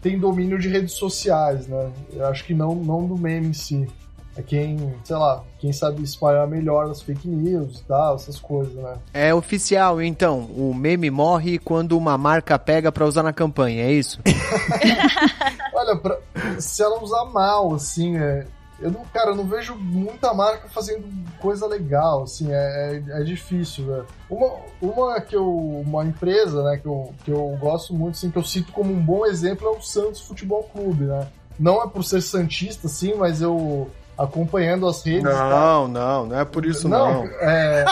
tem 0.02 0.19
domínio 0.19 0.60
de 0.60 0.67
redes 0.67 0.93
sociais, 0.93 1.67
né? 1.67 1.91
Eu 2.12 2.26
acho 2.28 2.43
que 2.43 2.54
não, 2.54 2.76
não 2.76 3.08
do 3.08 3.17
meme 3.17 3.47
em 3.47 3.54
si. 3.54 3.88
É 4.35 4.41
quem, 4.41 4.95
sei 5.03 5.15
lá, 5.15 5.43
quem 5.59 5.71
sabe 5.71 6.01
espalhar 6.01 6.47
melhor 6.47 6.89
as 6.89 7.01
fake 7.03 7.27
news 7.27 7.79
e 7.79 7.83
tal, 7.83 8.15
essas 8.15 8.39
coisas, 8.39 8.73
né? 8.73 8.95
É 9.13 9.33
oficial, 9.33 10.01
então. 10.01 10.39
O 10.39 10.73
meme 10.73 11.11
morre 11.11 11.59
quando 11.59 11.95
uma 11.97 12.17
marca 12.17 12.57
pega 12.57 12.91
pra 12.91 13.05
usar 13.05 13.21
na 13.21 13.31
campanha, 13.31 13.84
é 13.84 13.91
isso? 13.91 14.19
Olha, 15.73 15.95
pra- 15.95 16.17
se 16.59 16.81
ela 16.81 17.01
usar 17.01 17.25
mal, 17.25 17.73
assim, 17.75 18.17
é, 18.17 18.45
eu 18.79 18.89
não, 18.91 19.01
cara, 19.13 19.31
eu 19.31 19.36
não 19.36 19.45
vejo 19.45 19.75
muita 19.75 20.34
marca 20.34 20.67
fazendo 20.67 21.05
coisa 21.39 21.67
legal, 21.67 22.23
assim, 22.23 22.51
é, 22.51 23.01
é, 23.07 23.21
é 23.21 23.23
difícil, 23.23 23.86
né? 23.86 24.03
Uma, 24.29 24.51
uma 24.81 25.21
que 25.21 25.36
eu, 25.36 25.47
uma 25.47 26.03
empresa, 26.05 26.63
né, 26.63 26.77
que 26.77 26.88
eu, 26.88 27.13
que 27.23 27.31
eu 27.31 27.55
gosto 27.59 27.93
muito, 27.93 28.15
assim, 28.15 28.31
que 28.31 28.38
eu 28.38 28.43
cito 28.43 28.71
como 28.71 28.91
um 28.91 28.99
bom 29.01 29.25
exemplo 29.25 29.67
é 29.67 29.71
o 29.77 29.81
Santos 29.81 30.21
Futebol 30.21 30.63
Clube, 30.73 31.05
né? 31.05 31.27
Não 31.59 31.84
é 31.84 31.88
por 31.88 32.03
ser 32.03 32.19
santista, 32.21 32.88
assim, 32.88 33.13
mas 33.15 33.41
eu 33.41 33.89
acompanhando 34.18 34.88
as 34.88 35.03
redes. 35.03 35.24
Não, 35.24 35.88
não, 35.88 36.26
não 36.26 36.39
é 36.39 36.45
por 36.45 36.66
isso 36.66 36.88
não. 36.88 37.24
não. 37.24 37.32
É... 37.39 37.86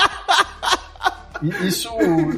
isso, 1.66 1.90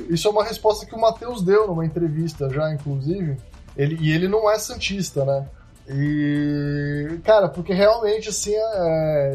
isso 0.09 0.27
é 0.27 0.31
uma 0.31 0.43
resposta 0.43 0.85
que 0.85 0.95
o 0.95 0.99
Matheus 0.99 1.41
deu 1.41 1.67
numa 1.67 1.85
entrevista 1.85 2.49
já, 2.49 2.71
inclusive. 2.73 3.37
Ele, 3.75 3.97
e 3.99 4.11
ele 4.11 4.27
não 4.27 4.49
é 4.49 4.57
santista, 4.57 5.25
né? 5.25 5.45
E, 5.87 7.19
cara, 7.23 7.49
porque 7.49 7.73
realmente, 7.73 8.29
assim, 8.29 8.53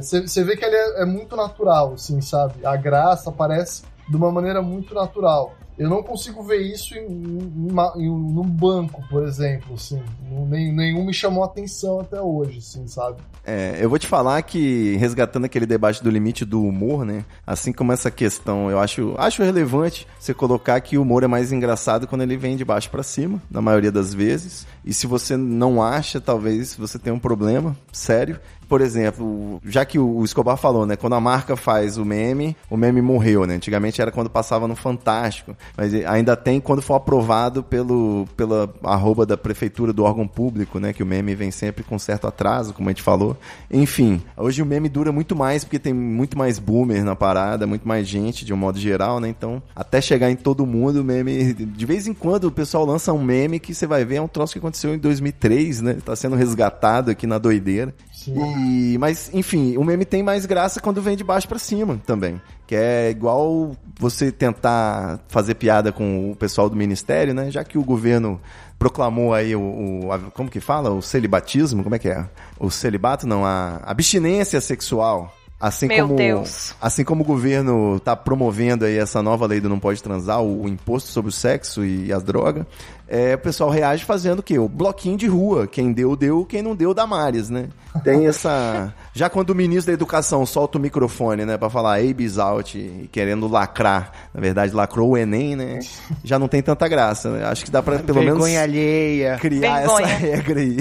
você 0.00 0.40
é, 0.40 0.44
vê 0.44 0.56
que 0.56 0.64
ele 0.64 0.76
é, 0.76 1.02
é, 1.02 1.04
muito 1.04 1.36
natural, 1.36 1.94
assim, 1.94 2.20
sabe? 2.20 2.64
A 2.64 2.74
graça 2.76 3.28
aparece 3.28 3.82
de 4.08 4.16
uma 4.16 4.32
maneira 4.32 4.62
muito 4.62 4.94
natural. 4.94 5.54
Eu 5.78 5.88
não 5.88 6.02
consigo 6.02 6.42
ver 6.42 6.60
isso 6.60 6.94
em, 6.94 7.06
em, 7.06 7.68
em, 7.96 8.08
num 8.08 8.42
banco, 8.42 9.02
por 9.08 9.22
exemplo, 9.22 9.74
assim. 9.74 10.02
Nem, 10.48 10.72
nenhum 10.74 11.04
me 11.04 11.14
chamou 11.14 11.44
atenção 11.44 12.00
até 12.00 12.20
hoje, 12.20 12.58
assim, 12.58 12.86
sabe? 12.88 13.20
É, 13.44 13.78
eu 13.80 13.88
vou 13.88 13.98
te 13.98 14.06
falar 14.06 14.42
que, 14.42 14.96
resgatando 14.96 15.44
aquele 15.44 15.66
debate 15.66 16.02
do 16.02 16.10
limite 16.10 16.44
do 16.44 16.62
humor, 16.64 17.04
né? 17.04 17.24
Assim 17.46 17.72
como 17.72 17.92
essa 17.92 18.10
questão, 18.10 18.70
eu 18.70 18.78
acho, 18.80 19.14
acho 19.16 19.42
relevante 19.42 20.06
você 20.18 20.34
colocar 20.34 20.80
que 20.80 20.98
o 20.98 21.02
humor 21.02 21.22
é 21.22 21.28
mais 21.28 21.52
engraçado 21.52 22.06
quando 22.06 22.22
ele 22.22 22.36
vem 22.36 22.56
de 22.56 22.64
baixo 22.64 22.90
para 22.90 23.02
cima, 23.02 23.40
na 23.48 23.62
maioria 23.62 23.92
das 23.92 24.12
vezes. 24.12 24.66
E 24.84 24.92
se 24.92 25.06
você 25.06 25.36
não 25.36 25.82
acha, 25.82 26.20
talvez 26.20 26.74
você 26.74 26.98
tenha 26.98 27.14
um 27.14 27.20
problema 27.20 27.76
sério 27.92 28.40
por 28.68 28.80
exemplo, 28.80 29.60
já 29.64 29.84
que 29.84 29.98
o 29.98 30.22
Escobar 30.22 30.56
falou, 30.56 30.84
né? 30.84 30.94
Quando 30.94 31.14
a 31.14 31.20
marca 31.20 31.56
faz 31.56 31.96
o 31.96 32.04
meme, 32.04 32.54
o 32.68 32.76
meme 32.76 33.00
morreu, 33.00 33.46
né? 33.46 33.54
Antigamente 33.54 34.02
era 34.02 34.12
quando 34.12 34.28
passava 34.28 34.68
no 34.68 34.76
Fantástico, 34.76 35.56
mas 35.76 35.94
ainda 36.04 36.36
tem 36.36 36.60
quando 36.60 36.82
for 36.82 36.94
aprovado 36.94 37.62
pelo, 37.62 38.26
pela 38.36 38.72
arroba 38.84 39.24
da 39.24 39.36
prefeitura 39.36 39.92
do 39.92 40.04
órgão 40.04 40.28
público, 40.28 40.78
né? 40.78 40.92
Que 40.92 41.02
o 41.02 41.06
meme 41.06 41.34
vem 41.34 41.50
sempre 41.50 41.82
com 41.82 41.98
certo 41.98 42.26
atraso, 42.26 42.74
como 42.74 42.88
a 42.88 42.92
gente 42.92 43.02
falou. 43.02 43.36
Enfim, 43.70 44.20
hoje 44.36 44.62
o 44.62 44.66
meme 44.66 44.88
dura 44.88 45.10
muito 45.10 45.34
mais 45.34 45.64
porque 45.64 45.78
tem 45.78 45.94
muito 45.94 46.36
mais 46.36 46.58
boomer 46.58 47.02
na 47.04 47.16
parada, 47.16 47.66
muito 47.66 47.88
mais 47.88 48.06
gente 48.06 48.44
de 48.44 48.52
um 48.52 48.56
modo 48.56 48.78
geral, 48.78 49.18
né? 49.18 49.28
Então, 49.28 49.62
até 49.74 50.00
chegar 50.00 50.30
em 50.30 50.36
todo 50.36 50.66
mundo, 50.66 51.00
o 51.00 51.04
meme. 51.04 51.54
De 51.54 51.86
vez 51.86 52.06
em 52.06 52.12
quando 52.12 52.44
o 52.44 52.52
pessoal 52.52 52.84
lança 52.84 53.12
um 53.12 53.22
meme 53.22 53.58
que 53.58 53.74
você 53.74 53.86
vai 53.86 54.04
ver, 54.04 54.16
é 54.16 54.22
um 54.22 54.28
troço 54.28 54.52
que 54.52 54.58
aconteceu 54.58 54.94
em 54.94 54.98
2003, 54.98 55.80
né? 55.80 55.96
Tá 56.04 56.14
sendo 56.14 56.36
resgatado 56.36 57.10
aqui 57.10 57.26
na 57.26 57.38
doideira. 57.38 57.94
E, 58.26 58.98
mas, 58.98 59.30
enfim, 59.32 59.76
o 59.76 59.84
meme 59.84 60.04
tem 60.04 60.22
mais 60.22 60.44
graça 60.44 60.80
quando 60.80 61.00
vem 61.00 61.16
de 61.16 61.22
baixo 61.22 61.46
para 61.46 61.58
cima 61.58 62.00
também. 62.06 62.40
Que 62.66 62.74
é 62.74 63.10
igual 63.10 63.76
você 63.98 64.32
tentar 64.32 65.20
fazer 65.28 65.54
piada 65.54 65.92
com 65.92 66.32
o 66.32 66.36
pessoal 66.36 66.68
do 66.68 66.76
ministério, 66.76 67.32
né? 67.32 67.50
Já 67.50 67.62
que 67.62 67.78
o 67.78 67.84
governo 67.84 68.40
proclamou 68.78 69.34
aí 69.34 69.54
o, 69.54 69.60
o 69.60 70.30
como 70.32 70.50
que 70.50 70.60
fala? 70.60 70.90
O 70.90 71.02
celibatismo, 71.02 71.82
como 71.82 71.94
é 71.94 71.98
que 71.98 72.08
é? 72.08 72.26
O 72.58 72.70
celibato 72.70 73.26
não, 73.26 73.44
a 73.44 73.80
abstinência 73.84 74.60
sexual. 74.60 75.34
Assim 75.60 75.88
Meu 75.88 76.06
como, 76.06 76.16
Deus. 76.16 76.72
Assim 76.80 77.02
como 77.02 77.24
o 77.24 77.26
governo 77.26 77.96
está 77.96 78.14
promovendo 78.14 78.84
aí 78.84 78.96
essa 78.96 79.20
nova 79.20 79.44
lei 79.44 79.60
do 79.60 79.68
não 79.68 79.80
pode 79.80 80.00
transar, 80.00 80.40
o, 80.40 80.62
o 80.62 80.68
imposto 80.68 81.08
sobre 81.08 81.30
o 81.30 81.32
sexo 81.32 81.84
e 81.84 82.12
as 82.12 82.22
drogas, 82.22 82.64
é, 83.08 83.34
o 83.34 83.38
pessoal 83.38 83.70
reage 83.70 84.04
fazendo 84.04 84.40
o 84.40 84.42
quê? 84.42 84.58
O 84.58 84.68
bloquinho 84.68 85.16
de 85.16 85.26
rua. 85.26 85.66
Quem 85.66 85.92
deu, 85.92 86.14
deu. 86.14 86.44
Quem 86.44 86.62
não 86.62 86.74
deu, 86.76 86.92
Damares, 86.92 87.48
né? 87.50 87.68
Tem 88.04 88.26
essa... 88.26 88.92
Já 89.14 89.28
quando 89.28 89.50
o 89.50 89.54
ministro 89.54 89.86
da 89.86 89.92
Educação 89.94 90.44
solta 90.46 90.78
o 90.78 90.80
microfone, 90.80 91.44
né, 91.44 91.56
pra 91.56 91.68
falar 91.68 91.98
Abe's 91.98 92.38
out 92.38 92.78
e 92.78 93.08
querendo 93.10 93.48
lacrar, 93.48 94.12
na 94.32 94.40
verdade 94.40 94.72
lacrou 94.72 95.10
o 95.10 95.16
Enem, 95.16 95.56
né? 95.56 95.80
Já 96.22 96.38
não 96.38 96.46
tem 96.46 96.62
tanta 96.62 96.86
graça, 96.86 97.30
né? 97.30 97.44
Acho 97.46 97.64
que 97.64 97.70
dá 97.70 97.82
pra 97.82 97.98
pelo 97.98 98.20
Vergonha 98.20 98.60
menos 98.60 98.62
alheia. 98.62 99.38
criar 99.40 99.78
Vergonha. 99.80 100.06
essa 100.06 100.14
regra 100.14 100.60
aí. 100.60 100.76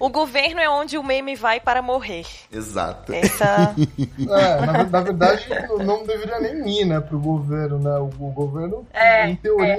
O 0.00 0.08
governo 0.08 0.60
é 0.60 0.68
onde 0.68 0.96
o 0.98 1.02
meme 1.02 1.34
vai 1.36 1.60
para 1.60 1.80
morrer. 1.82 2.24
Exato. 2.52 3.12
Essa. 3.12 3.74
É, 4.18 4.66
na, 4.66 4.84
na 4.84 5.00
verdade, 5.00 5.46
não 5.84 6.04
deveria 6.06 6.40
nem 6.40 6.80
ir, 6.80 6.84
né, 6.84 7.00
pro 7.00 7.18
governo, 7.18 7.78
né? 7.78 7.96
O, 7.98 8.04
o 8.18 8.30
governo, 8.32 8.86
É, 8.92 9.28
em 9.28 9.36
teoria, 9.36 9.76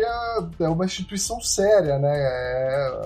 é. 0.60 0.68
uma 0.68 0.86
instituição 0.86 1.05
séria, 1.42 1.98
né? 2.00 2.12
É, 2.14 3.02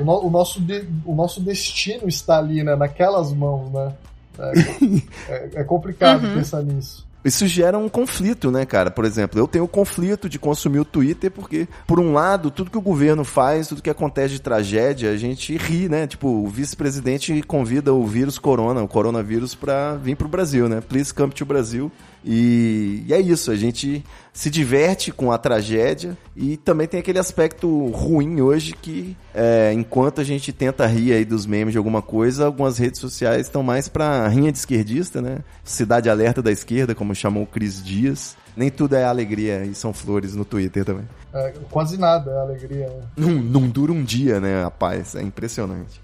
o, 0.00 0.02
o 0.04 0.26
o 0.26 0.30
nosso 0.30 0.60
de- 0.60 0.86
o 1.04 1.14
nosso 1.14 1.40
destino 1.40 2.08
está 2.08 2.38
ali, 2.38 2.62
né? 2.62 2.74
Naquelas 2.76 3.32
mãos, 3.32 3.70
né? 3.72 3.92
É, 4.38 5.32
é- 5.32 5.50
é 5.56 5.64
complicado 5.64 6.20
pensar 6.34 6.62
nisso. 6.62 7.04
Isso 7.24 7.44
gera 7.48 7.76
um 7.76 7.88
conflito, 7.88 8.52
né, 8.52 8.64
cara? 8.64 8.88
Por 8.88 9.04
exemplo, 9.04 9.36
eu 9.40 9.48
tenho 9.48 9.64
o 9.64 9.68
conflito 9.68 10.28
de 10.28 10.38
consumir 10.38 10.78
o 10.78 10.84
Twitter 10.84 11.28
porque, 11.28 11.66
por 11.84 11.98
um 11.98 12.12
lado, 12.12 12.52
tudo 12.52 12.70
que 12.70 12.78
o 12.78 12.80
governo 12.82 13.24
faz, 13.24 13.66
tudo 13.66 13.82
que 13.82 13.90
acontece 13.90 14.34
de 14.34 14.40
tragédia, 14.40 15.10
a 15.10 15.16
gente 15.16 15.56
ri, 15.56 15.88
né? 15.88 16.06
Tipo, 16.06 16.28
o 16.28 16.46
vice-presidente 16.46 17.42
convida 17.42 17.92
o 17.92 18.06
vírus 18.06 18.38
corona, 18.38 18.80
o 18.80 18.86
coronavírus, 18.86 19.56
pra 19.56 19.96
vir 19.96 20.14
pro 20.16 20.28
Brasil, 20.28 20.68
né? 20.68 20.80
Please 20.80 21.12
come 21.12 21.32
to 21.32 21.44
Brasil. 21.44 21.90
E, 22.28 23.04
e 23.06 23.14
é 23.14 23.20
isso, 23.20 23.52
a 23.52 23.56
gente 23.56 24.04
se 24.32 24.50
diverte 24.50 25.12
com 25.12 25.30
a 25.30 25.38
tragédia 25.38 26.18
e 26.34 26.56
também 26.56 26.88
tem 26.88 26.98
aquele 26.98 27.20
aspecto 27.20 27.86
ruim 27.90 28.40
hoje 28.40 28.72
que, 28.72 29.16
é, 29.32 29.72
enquanto 29.72 30.20
a 30.20 30.24
gente 30.24 30.52
tenta 30.52 30.84
rir 30.86 31.12
aí 31.12 31.24
dos 31.24 31.46
memes 31.46 31.70
de 31.70 31.78
alguma 31.78 32.02
coisa, 32.02 32.46
algumas 32.46 32.78
redes 32.78 33.00
sociais 33.00 33.42
estão 33.42 33.62
mais 33.62 33.86
pra 33.88 34.26
rinha 34.26 34.50
de 34.50 34.58
esquerdista, 34.58 35.22
né? 35.22 35.38
Cidade 35.62 36.10
alerta 36.10 36.42
da 36.42 36.50
esquerda, 36.50 36.96
como 36.96 37.14
chamou 37.14 37.44
o 37.44 37.46
Cris 37.46 37.80
Dias. 37.82 38.36
Nem 38.56 38.70
tudo 38.70 38.96
é 38.96 39.04
alegria 39.04 39.64
e 39.64 39.72
são 39.72 39.92
flores 39.92 40.34
no 40.34 40.44
Twitter 40.44 40.84
também. 40.84 41.04
É, 41.32 41.54
quase 41.70 41.96
nada 41.96 42.32
é 42.32 42.40
alegria. 42.40 42.86
né? 42.88 43.02
Não, 43.16 43.30
não 43.30 43.68
dura 43.68 43.92
um 43.92 44.02
dia, 44.02 44.40
né, 44.40 44.62
rapaz? 44.64 45.14
É 45.14 45.22
impressionante. 45.22 46.00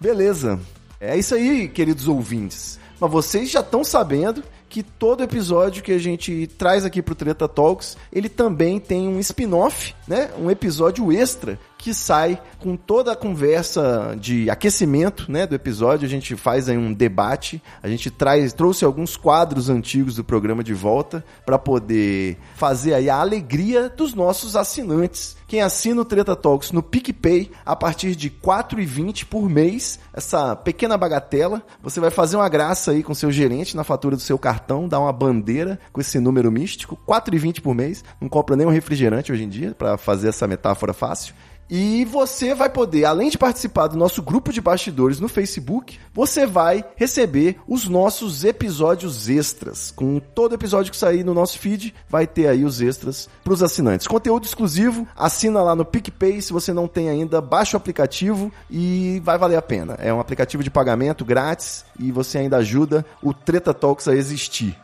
Beleza. 0.00 0.60
É 1.00 1.16
isso 1.16 1.34
aí, 1.34 1.68
queridos 1.68 2.06
ouvintes. 2.06 2.78
Mas 3.00 3.10
vocês 3.10 3.50
já 3.50 3.60
estão 3.60 3.82
sabendo 3.82 4.42
que 4.68 4.82
todo 4.82 5.22
episódio 5.22 5.82
que 5.82 5.92
a 5.92 5.98
gente 5.98 6.46
traz 6.58 6.84
aqui 6.84 7.00
pro 7.00 7.14
Treta 7.14 7.48
Talks, 7.48 7.96
ele 8.12 8.28
também 8.28 8.78
tem 8.78 9.08
um 9.08 9.18
spin-off, 9.20 9.94
né? 10.06 10.30
Um 10.38 10.50
episódio 10.50 11.10
extra 11.12 11.58
que 11.78 11.94
sai 11.94 12.40
com 12.58 12.76
toda 12.76 13.12
a 13.12 13.16
conversa 13.16 14.16
de 14.20 14.50
aquecimento, 14.50 15.30
né, 15.30 15.46
do 15.46 15.54
episódio. 15.54 16.04
A 16.04 16.10
gente 16.10 16.34
faz 16.36 16.68
aí 16.68 16.76
um 16.76 16.92
debate, 16.92 17.62
a 17.82 17.88
gente 17.88 18.10
traz 18.10 18.52
trouxe 18.52 18.84
alguns 18.84 19.16
quadros 19.16 19.70
antigos 19.70 20.16
do 20.16 20.24
programa 20.24 20.64
de 20.64 20.74
volta 20.74 21.24
para 21.46 21.58
poder 21.58 22.36
fazer 22.56 22.94
aí 22.94 23.08
a 23.08 23.16
alegria 23.16 23.88
dos 23.88 24.12
nossos 24.12 24.56
assinantes. 24.56 25.38
Quem 25.46 25.62
assina 25.62 26.02
o 26.02 26.04
Treta 26.04 26.36
Talks 26.36 26.72
no 26.72 26.82
PicPay 26.82 27.50
a 27.64 27.74
partir 27.74 28.14
de 28.14 28.28
R$ 28.28 28.34
4,20 28.42 29.24
por 29.24 29.48
mês, 29.48 29.98
essa 30.12 30.54
pequena 30.54 30.98
bagatela, 30.98 31.62
você 31.82 32.00
vai 32.00 32.10
fazer 32.10 32.36
uma 32.36 32.48
graça 32.50 32.90
aí 32.90 33.02
com 33.02 33.14
seu 33.14 33.32
gerente 33.32 33.74
na 33.74 33.82
fatura 33.82 34.14
do 34.14 34.20
seu 34.20 34.38
cartão, 34.38 34.86
dar 34.86 35.00
uma 35.00 35.12
bandeira 35.12 35.80
com 35.90 36.02
esse 36.02 36.18
número 36.18 36.52
místico, 36.52 36.98
R$ 37.08 37.14
4,20 37.14 37.62
por 37.62 37.74
mês. 37.74 38.04
Não 38.20 38.28
compra 38.28 38.56
nem 38.56 38.66
um 38.66 38.70
refrigerante 38.70 39.32
hoje 39.32 39.44
em 39.44 39.48
dia, 39.48 39.74
para 39.74 39.96
fazer 39.96 40.28
essa 40.28 40.46
metáfora 40.46 40.92
fácil. 40.92 41.34
E 41.70 42.04
você 42.06 42.54
vai 42.54 42.70
poder, 42.70 43.04
além 43.04 43.28
de 43.28 43.36
participar 43.36 43.88
do 43.88 43.96
nosso 43.96 44.22
grupo 44.22 44.52
de 44.52 44.60
bastidores 44.60 45.20
no 45.20 45.28
Facebook, 45.28 45.98
você 46.14 46.46
vai 46.46 46.84
receber 46.96 47.56
os 47.68 47.86
nossos 47.86 48.42
episódios 48.44 49.28
extras. 49.28 49.90
Com 49.90 50.18
todo 50.18 50.54
episódio 50.54 50.90
que 50.90 50.96
sair 50.96 51.22
no 51.22 51.34
nosso 51.34 51.58
feed, 51.58 51.94
vai 52.08 52.26
ter 52.26 52.48
aí 52.48 52.64
os 52.64 52.80
extras 52.80 53.28
para 53.44 53.52
os 53.52 53.62
assinantes. 53.62 54.06
Conteúdo 54.06 54.46
exclusivo, 54.46 55.06
assina 55.14 55.62
lá 55.62 55.76
no 55.76 55.84
PicPay. 55.84 56.40
Se 56.40 56.52
você 56.52 56.72
não 56.72 56.88
tem 56.88 57.10
ainda, 57.10 57.40
baixa 57.40 57.76
o 57.76 57.80
aplicativo 57.80 58.50
e 58.70 59.20
vai 59.22 59.36
valer 59.36 59.56
a 59.56 59.62
pena. 59.62 59.94
É 60.00 60.12
um 60.12 60.20
aplicativo 60.20 60.62
de 60.62 60.70
pagamento 60.70 61.24
grátis 61.24 61.84
e 61.98 62.10
você 62.10 62.38
ainda 62.38 62.56
ajuda 62.56 63.04
o 63.22 63.34
Treta 63.34 63.74
Talks 63.74 64.08
a 64.08 64.14
existir. 64.14 64.76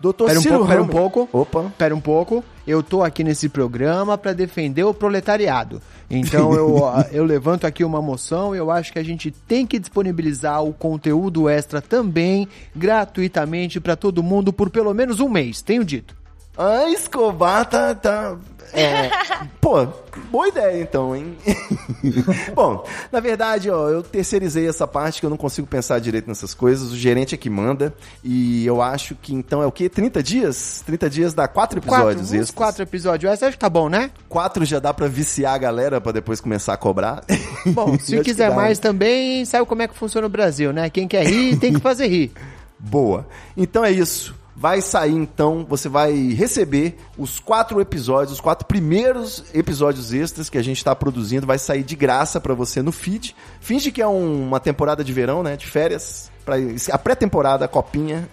Doutor 0.00 0.28
Pera 0.28 0.38
um 0.38 0.42
Ciro 0.42 0.54
pouco, 0.58 0.68
pera 0.68 0.82
um 0.82 0.88
pouco. 0.88 1.28
Opa. 1.32 1.72
Pera 1.76 1.94
um 1.94 2.00
pouco. 2.00 2.44
Eu 2.66 2.82
tô 2.82 3.02
aqui 3.02 3.24
nesse 3.24 3.48
programa 3.48 4.16
para 4.16 4.32
defender 4.32 4.84
o 4.84 4.94
proletariado. 4.94 5.82
Então 6.08 6.52
eu, 6.54 6.82
eu 7.10 7.24
levanto 7.24 7.66
aqui 7.66 7.82
uma 7.82 8.00
moção. 8.00 8.54
Eu 8.54 8.70
acho 8.70 8.92
que 8.92 8.98
a 8.98 9.04
gente 9.04 9.30
tem 9.30 9.66
que 9.66 9.78
disponibilizar 9.78 10.62
o 10.62 10.72
conteúdo 10.72 11.48
extra 11.48 11.82
também 11.82 12.46
gratuitamente 12.74 13.80
para 13.80 13.96
todo 13.96 14.22
mundo 14.22 14.52
por 14.52 14.70
pelo 14.70 14.94
menos 14.94 15.18
um 15.18 15.28
mês. 15.28 15.62
Tenho 15.62 15.84
dito. 15.84 16.16
Ah, 16.56 16.88
Escobar 16.90 17.64
tá. 17.66 17.94
tá 17.94 18.36
é, 18.72 19.10
pô, 19.60 19.86
boa 20.30 20.48
ideia 20.48 20.82
então, 20.82 21.14
hein? 21.14 21.36
Bom, 22.54 22.84
na 23.10 23.20
verdade, 23.20 23.70
ó, 23.70 23.88
eu 23.88 24.02
terceirizei 24.02 24.68
essa 24.68 24.86
parte 24.86 25.20
que 25.20 25.26
eu 25.26 25.30
não 25.30 25.36
consigo 25.36 25.66
pensar 25.66 25.98
direito 25.98 26.28
nessas 26.28 26.54
coisas. 26.54 26.92
O 26.92 26.96
gerente 26.96 27.34
é 27.34 27.38
que 27.38 27.50
manda. 27.50 27.94
E 28.22 28.66
eu 28.66 28.82
acho 28.82 29.14
que 29.14 29.34
então 29.34 29.62
é 29.62 29.66
o 29.66 29.72
quê? 29.72 29.88
30 29.88 30.22
dias? 30.22 30.82
30 30.86 31.10
dias 31.10 31.34
dá 31.34 31.48
quatro 31.48 31.78
episódios. 31.78 32.30
Quatro, 32.30 32.54
quatro 32.54 32.82
episódios. 32.82 33.32
Essa 33.32 33.46
acho 33.46 33.56
que 33.56 33.60
tá 33.60 33.70
bom, 33.70 33.88
né? 33.88 34.10
Quatro 34.28 34.64
já 34.64 34.78
dá 34.78 34.92
pra 34.92 35.06
viciar 35.06 35.54
a 35.54 35.58
galera 35.58 36.00
pra 36.00 36.12
depois 36.12 36.40
começar 36.40 36.74
a 36.74 36.76
cobrar. 36.76 37.24
Bom, 37.66 37.98
se 37.98 38.20
quiser 38.20 38.54
mais 38.54 38.78
também, 38.78 39.44
sabe 39.44 39.66
como 39.66 39.82
é 39.82 39.88
que 39.88 39.94
funciona 39.94 40.26
o 40.26 40.30
Brasil, 40.30 40.72
né? 40.72 40.88
Quem 40.90 41.06
quer 41.06 41.26
rir, 41.26 41.56
tem 41.56 41.72
que 41.72 41.80
fazer 41.80 42.08
rir. 42.08 42.32
Boa. 42.78 43.26
Então 43.56 43.84
é 43.84 43.90
isso. 43.90 44.34
Vai 44.60 44.80
sair 44.80 45.14
então, 45.14 45.64
você 45.68 45.88
vai 45.88 46.32
receber 46.32 46.98
os 47.16 47.38
quatro 47.38 47.80
episódios, 47.80 48.32
os 48.32 48.40
quatro 48.40 48.66
primeiros 48.66 49.44
episódios 49.54 50.12
extras 50.12 50.50
que 50.50 50.58
a 50.58 50.62
gente 50.62 50.78
está 50.78 50.96
produzindo, 50.96 51.46
vai 51.46 51.60
sair 51.60 51.84
de 51.84 51.94
graça 51.94 52.40
para 52.40 52.54
você 52.54 52.82
no 52.82 52.90
feed. 52.90 53.36
Finge 53.60 53.92
que 53.92 54.02
é 54.02 54.08
um, 54.08 54.48
uma 54.48 54.58
temporada 54.58 55.04
de 55.04 55.12
verão, 55.12 55.44
né? 55.44 55.56
De 55.56 55.64
férias, 55.64 56.28
pra, 56.44 56.56
a 56.90 56.98
pré-temporada, 56.98 57.66
a 57.66 57.68
copinha. 57.68 58.28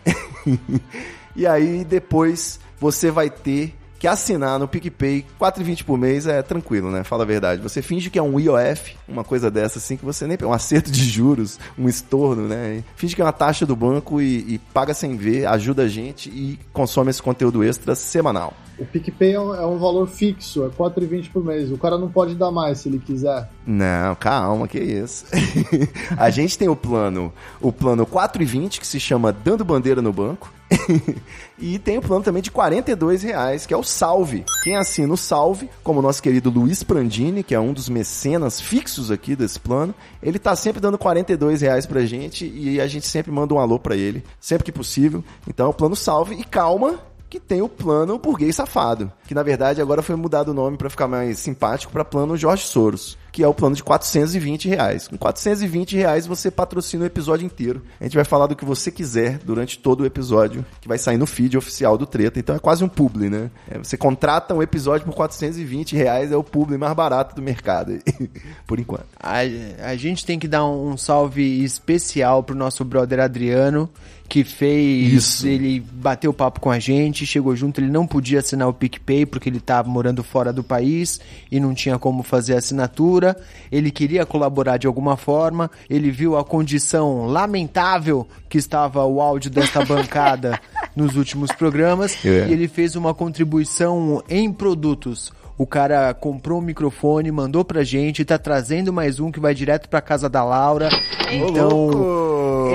e 1.36 1.46
aí 1.46 1.86
depois 1.86 2.60
você 2.80 3.12
vai 3.12 3.30
ter 3.30 3.76
que 4.00 4.08
assinar 4.08 4.60
no 4.60 4.68
PicPay 4.68 5.26
4,20 5.40 5.84
por 5.84 5.98
mês 5.98 6.28
é 6.28 6.42
tranquilo, 6.42 6.92
né? 6.92 7.04
Fala 7.04 7.24
a 7.24 7.26
verdade. 7.26 7.62
Você 7.62 7.82
finge 7.82 8.10
que 8.10 8.20
é 8.20 8.22
um 8.22 8.40
IOF, 8.40 8.96
uma 9.08 9.24
coisa 9.24 9.50
dessa 9.50 9.80
assim, 9.80 9.98
que 9.98 10.06
você 10.06 10.28
nem 10.28 10.38
um 10.44 10.54
acerto 10.54 10.92
de 10.92 11.04
juros, 11.04 11.60
um 11.78 11.88
estorno, 11.88 12.48
né? 12.48 12.84
Finge 12.96 13.16
que 13.16 13.22
é 13.22 13.26
uma 13.26 13.34
taxa 13.34 13.66
do 13.66 13.76
banco 13.76 14.22
e, 14.22 14.56
e 14.56 14.60
paga 14.74 14.94
sem 14.94 15.16
ver, 15.16 15.46
ajuda 15.48 15.84
a 15.84 15.88
gente 15.88 16.30
e 16.30 16.60
consome 16.74 17.10
esse 17.10 17.22
conteúdo 17.22 17.64
extra 17.64 17.96
semanal. 17.96 18.54
O 18.78 18.86
PicPay 18.86 19.34
é 19.34 19.40
um, 19.40 19.56
é 19.56 19.66
um 19.66 19.78
valor 19.78 20.08
fixo, 20.08 20.66
é 20.66 20.70
4,20 20.70 21.32
por 21.32 21.44
mês. 21.44 21.72
O 21.72 21.78
cara 21.78 21.98
não 21.98 22.10
pode 22.10 22.36
dar 22.36 22.52
mais 22.52 22.80
se 22.80 22.90
ele 22.90 23.00
quiser. 23.00 23.50
Não, 23.66 24.16
calma, 24.16 24.68
que 24.68 24.80
isso. 24.80 25.26
a 26.18 26.30
gente 26.30 26.58
tem 26.58 26.68
o 26.68 26.76
plano, 26.76 27.32
o 27.62 27.72
plano 27.72 28.06
4,20 28.06 28.80
que 28.80 28.88
se 28.88 29.00
chama 29.00 29.32
Dando 29.32 29.64
Bandeira 29.64 30.02
no 30.02 30.12
Banco. 30.12 30.52
e 31.60 31.78
tem 31.80 31.98
o 31.98 32.02
plano 32.02 32.24
também 32.24 32.42
de 32.42 32.52
42 32.52 33.24
reais, 33.24 33.66
que 33.66 33.74
é 33.74 33.78
o 33.78 33.84
Salve. 33.84 34.44
Quem 34.64 34.76
assina 34.76 35.14
o 35.14 35.18
Salve, 35.18 35.70
como 35.84 36.00
o 36.00 36.02
nosso 36.02 36.22
querido 36.22 36.50
Luiz 36.50 36.84
Prandini, 36.84 37.44
que 37.44 37.56
é 37.56 37.60
um 37.60 37.72
dos 37.72 37.88
mecenas 37.88 38.60
fixos 38.60 39.12
aqui 39.12 39.36
desse 39.36 39.60
plano, 39.60 39.94
ele 40.22 40.40
tá 40.40 40.56
sempre 40.56 40.82
dando 40.82 40.98
42 40.98 41.62
reais 41.62 41.86
pra 41.86 42.06
gente 42.06 42.46
e 42.46 42.82
a 42.82 42.88
gente 42.88 43.08
sempre 43.08 43.32
manda 43.32 43.54
um 43.54 43.60
alô 43.60 43.80
pra 43.80 43.96
ele, 43.96 44.24
sempre 44.40 44.66
que 44.66 44.72
possível. 44.72 45.24
Então 45.48 45.68
é 45.68 45.70
o 45.70 45.74
plano 45.74 45.96
Salve. 45.96 46.36
E 46.36 46.44
calma, 46.44 47.00
que 47.30 47.40
tem 47.40 47.62
o 47.62 47.70
plano 47.70 48.18
burguês 48.18 48.56
safado, 48.56 49.12
que 49.28 49.34
na 49.34 49.44
verdade 49.44 49.82
agora 49.82 50.02
foi 50.02 50.16
mudado 50.16 50.50
o 50.50 50.54
nome 50.54 50.78
para 50.78 50.90
ficar 50.90 51.08
mais 51.08 51.40
simpático 51.40 51.92
para 51.92 52.06
plano 52.06 52.38
Jorge 52.38 52.64
Soros, 52.64 53.18
que 53.32 53.44
é 53.44 53.48
o 53.48 53.54
plano 53.54 53.76
de 53.76 53.84
420 53.84 54.70
reais. 54.70 55.08
Com 55.08 55.18
420 55.18 55.98
reais 55.98 56.26
você 56.26 56.50
patrocina 56.50 57.04
o 57.04 57.08
episódio 57.08 57.46
inteiro. 57.46 57.82
A 58.00 58.06
gente 58.06 58.16
vai 58.16 58.24
falar 58.24 58.48
do 58.48 58.56
que 58.56 58.64
você 58.64 58.90
quiser 58.90 59.40
durante 59.40 59.78
todo 59.78 60.02
o 60.02 60.06
episódio, 60.06 60.66
que 60.80 60.88
vai 60.88 60.98
sair 60.98 61.18
no 61.18 61.26
feed 61.26 61.58
oficial 61.58 61.98
do 61.98 62.06
Treta. 62.06 62.40
Então 62.40 62.56
é 62.56 62.60
quase 62.60 62.84
um 62.84 62.88
publi, 62.88 63.30
né? 63.30 63.52
É, 63.70 63.78
você 63.78 63.98
contrata 63.98 64.54
um 64.54 64.62
episódio 64.62 65.06
por 65.06 65.14
420 65.14 65.96
reais, 65.96 66.32
é 66.32 66.38
o 66.38 66.44
publi 66.44 66.78
mais 66.78 66.94
barato 66.94 67.36
do 67.36 67.42
mercado, 67.42 68.00
por 68.66 68.80
enquanto. 68.80 69.08
A, 69.20 69.40
a 69.84 69.96
gente 69.96 70.26
tem 70.26 70.40
que 70.40 70.48
dar 70.48 70.66
um 70.66 70.96
salve 70.96 71.64
especial 71.64 72.44
pro 72.44 72.56
nosso 72.56 72.86
brother 72.86 73.20
Adriano, 73.20 73.90
que 74.28 74.44
fez. 74.44 75.14
Isso. 75.14 75.48
Ele 75.48 75.80
bateu 75.80 76.34
papo 76.34 76.60
com 76.60 76.72
a 76.72 76.80
gente, 76.80 77.26
chegou 77.26 77.56
junto, 77.56 77.80
ele 77.80 77.92
não 77.92 78.08
podia 78.08 78.40
assinar 78.40 78.68
o 78.68 78.74
PicPay 78.74 79.26
porque 79.26 79.50
ele 79.50 79.58
estava 79.58 79.90
morando 79.90 80.24
fora 80.24 80.52
do 80.52 80.64
país 80.64 81.20
e 81.52 81.60
não 81.60 81.74
tinha 81.74 81.98
como 81.98 82.24
fazer 82.24 82.56
assinatura. 82.56 83.38
Ele 83.72 83.92
queria 83.92 84.26
colaborar 84.26 84.78
de 84.78 84.88
alguma 84.88 85.16
forma, 85.18 85.70
ele 85.90 86.12
viu 86.12 86.38
a 86.38 86.44
condição 86.44 87.26
lamentável 87.26 88.28
que 88.50 88.58
estava 88.58 89.06
o 89.06 89.22
áudio 89.22 89.52
desta 89.52 89.84
bancada 89.86 90.60
nos 90.96 91.16
últimos 91.16 91.52
programas 91.52 92.18
é. 92.26 92.48
e 92.48 92.54
ele 92.54 92.68
fez 92.68 92.96
uma 92.96 93.14
contribuição 93.14 94.24
em 94.30 94.52
produtos. 94.52 95.32
O 95.58 95.66
cara 95.66 96.14
comprou 96.14 96.60
um 96.60 96.62
microfone, 96.62 97.32
mandou 97.32 97.64
pra 97.64 97.82
gente, 97.82 98.26
tá 98.26 98.38
trazendo 98.38 98.92
mais 98.92 99.22
um 99.22 99.32
que 99.32 99.40
vai 99.40 99.56
direto 99.56 99.88
pra 99.88 100.02
casa 100.02 100.28
da 100.28 100.44
Laura. 100.44 100.90
Então, 101.32 101.90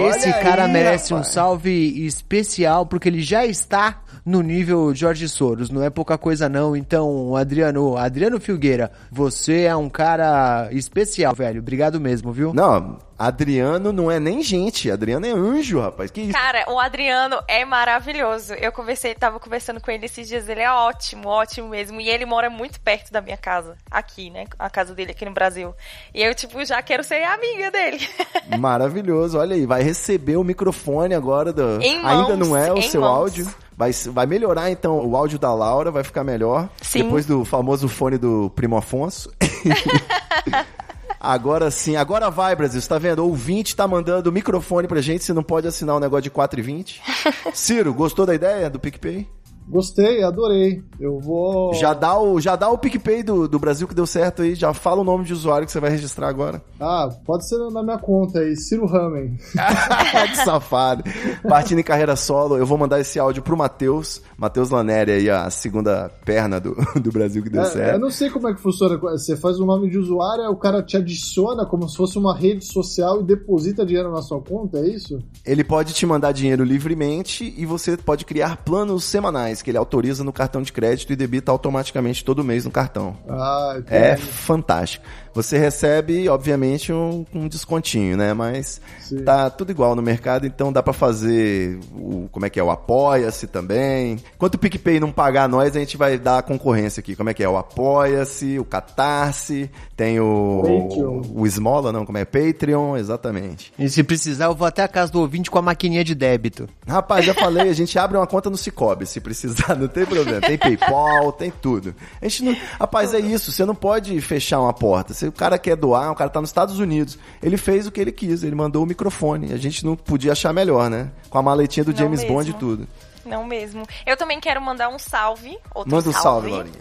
esse 0.09 0.33
cara 0.35 0.65
aí, 0.65 0.73
merece 0.73 1.13
rapaz. 1.13 1.29
um 1.29 1.33
salve 1.33 2.07
especial 2.07 2.87
porque 2.87 3.09
ele 3.09 3.23
já 3.23 3.45
está 3.47 4.03
no 4.25 4.43
nível 4.43 4.95
Jorge 4.95 5.29
Soros, 5.29 5.71
não 5.71 5.83
é 5.83 5.91
pouca 5.91 6.17
coisa 6.19 6.49
não. 6.49 6.77
Então, 6.77 7.35
Adriano, 7.37 7.97
Adriano 7.97 8.39
Filgueira, 8.41 8.91
você 9.11 9.63
é 9.63 9.75
um 9.75 9.89
cara 9.89 10.69
especial, 10.73 11.35
velho. 11.35 11.61
Obrigado 11.61 12.01
mesmo, 12.01 12.33
viu? 12.33 12.53
Não, 12.53 12.99
Adriano 13.21 13.93
não 13.93 14.11
é 14.11 14.19
nem 14.19 14.43
gente, 14.43 14.91
Adriano 14.91 15.27
é 15.27 15.31
anjo, 15.31 15.79
rapaz. 15.79 16.11
Que 16.11 16.23
isso? 16.23 16.33
Cara, 16.33 16.65
o 16.73 16.81
Adriano 16.81 17.37
é 17.47 17.67
maravilhoso. 17.67 18.55
Eu 18.55 18.73
conversei, 18.73 19.15
tava 19.15 19.39
conversando 19.39 19.79
com 19.79 19.91
ele 19.91 20.07
esses 20.07 20.27
dias, 20.27 20.49
ele 20.49 20.63
é 20.63 20.73
ótimo, 20.73 21.29
ótimo 21.29 21.69
mesmo. 21.69 22.01
E 22.01 22.09
ele 22.09 22.25
mora 22.25 22.49
muito 22.49 22.81
perto 22.81 23.13
da 23.13 23.21
minha 23.21 23.37
casa, 23.37 23.77
aqui, 23.91 24.31
né? 24.31 24.47
A 24.59 24.71
casa 24.71 24.95
dele 24.95 25.11
aqui 25.11 25.27
no 25.27 25.35
Brasil. 25.35 25.75
E 26.15 26.23
eu, 26.23 26.35
tipo, 26.35 26.65
já 26.65 26.81
quero 26.81 27.05
ser 27.05 27.23
amiga 27.25 27.71
dele. 27.71 28.01
Maravilhoso, 28.59 29.37
olha 29.37 29.55
aí, 29.55 29.67
vai 29.67 29.83
receber 29.83 30.39
o 30.39 30.45
microfone 30.45 31.13
agora 31.15 31.53
do. 31.53 31.79
Em 31.83 32.03
Ainda 32.03 32.39
não 32.39 32.57
é 32.57 32.73
o 32.73 32.81
seu 32.81 33.03
mãos. 33.03 33.17
áudio. 33.17 33.55
Vai, 33.77 33.93
vai 33.93 34.25
melhorar 34.25 34.71
então 34.71 34.99
o 35.07 35.15
áudio 35.15 35.39
da 35.39 35.55
Laura, 35.55 35.91
vai 35.91 36.05
ficar 36.05 36.25
melhor. 36.25 36.71
Sim. 36.81 37.03
Depois 37.03 37.27
do 37.27 37.45
famoso 37.45 37.87
fone 37.87 38.17
do 38.17 38.51
Primo 38.57 38.79
Afonso. 38.79 39.31
Agora 41.21 41.71
sim, 41.71 41.97
agora 41.97 42.31
vai, 42.31 42.57
Brasil. 42.57 42.81
Você 42.81 42.89
tá 42.89 42.99
vendo? 42.99 43.19
O 43.19 43.29
ouvinte 43.29 43.77
tá 43.77 43.87
mandando 43.87 44.31
o 44.31 44.33
microfone 44.33 44.89
pra 44.89 45.03
gente, 45.03 45.23
você 45.23 45.35
não 45.35 45.43
pode 45.43 45.69
assinar 45.69 45.95
o 45.95 45.99
um 45.99 46.01
negócio 46.01 46.23
de 46.23 46.31
4,20. 46.31 47.01
Ciro, 47.53 47.93
gostou 47.93 48.25
da 48.25 48.35
ideia 48.35 48.71
do 48.71 48.81
PicPay? 48.81 49.29
Gostei, 49.71 50.25
adorei. 50.25 50.83
Eu 50.99 51.21
vou. 51.21 51.73
Já 51.75 51.95
dá 51.95 52.19
o, 52.19 52.41
já 52.41 52.57
dá 52.57 52.69
o 52.69 52.77
PicPay 52.77 53.23
do, 53.23 53.47
do 53.47 53.59
Brasil 53.59 53.87
que 53.87 53.95
deu 53.95 54.07
certo 54.07 54.43
aí. 54.43 54.57
Já 54.57 54.75
fala 54.75 55.01
o 55.01 55.05
nome 55.05 55.25
de 55.25 55.33
usuário 55.33 55.65
que 55.65 55.73
você 55.73 55.79
vai 55.79 55.91
registrar 55.91 56.29
agora. 56.29 56.61
Ah, 56.81 57.09
pode 57.25 57.49
ser 57.49 57.57
na 57.71 57.83
minha 57.83 57.99
conta 57.99 58.41
aí, 58.41 58.57
Ciro 58.57 58.85
Ramen. 58.85 59.37
que 60.29 60.37
safado. 60.45 61.05
Partindo 61.49 61.79
em 61.79 61.85
carreira 61.85 62.17
solo, 62.17 62.57
eu 62.57 62.67
vou 62.67 62.77
mandar 62.77 62.99
esse 62.99 63.19
áudio 63.19 63.43
pro 63.43 63.57
Matheus. 63.57 64.21
Matheus 64.37 64.71
Laneri 64.71 65.13
aí, 65.13 65.31
a 65.31 65.49
segunda 65.51 66.11
perna 66.25 66.59
do, 66.59 66.75
do 67.01 67.13
Brasil 67.13 67.43
que 67.43 67.51
deu 67.51 67.63
é, 67.63 67.67
certo. 67.67 67.95
Eu 67.95 68.01
não 68.01 68.11
sei 68.11 68.29
como 68.29 68.49
é 68.49 68.55
que 68.55 68.61
funciona. 68.61 68.99
Você 68.99 69.37
faz 69.37 69.61
o 69.61 69.65
nome 69.65 69.89
de 69.89 69.99
usuário, 69.99 70.51
o 70.51 70.57
cara 70.57 70.83
te 70.83 70.97
adiciona 70.97 71.65
como 71.65 71.89
se 71.89 71.97
fosse 71.97 72.19
uma 72.19 72.37
rede 72.37 72.65
social 72.65 73.21
e 73.21 73.25
deposita 73.25 73.87
dinheiro 73.87 74.11
na 74.11 74.21
sua 74.21 74.41
conta, 74.41 74.79
é 74.79 74.89
isso? 74.89 75.21
Ele 75.47 75.63
pode 75.63 75.93
te 75.93 76.05
mandar 76.05 76.33
dinheiro 76.33 76.65
livremente 76.65 77.55
e 77.57 77.65
você 77.65 77.97
pode 77.97 78.25
criar 78.25 78.57
planos 78.59 79.05
semanais 79.05 79.60
que 79.63 79.71
ele 79.71 79.79
autoriza 79.79 80.25
no 80.25 80.33
cartão 80.33 80.63
de 80.63 80.73
crédito 80.73 81.13
e 81.13 81.17
debita 81.17 81.51
automaticamente 81.51 82.25
todo 82.25 82.45
mês 82.45 82.65
no 82.65 82.71
cartão. 82.71 83.17
Ah, 83.29 83.81
é 83.87 84.17
fantástico. 84.17 85.05
Você 85.35 85.59
recebe, 85.59 86.29
obviamente, 86.29 86.93
um, 86.93 87.25
um 87.35 87.47
descontinho, 87.47 88.17
né? 88.17 88.35
Mas 88.35 88.81
Sim. 89.01 89.23
tá 89.23 89.49
tudo 89.49 89.71
igual 89.71 89.95
no 89.95 90.03
mercado, 90.03 90.47
então 90.47 90.73
dá 90.73 90.83
para 90.83 90.93
fazer 90.93 91.79
o 91.95 92.29
como 92.33 92.47
é 92.47 92.51
que 92.51 92.59
é 92.59 92.63
o 92.63 92.71
apoia-se 92.71 93.47
também. 93.47 94.19
Enquanto 94.35 94.55
o 94.55 94.59
PicPay 94.59 94.99
não 94.99 95.13
pagar 95.13 95.49
nós, 95.49 95.77
a 95.77 95.79
gente 95.79 95.97
vai 95.97 96.19
dar 96.19 96.39
a 96.39 96.43
concorrência 96.43 97.01
aqui. 97.01 97.15
Como 97.15 97.31
é 97.31 97.35
que 97.35 97.43
é 97.43 97.49
o 97.49 97.57
apoia-se, 97.57 98.59
o 98.59 98.65
Catarse, 98.65 99.71
tem 99.97 100.19
o 100.19 100.63
Patreon. 100.63 101.23
o 101.35 101.47
Esmola, 101.47 101.93
não, 101.93 102.05
como 102.05 102.19
é 102.19 102.25
Patreon, 102.25 102.97
exatamente. 102.97 103.73
E 103.79 103.89
se 103.89 104.03
precisar, 104.03 104.47
eu 104.47 104.55
vou 104.55 104.67
até 104.67 104.83
a 104.83 104.89
casa 104.89 105.13
do 105.13 105.21
ouvinte 105.21 105.51
com 105.51 105.59
a 105.59 105.63
maquininha 105.63 106.03
de 106.03 106.15
débito. 106.15 106.69
Rapaz, 106.87 107.25
já 107.25 107.35
falei, 107.35 107.69
a 107.69 107.75
gente 107.75 107.99
abre 107.99 108.17
uma 108.17 108.27
conta 108.27 108.51
no 108.51 108.57
Cicobi, 108.57 109.07
se 109.07 109.21
precisar, 109.21 109.77
não 109.79 109.89
tem 109.89 110.05
problema. 110.05 110.41
Tem 110.41 110.59
PayPal, 110.59 111.33
tem 111.33 111.51
tudo. 111.51 111.95
A 112.21 112.27
gente 112.27 112.45
não, 112.45 112.57
rapaz, 112.79 113.15
é 113.15 113.21
isso, 113.21 113.53
você 113.53 113.65
não 113.65 113.75
pode 113.75 114.21
fechar 114.21 114.61
uma 114.61 114.73
porta 114.73 115.20
se 115.21 115.27
o 115.27 115.33
cara 115.33 115.59
quer 115.59 115.77
doar, 115.77 116.11
o 116.11 116.15
cara 116.15 116.31
tá 116.31 116.41
nos 116.41 116.49
Estados 116.49 116.79
Unidos, 116.79 117.19
ele 117.43 117.59
fez 117.59 117.87
o 117.87 117.93
que 117.93 118.01
ele 118.01 118.11
quis, 118.11 118.43
ele 118.43 118.55
mandou 118.55 118.83
o 118.83 118.87
microfone. 118.87 119.53
A 119.53 119.59
gente 119.59 119.85
não 119.85 119.95
podia 119.95 120.33
achar 120.33 120.51
melhor, 120.51 120.89
né? 120.89 121.11
Com 121.29 121.37
a 121.37 121.43
maletinha 121.43 121.85
do 121.85 121.91
não 121.91 121.99
James 121.99 122.21
mesmo. 122.21 122.35
Bond 122.35 122.51
e 122.51 122.55
tudo. 122.55 122.89
Não 123.27 123.45
mesmo. 123.45 123.87
Eu 124.07 124.17
também 124.17 124.41
quero 124.41 124.63
mandar 124.63 124.89
um 124.89 124.99
salve. 124.99 125.59
Outro 125.75 125.95
Manda 125.95 126.09
um 126.09 126.13
salve, 126.13 126.51
salve. 126.51 126.73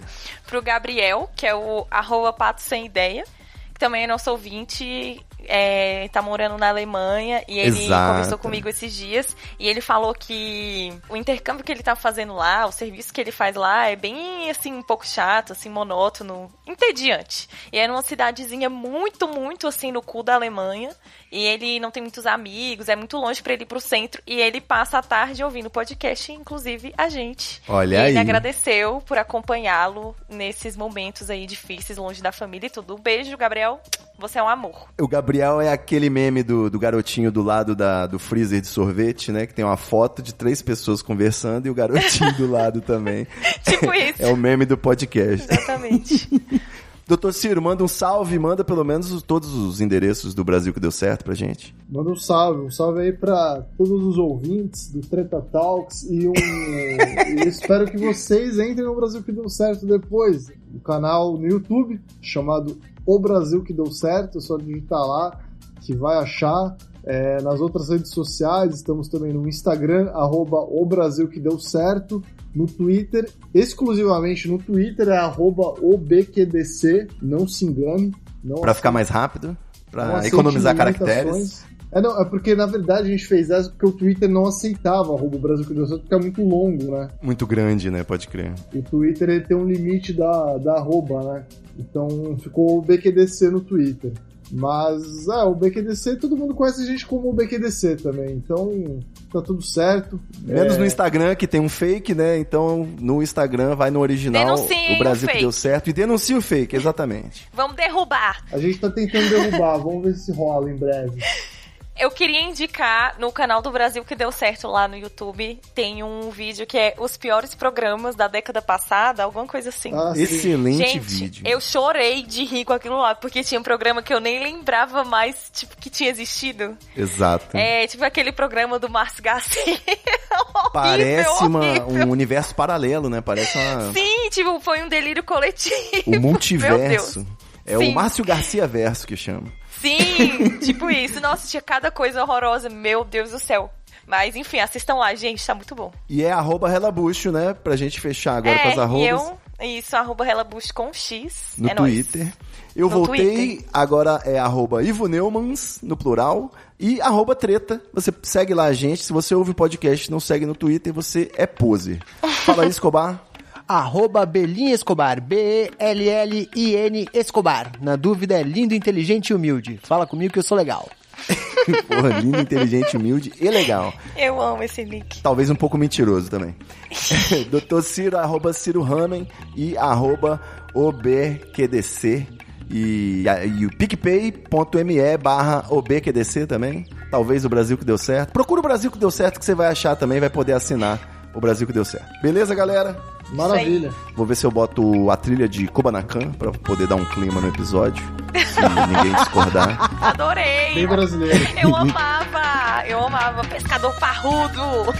Pro 0.48 0.62
Gabriel, 0.62 1.30
que 1.36 1.46
é 1.46 1.54
o 1.54 1.86
arroba 1.92 2.32
pato 2.32 2.62
sem 2.62 2.86
ideia. 2.86 3.26
Que 3.74 3.80
também 3.80 4.06
é 4.06 4.08
nosso 4.08 4.32
ouvinte 4.32 5.22
é, 5.46 6.08
tá 6.10 6.22
morando 6.22 6.58
na 6.58 6.70
Alemanha 6.70 7.44
e 7.48 7.60
ele 7.60 7.86
Exato. 7.86 8.12
conversou 8.12 8.38
comigo 8.38 8.70
esses 8.70 8.94
dias 8.94 9.36
e 9.58 9.68
ele 9.68 9.82
falou 9.82 10.14
que 10.14 10.94
o 11.10 11.16
intercâmbio 11.16 11.64
que 11.64 11.72
ele 11.72 11.84
tá 11.84 11.96
fazendo 11.96 12.36
lá, 12.36 12.66
o 12.66 12.72
serviço 12.72 13.14
que 13.14 13.20
ele 13.20 13.32
faz 13.32 13.56
lá 13.56 13.88
é 13.88 13.96
bem 13.96 14.16
assim 14.50 14.74
um 14.74 14.82
pouco 14.82 15.06
chato, 15.06 15.54
assim 15.54 15.70
monótono, 15.70 16.52
entediante. 16.66 17.50
E 17.72 17.78
é 17.78 17.88
numa 17.88 18.02
cidadezinha 18.02 18.70
muito, 18.70 19.28
muito 19.28 19.68
assim 19.68 19.92
no 19.92 20.02
cu 20.02 20.24
da 20.24 20.36
Alemanha 20.36 20.92
e 21.32 21.44
ele 21.44 21.80
não 21.80 21.92
tem 21.92 22.02
muitos 22.02 22.26
amigos, 22.26 22.90
é 22.90 22.96
muito 22.96 23.18
longe 23.18 23.42
pra 23.42 23.54
ele 23.54 23.64
ir 23.64 23.68
pro 23.68 23.80
centro 23.80 24.22
e 24.26 24.40
ele 24.40 24.60
passa 24.60 24.98
a 24.98 25.04
tarde 25.04 25.44
ouvindo 25.44 25.70
podcast, 25.70 26.32
inclusive 26.32 26.94
a 26.98 27.10
gente. 27.10 27.62
Olha 27.68 27.96
e 27.96 27.98
aí. 27.98 28.10
ele 28.10 28.20
agradeceu 28.20 29.02
por 29.06 29.18
acompanhá-lo 29.18 30.16
nesses 30.28 30.76
momentos 30.76 31.30
aí 31.30 31.46
difíceis, 31.46 31.98
longe 31.98 32.22
da 32.22 32.32
família 32.32 32.68
e 32.68 32.72
tudo. 32.72 32.96
Um 32.96 33.00
beijo, 33.00 33.38
Gabriel. 33.38 33.80
Você 34.20 34.38
é 34.40 34.44
um 34.44 34.50
amor. 34.50 34.88
O 35.00 35.08
Gabriel 35.08 35.62
é 35.62 35.72
aquele 35.72 36.10
meme 36.10 36.44
do, 36.44 36.70
do 36.70 36.78
garotinho 36.78 37.32
do 37.32 37.42
lado 37.42 37.76
da, 37.76 38.06
do 38.06 38.20
freezer 38.20 38.62
de 38.62 38.68
sorvete, 38.68 39.32
né? 39.32 39.46
Que 39.46 39.54
tem 39.54 39.64
uma 39.66 39.78
foto 39.78 40.22
de 40.22 40.34
três 40.34 40.62
pessoas 40.62 41.02
conversando 41.02 41.66
e 41.68 41.70
o 41.70 41.74
garotinho 41.74 42.36
do 42.36 42.50
lado 42.52 42.82
também. 42.82 43.26
Tipo 43.64 43.92
isso. 43.96 44.22
É 44.22 44.32
o 44.32 44.36
meme 44.38 44.66
do 44.66 44.78
podcast. 44.78 45.48
Exatamente. 45.52 46.30
Doutor 47.08 47.34
Ciro, 47.34 47.60
manda 47.60 47.84
um 47.84 47.88
salve, 47.88 48.38
manda 48.38 48.64
pelo 48.64 48.84
menos 48.84 49.12
os- 49.12 49.24
todos 49.24 49.52
os 49.52 49.82
endereços 49.82 50.36
do 50.36 50.44
Brasil 50.44 50.72
que 50.72 50.80
deu 50.80 50.92
certo 50.92 51.24
pra 51.26 51.34
gente. 51.34 51.76
Manda 51.90 52.12
um 52.12 52.16
salve, 52.16 52.62
um 52.62 52.70
salve 52.70 53.02
aí 53.02 53.12
pra 53.12 53.66
todos 53.76 54.04
os 54.06 54.16
ouvintes 54.20 54.92
do 54.92 55.02
Treta 55.02 55.42
Talks 55.42 56.04
e 56.04 56.28
um. 56.28 56.34
e 56.36 57.48
espero 57.48 57.88
que 57.90 57.98
vocês 57.98 58.60
entrem 58.60 58.86
no 58.86 58.94
Brasil 58.96 59.24
que 59.24 59.32
deu 59.32 59.50
certo 59.50 59.88
depois. 59.88 60.52
O 60.72 60.80
canal 60.82 61.36
no 61.36 61.48
YouTube 61.48 62.00
chamado 62.22 62.78
O 63.10 63.18
Brasil 63.18 63.64
que 63.64 63.74
deu 63.74 63.88
certo, 63.88 64.38
é 64.38 64.42
só 64.42 64.56
digitar 64.56 65.00
lá 65.00 65.40
que 65.82 65.96
vai 65.96 66.20
achar. 66.20 66.78
É, 67.04 67.42
nas 67.42 67.60
outras 67.60 67.90
redes 67.90 68.12
sociais, 68.12 68.76
estamos 68.76 69.08
também 69.08 69.34
no 69.34 69.48
Instagram, 69.48 70.12
arroba 70.12 70.58
O 70.60 70.86
Brasil 70.86 71.28
que 71.28 71.40
deu 71.40 71.58
certo. 71.58 72.22
No 72.54 72.68
Twitter, 72.68 73.28
exclusivamente 73.52 74.48
no 74.48 74.60
Twitter, 74.60 75.08
é 75.08 75.18
arroba 75.18 75.74
OBQDC, 75.82 77.08
não 77.20 77.48
se 77.48 77.66
engane. 77.66 78.14
Não 78.44 78.58
Pra 78.58 78.76
ficar 78.76 78.92
mais 78.92 79.10
rápido, 79.10 79.58
aceite 79.92 80.28
economizar 80.28 80.76
caracteres. 80.76 81.66
É, 81.92 82.00
não, 82.00 82.22
é 82.22 82.26
porque 82.26 82.54
na 82.54 82.68
verdade 82.68 83.08
a 83.08 83.12
gente 83.12 83.26
fez 83.26 83.50
essa 83.50 83.70
porque 83.70 83.88
o 83.88 83.92
Twitter 83.92 84.30
não 84.30 84.46
aceitava 84.46 85.16
arroba 85.16 85.40
Brasil 85.40 85.66
que 85.66 85.74
deu 85.74 85.88
certo, 85.88 86.02
porque 86.02 86.14
é 86.14 86.20
muito 86.20 86.44
longo, 86.44 86.92
né? 86.92 87.10
Muito 87.24 87.48
grande, 87.48 87.90
né? 87.90 88.04
Pode 88.04 88.28
crer. 88.28 88.54
O 88.76 88.84
Twitter 88.84 89.30
ele 89.30 89.42
tem 89.44 89.58
um 89.58 89.66
limite 89.66 90.14
da, 90.14 90.58
da 90.58 90.76
arroba, 90.76 91.24
né? 91.24 91.46
Então 91.80 92.38
ficou 92.38 92.78
o 92.78 92.82
BQDC 92.82 93.50
no 93.50 93.62
Twitter. 93.62 94.12
Mas, 94.52 95.28
é, 95.28 95.44
o 95.44 95.54
BQDC, 95.54 96.16
todo 96.16 96.36
mundo 96.36 96.56
conhece 96.56 96.82
a 96.82 96.86
gente 96.86 97.06
como 97.06 97.30
o 97.30 97.34
BQDC 97.34 97.98
também. 97.98 98.32
Então, 98.32 99.00
tá 99.32 99.42
tudo 99.42 99.62
certo. 99.62 100.20
Menos 100.42 100.76
É, 100.76 100.78
no 100.80 100.86
Instagram, 100.86 101.36
que 101.36 101.48
tem 101.48 101.62
um 101.62 101.70
fake, 101.70 102.16
né? 102.16 102.38
Então, 102.40 102.88
no 103.00 103.22
Instagram, 103.22 103.76
vai 103.76 103.92
no 103.92 104.00
original, 104.00 104.56
Denunciem 104.56 104.96
o 104.96 105.00
Brasil 105.00 105.28
o 105.28 105.32
que 105.32 105.40
deu 105.40 105.52
certo, 105.52 105.90
e 105.90 105.94
denuncia 105.94 106.36
o 106.38 106.42
fake, 106.42 106.76
exatamente. 106.76 107.48
Vamos 107.54 107.76
derrubar. 107.76 108.44
A 108.52 108.58
gente 108.58 108.80
tá 108.80 108.90
tentando 108.90 109.30
derrubar, 109.30 109.78
vamos 109.78 110.04
ver 110.04 110.16
se 110.16 110.32
rola 110.32 110.72
em 110.72 110.76
breve. 110.76 111.22
Eu 112.00 112.10
queria 112.10 112.42
indicar 112.42 113.16
no 113.20 113.32
canal 113.32 113.62
do 113.62 113.70
Brasil 113.72 114.06
que 114.06 114.16
deu 114.16 114.32
certo 114.32 114.68
lá 114.70 114.88
no 114.88 114.96
YouTube. 114.96 115.60
Tem 115.76 116.02
um 116.02 116.30
vídeo 116.30 116.66
que 116.66 116.78
é 116.78 116.96
os 116.98 117.18
piores 117.18 117.54
programas 117.54 118.16
da 118.16 118.28
década 118.28 118.62
passada, 118.62 119.24
alguma 119.24 119.46
coisa 119.46 119.68
assim. 119.70 119.92
Ah, 119.94 120.14
sim. 120.16 120.22
Excelente 120.22 120.78
Gente, 120.78 121.00
vídeo. 121.00 121.44
eu 121.46 121.60
chorei 121.60 122.24
de 122.24 122.46
rir 122.46 122.64
com 122.64 122.72
aquilo 122.74 122.98
lá, 122.98 123.14
porque 123.16 123.44
tinha 123.44 123.60
um 123.60 123.64
programa 123.64 124.02
que 124.02 124.14
eu 124.14 124.20
nem 124.22 124.42
lembrava 124.42 125.04
mais, 125.04 125.50
tipo, 125.54 125.76
que 125.76 125.90
tinha 125.90 126.10
existido. 126.10 126.78
Exato. 126.96 127.58
É, 127.58 127.86
tipo 127.86 128.04
aquele 128.06 128.32
programa 128.32 128.80
do 128.80 128.90
Márcio 128.90 129.22
Garcia. 129.22 129.62
Horrível, 129.70 130.72
Parece 130.72 131.44
uma- 131.44 131.60
horrível. 131.60 131.88
um 132.08 132.10
universo 132.12 132.56
paralelo, 132.56 133.10
né? 133.10 133.22
Parece 133.22 133.58
uma, 133.58 133.92
Sim, 133.92 134.30
tipo, 134.30 134.60
foi 134.62 134.82
um 134.84 134.88
delírio 134.90 135.24
coletivo. 135.24 135.76
um 136.08 136.12
Meu 136.12 136.22
multiverso. 136.22 137.20
Deus. 137.24 137.28
É 137.66 137.78
Sim. 137.78 137.92
o 137.92 137.94
Márcio 137.94 138.24
Garcia 138.26 138.66
verso 138.68 139.06
que 139.06 139.16
chama. 139.18 139.52
Sim, 139.82 140.58
tipo 140.60 140.90
isso. 140.90 141.20
Nossa, 141.22 141.48
tinha 141.48 141.62
cada 141.62 141.90
coisa 141.92 142.22
horrorosa. 142.24 142.70
Meu 142.70 143.04
Deus 143.04 143.32
do 143.32 143.40
céu. 143.40 143.72
Mas 144.08 144.36
enfim, 144.36 144.60
assistam 144.60 144.96
lá, 144.96 145.14
gente, 145.14 145.46
tá 145.46 145.54
muito 145.54 145.76
bom. 145.76 145.92
E 146.10 146.24
é 146.24 146.32
arroba 146.32 146.68
relabucho, 146.68 147.32
né? 147.32 147.54
Pra 147.54 147.76
gente 147.76 148.02
fechar 148.02 148.38
agora 148.38 148.58
com 148.58 148.68
é, 148.70 148.72
as 148.74 148.80
arrobas. 148.80 149.04
e 149.04 149.08
eu, 149.08 149.38
isso, 149.78 149.96
arroba 149.96 150.24
Relabush 150.24 150.72
com 150.72 150.92
X. 150.92 151.54
no 151.58 151.70
é 151.70 151.74
nóis. 151.76 152.08
Twitter. 152.08 152.34
Eu 152.76 152.90
No 152.90 152.96
voltei, 153.06 153.36
Twitter. 153.58 153.66
agora 153.74 154.22
é 154.26 154.40
arroba 154.40 154.82
Ivo 154.84 155.08
Neumans, 155.08 155.80
no 155.84 155.96
plural, 155.98 156.52
e 156.80 157.00
arroba 157.02 157.36
treta. 157.36 157.82
Você 157.94 158.12
segue 158.24 158.54
lá 158.54 158.66
a 158.66 158.74
gente. 158.74 159.04
Se 159.04 159.14
você 159.14 159.36
ouve 159.36 159.52
o 159.52 159.56
podcast 159.56 160.08
e 160.08 160.12
não 160.12 160.20
segue 160.20 160.46
no 160.46 160.56
Twitter, 160.56 160.92
você 160.94 161.30
é 161.36 161.46
poser. 161.46 162.00
Fala 162.46 162.64
aí, 162.64 162.70
Escobar. 162.70 163.22
Arroba 163.70 164.26
Belinha 164.26 164.74
Escobar, 164.74 165.22
B-E-L-L-I-N 165.22 167.08
Escobar. 167.14 167.74
Na 167.80 167.96
dúvida 167.96 168.34
é 168.34 168.42
lindo, 168.42 168.74
inteligente 168.74 169.30
e 169.30 169.34
humilde. 169.36 169.80
Fala 169.84 170.08
comigo 170.08 170.34
que 170.34 170.40
eu 170.40 170.44
sou 170.44 170.58
legal. 170.58 170.90
Porra, 171.88 172.20
lindo, 172.20 172.40
inteligente, 172.40 172.98
humilde 172.98 173.32
e 173.40 173.48
legal. 173.48 173.94
Eu 174.18 174.42
amo 174.42 174.64
esse 174.64 174.84
link. 174.84 175.22
Talvez 175.22 175.52
um 175.52 175.56
pouco 175.56 175.78
mentiroso 175.78 176.32
também. 176.32 176.56
Dr. 177.52 177.84
Ciro, 177.84 178.18
arroba 178.18 178.54
Ciro 178.54 178.82
Ramen 178.82 179.28
e 179.56 179.78
arroba 179.78 180.42
OBQDC. 180.74 182.26
E, 182.72 183.26
e 183.60 183.66
o 183.68 183.78
picpay.me 183.78 185.18
barra 185.22 185.66
OBQDC 185.70 186.48
também. 186.48 186.88
Talvez 187.12 187.46
o 187.46 187.50
Brasil 187.50 187.78
que 187.78 187.86
deu 187.86 188.00
certo. 188.00 188.32
Procura 188.32 188.62
o 188.62 188.64
Brasil 188.64 188.90
que 188.90 188.98
deu 188.98 189.12
certo 189.12 189.38
que 189.38 189.46
você 189.46 189.54
vai 189.54 189.68
achar 189.68 189.96
também, 189.96 190.20
vai 190.20 190.30
poder 190.32 190.54
assinar 190.54 191.30
o 191.36 191.40
Brasil 191.40 191.68
que 191.68 191.74
deu 191.74 191.86
certo. 191.86 192.08
Beleza, 192.24 192.56
galera? 192.56 193.19
Maravilha. 193.32 193.94
Vou 194.16 194.26
ver 194.26 194.36
se 194.36 194.46
eu 194.46 194.52
boto 194.52 195.10
a 195.10 195.18
trilha 195.18 195.48
de 195.48 195.68
Kubanacan 195.68 196.32
pra 196.32 196.52
poder 196.52 196.88
dar 196.88 196.96
um 196.96 197.06
clima 197.06 197.40
no 197.40 197.48
episódio. 197.48 198.04
Se 198.34 198.62
ninguém 198.62 199.14
discordar. 199.14 199.90
Adorei! 200.02 200.74
Bem 200.76 200.88
brasileiro. 200.88 201.48
Eu 201.62 201.76
amava! 201.76 202.88
Eu 202.88 203.06
amava 203.06 203.44
Pescador 203.46 203.94
Parrudo! 204.00 204.94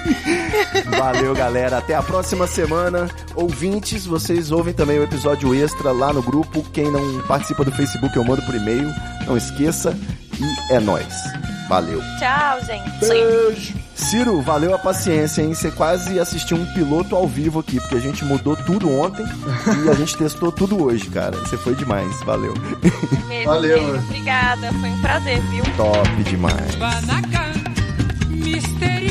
Valeu, 0.98 1.34
galera. 1.34 1.78
Até 1.78 1.94
a 1.94 2.02
próxima 2.02 2.46
semana. 2.46 3.08
Ouvintes, 3.34 4.06
vocês 4.06 4.50
ouvem 4.50 4.74
também 4.74 4.98
o 4.98 5.04
episódio 5.04 5.54
extra 5.54 5.92
lá 5.92 6.12
no 6.12 6.22
grupo. 6.22 6.62
Quem 6.72 6.90
não 6.90 7.20
participa 7.22 7.64
do 7.64 7.72
Facebook, 7.72 8.16
eu 8.16 8.24
mando 8.24 8.42
por 8.42 8.54
e-mail. 8.54 8.88
Não 9.26 9.36
esqueça. 9.36 9.96
E 10.40 10.72
é 10.72 10.80
nóis. 10.80 11.14
Valeu. 11.68 12.00
Tchau, 12.18 12.60
gente! 12.66 13.00
Beijo. 13.00 13.83
Ciro, 13.94 14.40
valeu 14.42 14.74
a 14.74 14.78
paciência, 14.78 15.42
hein? 15.42 15.54
Você 15.54 15.70
quase 15.70 16.18
assistiu 16.18 16.56
um 16.56 16.66
piloto 16.74 17.14
ao 17.14 17.28
vivo 17.28 17.60
aqui, 17.60 17.78
porque 17.80 17.94
a 17.96 18.00
gente 18.00 18.24
mudou 18.24 18.56
tudo 18.56 18.90
ontem 18.90 19.24
e 19.84 19.88
a 19.88 19.94
gente 19.94 20.16
testou 20.16 20.50
tudo 20.50 20.82
hoje, 20.82 21.08
cara. 21.08 21.36
Você 21.38 21.56
foi 21.56 21.74
demais. 21.74 22.20
Valeu. 22.24 22.54
Mesmo, 23.28 23.44
Valeu, 23.44 23.82
mesmo. 23.82 24.04
Obrigada, 24.04 24.72
foi 24.72 24.88
um 24.90 25.00
prazer, 25.00 25.40
viu? 25.42 25.64
Top 25.76 26.22
demais. 26.24 26.76
Misterioso 28.30 29.03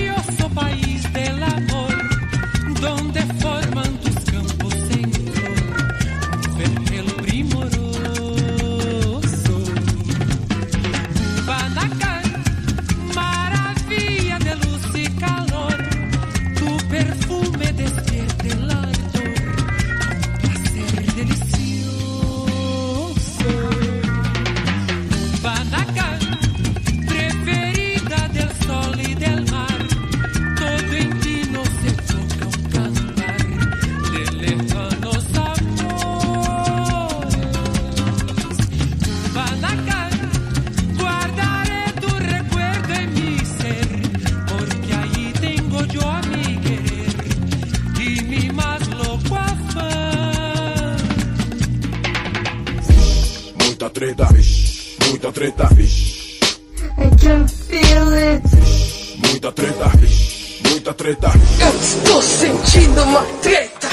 treta. 59.74 60.70
Muita 60.70 60.94
treta. 60.94 61.28
Eu 61.60 61.80
estou 61.80 62.22
sentindo 62.22 63.04
uma 63.04 63.24
treta. 63.42 63.88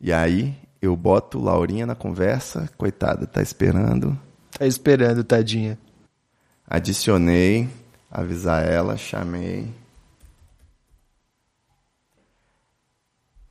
E 0.00 0.12
aí 0.12 0.56
eu 0.80 0.96
boto 0.96 1.38
Laurinha 1.38 1.84
na 1.84 1.94
conversa, 1.94 2.70
coitada, 2.78 3.26
tá 3.26 3.42
esperando. 3.42 4.18
Tá 4.56 4.66
esperando, 4.66 5.22
tadinha. 5.22 5.78
Adicionei, 6.66 7.68
avisar 8.10 8.66
ela, 8.66 8.96
chamei. 8.96 9.68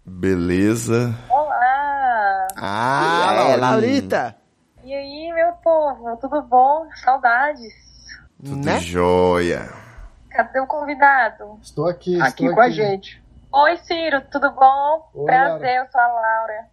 Beleza. 0.03 1.15
Olá! 1.29 2.47
Ah, 2.55 3.33
é, 3.33 3.35
Laurinha. 3.35 3.57
Laurita. 3.57 4.39
Povo, 5.69 6.17
tudo 6.17 6.41
bom? 6.41 6.87
Saudades. 6.95 7.73
Tudo 8.43 8.65
Né? 8.65 8.79
jóia. 8.79 9.69
Cadê 10.31 10.59
o 10.59 10.65
convidado? 10.65 11.59
Estou 11.61 11.87
aqui, 11.87 12.13
estou 12.13 12.27
Aqui 12.27 12.49
com 12.51 12.59
a 12.59 12.71
gente. 12.71 13.21
Oi, 13.53 13.77
Ciro, 13.77 14.19
tudo 14.31 14.49
bom? 14.49 15.09
Oi, 15.13 15.25
Prazer, 15.25 15.75
eu 15.77 15.85
sou 15.91 16.01
a 16.01 16.07
Laura. 16.07 16.65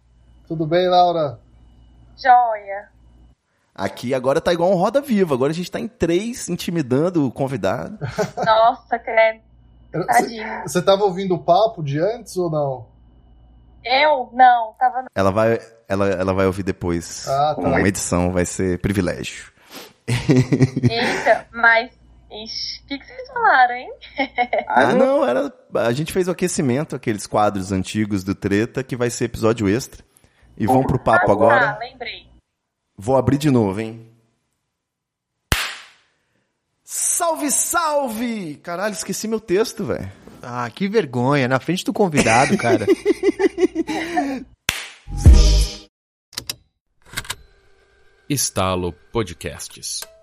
Tudo 0.47 0.65
bem, 0.65 0.87
Laura? 0.89 1.39
Joia. 2.17 2.89
Aqui 3.75 4.15
agora 4.15 4.41
tá 4.41 4.51
igual 4.51 4.71
um 4.71 4.75
Roda 4.75 4.99
Viva. 4.99 5.35
Agora 5.35 5.51
a 5.51 5.55
gente 5.55 5.69
tá 5.71 5.79
em 5.79 5.87
três, 5.87 6.49
intimidando 6.49 7.27
o 7.27 7.31
convidado. 7.31 7.99
Nossa, 8.43 8.97
credo. 8.97 9.41
Tadinho. 9.91 10.61
Você 10.63 10.79
estava 10.79 11.03
ouvindo 11.03 11.35
o 11.35 11.43
papo 11.43 11.83
de 11.83 11.99
antes 11.99 12.35
ou 12.35 12.49
não? 12.49 12.87
Eu? 13.89 14.29
Não, 14.33 14.73
tava 14.79 15.01
no... 15.03 15.07
Ela 15.15 15.31
vai, 15.31 15.59
ela, 15.87 16.07
ela 16.09 16.33
vai 16.33 16.45
ouvir 16.45 16.63
depois. 16.63 17.27
Ah, 17.27 17.55
tá. 17.55 17.61
Uma 17.61 17.87
edição, 17.87 18.31
vai 18.31 18.45
ser 18.45 18.79
privilégio. 18.79 19.51
Eita, 20.07 21.47
mas... 21.51 21.91
Ixi, 22.29 22.81
o 22.83 22.87
que, 22.87 22.99
que 22.99 23.05
vocês 23.05 23.27
falaram, 23.29 23.75
hein? 23.75 23.93
Ah, 24.67 24.93
não, 24.93 25.25
era. 25.25 25.51
A 25.75 25.93
gente 25.93 26.11
fez 26.11 26.27
o 26.27 26.31
aquecimento, 26.31 26.93
aqueles 26.93 27.25
quadros 27.25 27.71
antigos 27.71 28.21
do 28.23 28.35
Treta, 28.35 28.83
que 28.83 28.97
vai 28.97 29.09
ser 29.09 29.25
episódio 29.25 29.69
extra. 29.69 30.03
E 30.57 30.67
vamos 30.67 30.87
pro 30.87 30.99
papo 30.99 31.29
Ah, 31.31 31.33
agora. 31.33 31.77
lembrei. 31.79 32.27
Vou 32.97 33.15
abrir 33.15 33.37
de 33.37 33.49
novo, 33.49 33.79
hein? 33.79 34.11
Salve, 36.83 37.49
salve! 37.51 38.55
Caralho, 38.63 38.93
esqueci 38.93 39.27
meu 39.27 39.39
texto, 39.39 39.85
velho. 39.85 40.11
Ah, 40.41 40.69
que 40.69 40.87
vergonha. 40.87 41.47
Na 41.47 41.59
frente 41.59 41.85
do 41.85 41.93
convidado, 41.93 42.57
cara. 42.57 42.85
Estalo 48.29 48.93
Podcasts. 49.11 50.16